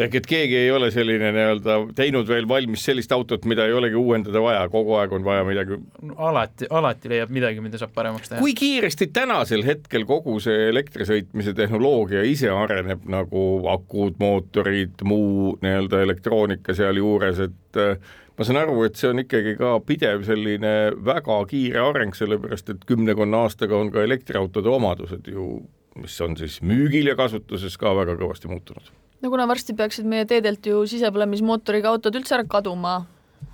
ehk 0.00 0.14
et 0.20 0.26
keegi 0.28 0.56
ei 0.56 0.70
ole 0.72 0.88
selline 0.92 1.32
nii-öelda 1.34 1.76
teinud 1.96 2.28
veel 2.28 2.46
valmis 2.48 2.84
sellist 2.86 3.12
autot, 3.12 3.44
mida 3.48 3.66
ei 3.68 3.74
olegi 3.76 3.98
uuendada 3.98 4.40
vaja, 4.44 4.62
kogu 4.72 4.96
aeg 4.96 5.12
on 5.12 5.24
vaja 5.26 5.44
midagi. 5.44 5.76
alati, 6.16 6.68
alati 6.70 7.12
leiab 7.12 7.34
midagi, 7.34 7.60
mida 7.64 7.80
saab 7.80 7.92
paremaks 7.96 8.30
teha. 8.32 8.40
kui 8.40 8.54
kiiresti 8.56 9.10
tänasel 9.12 9.64
hetkel 9.66 10.06
kogu 10.08 10.38
see 10.40 10.70
elektrisõitmise 10.70 11.52
tehnoloogia 11.58 12.24
ise 12.28 12.50
areneb 12.52 13.04
nagu 13.12 13.44
akud, 13.72 14.16
mootorid, 14.22 15.04
muu 15.04 15.52
nii-öelda 15.62 16.02
elektroonika 16.06 16.76
sealjuures, 16.78 17.44
et 17.50 17.80
äh, 17.82 18.16
ma 18.38 18.48
saan 18.48 18.62
aru, 18.62 18.80
et 18.88 18.96
see 18.96 19.12
on 19.12 19.20
ikkagi 19.26 19.58
ka 19.60 19.74
pidev 19.84 20.24
selline 20.28 20.72
väga 21.04 21.42
kiire 21.52 21.84
areng, 21.84 22.16
sellepärast 22.16 22.72
et 22.72 22.88
kümnekonna 22.88 23.44
aastaga 23.44 23.76
on 23.76 23.92
ka 23.92 24.08
elektriautode 24.08 24.72
omadused 24.72 25.28
ju, 25.28 25.52
mis 26.00 26.16
on 26.24 26.40
siis 26.40 26.62
müügil 26.64 27.12
ja 27.12 27.18
kasutuses 27.18 27.76
ka 27.76 27.92
väga 27.98 28.16
kõvasti 28.16 28.48
muutunud 28.48 28.88
no 29.22 29.30
kuna 29.32 29.46
varsti 29.50 29.74
peaksid 29.78 30.08
meie 30.08 30.26
teedelt 30.28 30.66
ju 30.66 30.84
sisepõlemismootoriga 30.90 31.92
autod 31.92 32.18
üldse 32.18 32.36
ära 32.36 32.46
kaduma, 32.48 33.02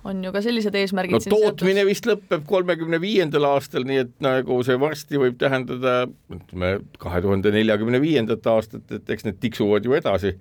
on 0.07 0.23
ju 0.23 0.31
ka 0.33 0.41
sellised 0.45 0.75
eesmärgid 0.79 1.17
no 1.17 1.35
tootmine 1.35 1.83
vist 1.87 2.07
lõpeb 2.09 2.45
kolmekümne 2.49 3.01
viiendal 3.01 3.47
aastal, 3.51 3.85
nii 3.89 4.03
et 4.05 4.15
nagu 4.23 4.61
see 4.65 4.79
varsti 4.81 5.21
võib 5.21 5.37
tähendada 5.41 5.99
ütleme 6.33 6.73
kahe 7.01 7.21
tuhande 7.25 7.53
neljakümne 7.55 8.01
viiendat 8.01 8.47
aastat, 8.49 8.85
et 8.95 9.13
eks 9.15 9.27
need 9.27 9.39
tiksuvad 9.43 9.85
ju 9.85 9.97
edasi. 9.99 10.35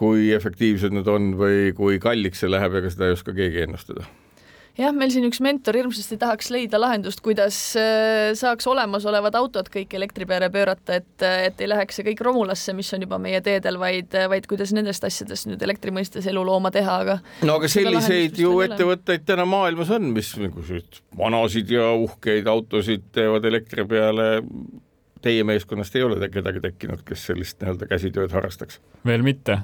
kui 0.00 0.30
efektiivsed 0.32 0.94
nad 0.96 1.08
on 1.12 1.34
või 1.36 1.74
kui 1.76 1.98
kalliks 2.00 2.40
see 2.40 2.48
läheb, 2.48 2.72
ega 2.78 2.88
seda 2.88 3.10
ei 3.10 3.18
oska 3.18 3.34
keegi 3.36 3.66
ennustada 3.66 4.06
jah, 4.80 4.94
meil 4.96 5.12
siin 5.12 5.26
üks 5.28 5.40
mentor 5.44 5.76
hirmsasti 5.78 6.16
tahaks 6.20 6.50
leida 6.52 6.80
lahendust, 6.80 7.22
kuidas 7.24 7.56
äh, 7.78 8.32
saaks 8.38 8.66
olemasolevad 8.70 9.36
autod 9.38 9.68
kõik 9.72 9.94
elektri 9.96 10.26
peale 10.28 10.50
pöörata, 10.52 11.00
et, 11.00 11.24
et 11.48 11.60
ei 11.60 11.70
läheks 11.70 12.00
see 12.00 12.06
kõik 12.10 12.22
romulasse, 12.26 12.74
mis 12.76 12.90
on 12.96 13.04
juba 13.04 13.20
meie 13.22 13.42
teedel, 13.44 13.78
vaid, 13.80 14.14
vaid 14.32 14.48
kuidas 14.50 14.74
nendest 14.76 15.04
asjadest 15.06 15.50
nüüd 15.50 15.62
elektri 15.66 15.94
mõistes 15.94 16.28
elulooma 16.30 16.72
teha, 16.74 17.00
aga 17.04 17.18
no 17.46 17.58
aga 17.60 17.70
selliseid 17.70 18.38
ju 18.40 18.54
ettevõtteid 18.64 19.26
täna 19.28 19.46
maailmas 19.48 19.92
on, 19.96 20.10
mis 20.14 20.32
niisuguseid 20.38 21.02
vanasid 21.18 21.74
ja 21.74 21.90
uhkeid 21.98 22.48
autosid 22.50 23.10
teevad 23.16 23.44
elektri 23.48 23.86
peale. 23.88 24.30
Teie 25.20 25.42
meeskonnast 25.44 25.96
ei 25.98 26.02
ole 26.06 26.16
kedagi 26.32 26.62
tekkinud, 26.64 27.02
kes 27.04 27.26
sellist 27.28 27.58
nii-öelda 27.60 27.90
käsitööd 27.90 28.32
harrastaks? 28.32 28.80
veel 29.04 29.20
mitte. 29.26 29.58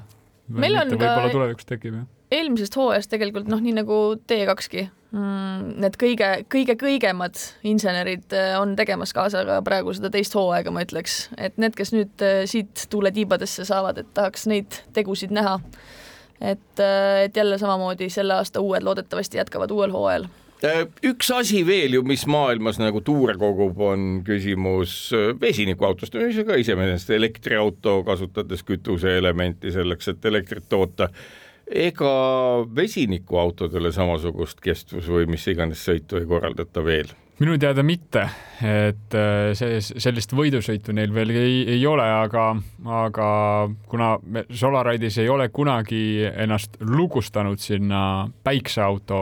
meil 0.53 0.77
on 0.77 0.91
ka 0.91 0.99
võib-olla 0.99 1.31
tulevikus 1.33 1.65
tekib, 1.65 1.95
jah. 1.97 2.05
eelmisest 2.37 2.77
hooajast 2.77 3.09
tegelikult 3.09 3.49
noh, 3.49 3.63
nii 3.63 3.73
nagu 3.79 3.97
T2-gi 4.21 4.83
mm,, 4.85 4.96
need 5.15 5.95
kõige, 5.99 6.29
kõige 6.51 6.75
kõigemad 6.79 7.39
insenerid 7.67 8.33
äh, 8.35 8.55
on 8.59 8.75
tegemas 8.75 9.13
kaasa 9.15 9.45
ka 9.47 9.61
praegu 9.63 9.93
seda 9.95 10.11
teist 10.11 10.35
hooaega, 10.35 10.73
ma 10.73 10.83
ütleks, 10.83 11.27
et 11.39 11.55
need, 11.61 11.77
kes 11.77 11.93
nüüd 11.95 12.25
äh, 12.25 12.41
siit 12.49 12.87
tuuletiibadesse 12.91 13.65
saavad, 13.67 14.01
et 14.01 14.09
tahaks 14.17 14.47
neid 14.51 14.81
tegusid 14.97 15.31
näha. 15.31 15.59
et, 16.41 16.79
äh, 16.79 17.23
et 17.23 17.37
jälle 17.37 17.57
samamoodi 17.57 18.09
selle 18.09 18.33
aasta 18.33 18.61
uued 18.61 18.83
loodetavasti 18.83 19.37
jätkavad 19.37 19.71
uuel 19.71 19.95
hooajal. 19.95 20.27
Üks 21.05 21.31
asi 21.31 21.63
veel 21.65 21.93
ju, 21.93 22.03
mis 22.03 22.25
maailmas 22.25 22.79
nagu 22.81 23.01
tuure 23.01 23.35
kogub, 23.37 23.79
on 23.79 24.23
küsimus 24.25 25.11
vesinikuautost, 25.41 26.15
mis 26.17 26.39
on 26.41 26.47
ka 26.47 26.57
iseenesest 26.57 27.11
elektriauto, 27.13 27.99
kasutades 28.03 28.63
kütuseelementi 28.65 29.71
selleks, 29.71 30.09
et 30.13 30.25
elektrit 30.25 30.65
toota 30.69 31.11
ega 31.67 32.11
vesinikuautodele 32.75 33.91
samasugust 33.91 34.61
kestvus 34.63 35.07
või 35.11 35.27
mis 35.29 35.47
iganes 35.51 35.83
sõitu 35.83 36.21
ei 36.21 36.27
korraldata 36.29 36.83
veel? 36.85 37.11
minu 37.37 37.53
teada 37.61 37.83
mitte, 37.85 38.23
et 38.65 39.13
äh, 39.13 39.51
see, 39.57 39.77
sellist 40.01 40.31
võidusõitu 40.33 40.93
neil 40.97 41.11
veel 41.13 41.33
ei, 41.35 41.59
ei 41.75 41.83
ole, 41.85 42.05
aga, 42.23 42.47
aga 43.03 43.27
kuna 43.89 44.15
Solaride'is 44.49 45.19
ei 45.21 45.29
ole 45.29 45.49
kunagi 45.53 46.25
ennast 46.31 46.79
lugustanud 46.81 47.61
sinna 47.61 48.01
päikseauto 48.43 49.19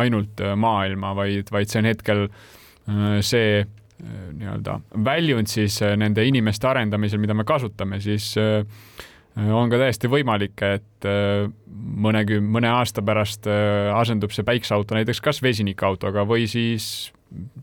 ainult 0.00 0.42
maailma, 0.58 1.14
vaid, 1.14 1.52
vaid 1.54 1.70
see 1.70 1.84
on 1.84 1.90
hetkel 1.92 2.24
äh, 2.26 3.20
see 3.22 3.60
äh, 3.62 4.26
nii-öelda 4.34 4.80
väljund 5.06 5.54
siis 5.54 5.78
nende 6.02 6.26
inimeste 6.26 6.66
arendamisel, 6.72 7.22
mida 7.22 7.36
me 7.38 7.46
kasutame, 7.46 8.02
siis 8.02 8.32
äh, 8.42 8.64
on 9.38 9.70
ka 9.70 9.78
täiesti 9.80 10.10
võimalik, 10.10 10.58
et 10.66 11.08
äh, 11.08 11.46
mõne, 11.70 12.24
mõne 12.42 12.70
aasta 12.74 13.02
pärast 13.06 13.46
äh, 13.50 13.90
asendub 13.94 14.34
see 14.34 14.46
päikseauto 14.46 14.98
näiteks 14.98 15.22
kas 15.24 15.42
vesinikautoga 15.44 16.26
või 16.28 16.48
siis 16.50 17.10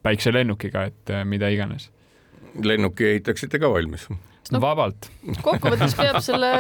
päikselennukiga, 0.03 0.88
et 0.91 1.13
äh, 1.13 1.26
mida 1.28 1.51
iganes. 1.53 1.91
lennuki 2.63 3.05
ehitaksite 3.05 3.59
ka 3.59 3.70
valmis 3.70 4.07
no,? 4.09 4.61
vabalt. 4.61 5.11
kokkuvõttes 5.43 5.97
peab 5.97 6.22
selle 6.30 6.51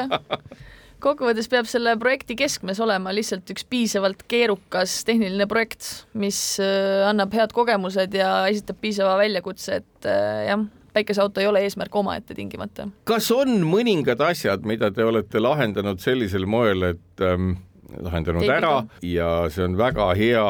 kokkuvõttes 0.99 1.47
peab 1.49 1.69
selle 1.69 1.95
projekti 1.97 2.35
keskmes 2.35 2.79
olema 2.83 3.13
lihtsalt 3.15 3.49
üks 3.53 3.63
piisavalt 3.69 4.25
keerukas 4.27 5.03
tehniline 5.07 5.47
projekt, 5.47 6.07
mis 6.13 6.59
annab 7.07 7.33
head 7.37 7.53
kogemused 7.55 8.13
ja 8.17 8.31
esitab 8.51 8.81
piisava 8.81 9.15
väljakutse, 9.21 9.79
et 9.81 10.09
jah 10.49 10.67
päikeseauto 10.97 11.41
ei 11.43 11.47
ole 11.47 11.61
eesmärk 11.67 11.95
omaette 11.95 12.35
tingimata. 12.37 12.89
kas 13.07 13.29
on 13.35 13.61
mõningad 13.67 14.21
asjad, 14.31 14.65
mida 14.65 14.91
te 14.91 15.05
olete 15.05 15.41
lahendanud 15.43 16.01
sellisel 16.03 16.47
moel, 16.49 16.93
et 16.93 17.23
ähm, 17.25 17.57
lahendanud 18.03 18.43
Teibiga. 18.43 18.57
ära 18.57 19.05
ja 19.05 19.29
see 19.53 19.65
on 19.67 19.77
väga 19.79 20.07
hea 20.17 20.47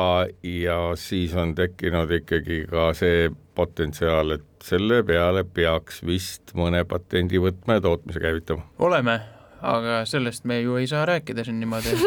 ja 0.61 0.77
siis 0.99 1.35
on 1.37 1.53
tekkinud 1.57 2.11
ikkagi 2.21 2.63
ka 2.69 2.91
see 2.97 3.27
potentsiaal, 3.57 4.37
et 4.37 4.45
selle 4.63 5.01
peale 5.07 5.43
peaks 5.43 6.03
vist 6.05 6.53
mõne 6.57 6.83
patendi 6.87 7.41
võtma 7.41 7.79
ja 7.79 7.85
tootmise 7.85 8.21
käivitama. 8.23 8.65
oleme, 8.79 9.19
aga 9.61 10.01
sellest 10.09 10.45
me 10.45 10.61
ju 10.61 10.79
ei 10.81 10.87
saa 10.87 11.05
rääkida 11.09 11.45
siin 11.45 11.59
niimoodi 11.59 11.97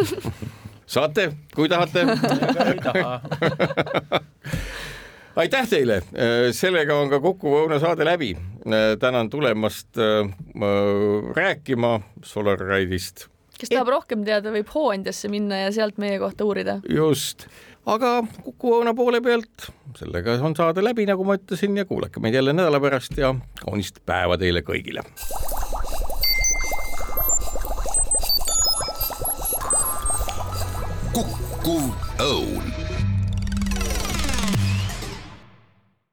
saate, 0.96 1.30
kui 1.54 1.68
tahate 1.68 2.06
ei 2.70 2.80
taha 2.82 3.20
aitäh 5.36 5.68
teile, 5.68 5.96
äh, 5.96 6.50
sellega 6.56 6.96
on 6.98 7.10
ka 7.10 7.20
Kuku 7.20 7.54
Õuna 7.62 7.80
saade 7.82 8.04
läbi. 8.06 8.32
Äh, 8.66 8.96
tänan 9.00 9.30
tulemast 9.30 9.98
äh, 9.98 10.30
rääkima 11.36 12.00
Solaride'ist. 12.22 13.28
kes 13.58 13.68
tahab 13.68 13.88
Et... 13.88 13.94
rohkem 13.94 14.24
teada, 14.24 14.52
võib 14.52 14.70
Hooandjasse 14.74 15.28
minna 15.28 15.66
ja 15.66 15.72
sealt 15.72 15.98
meie 15.98 16.18
kohta 16.18 16.44
uurida. 16.44 16.80
just, 16.88 17.46
aga 17.86 18.22
Kuku 18.44 18.78
Õuna 18.80 18.94
poole 18.96 19.20
pealt 19.20 19.70
sellega 19.98 20.38
on 20.44 20.56
saade 20.56 20.84
läbi, 20.84 21.06
nagu 21.08 21.24
ma 21.24 21.36
ütlesin 21.38 21.76
ja 21.76 21.84
kuulake 21.84 22.20
meid 22.20 22.34
jälle 22.34 22.54
nädala 22.56 22.80
pärast 22.80 23.18
ja 23.18 23.34
kaunist 23.64 24.02
päeva 24.06 24.38
teile 24.38 24.64
kõigile. 24.66 25.04
kukkuv 31.10 31.90
õun 32.22 32.69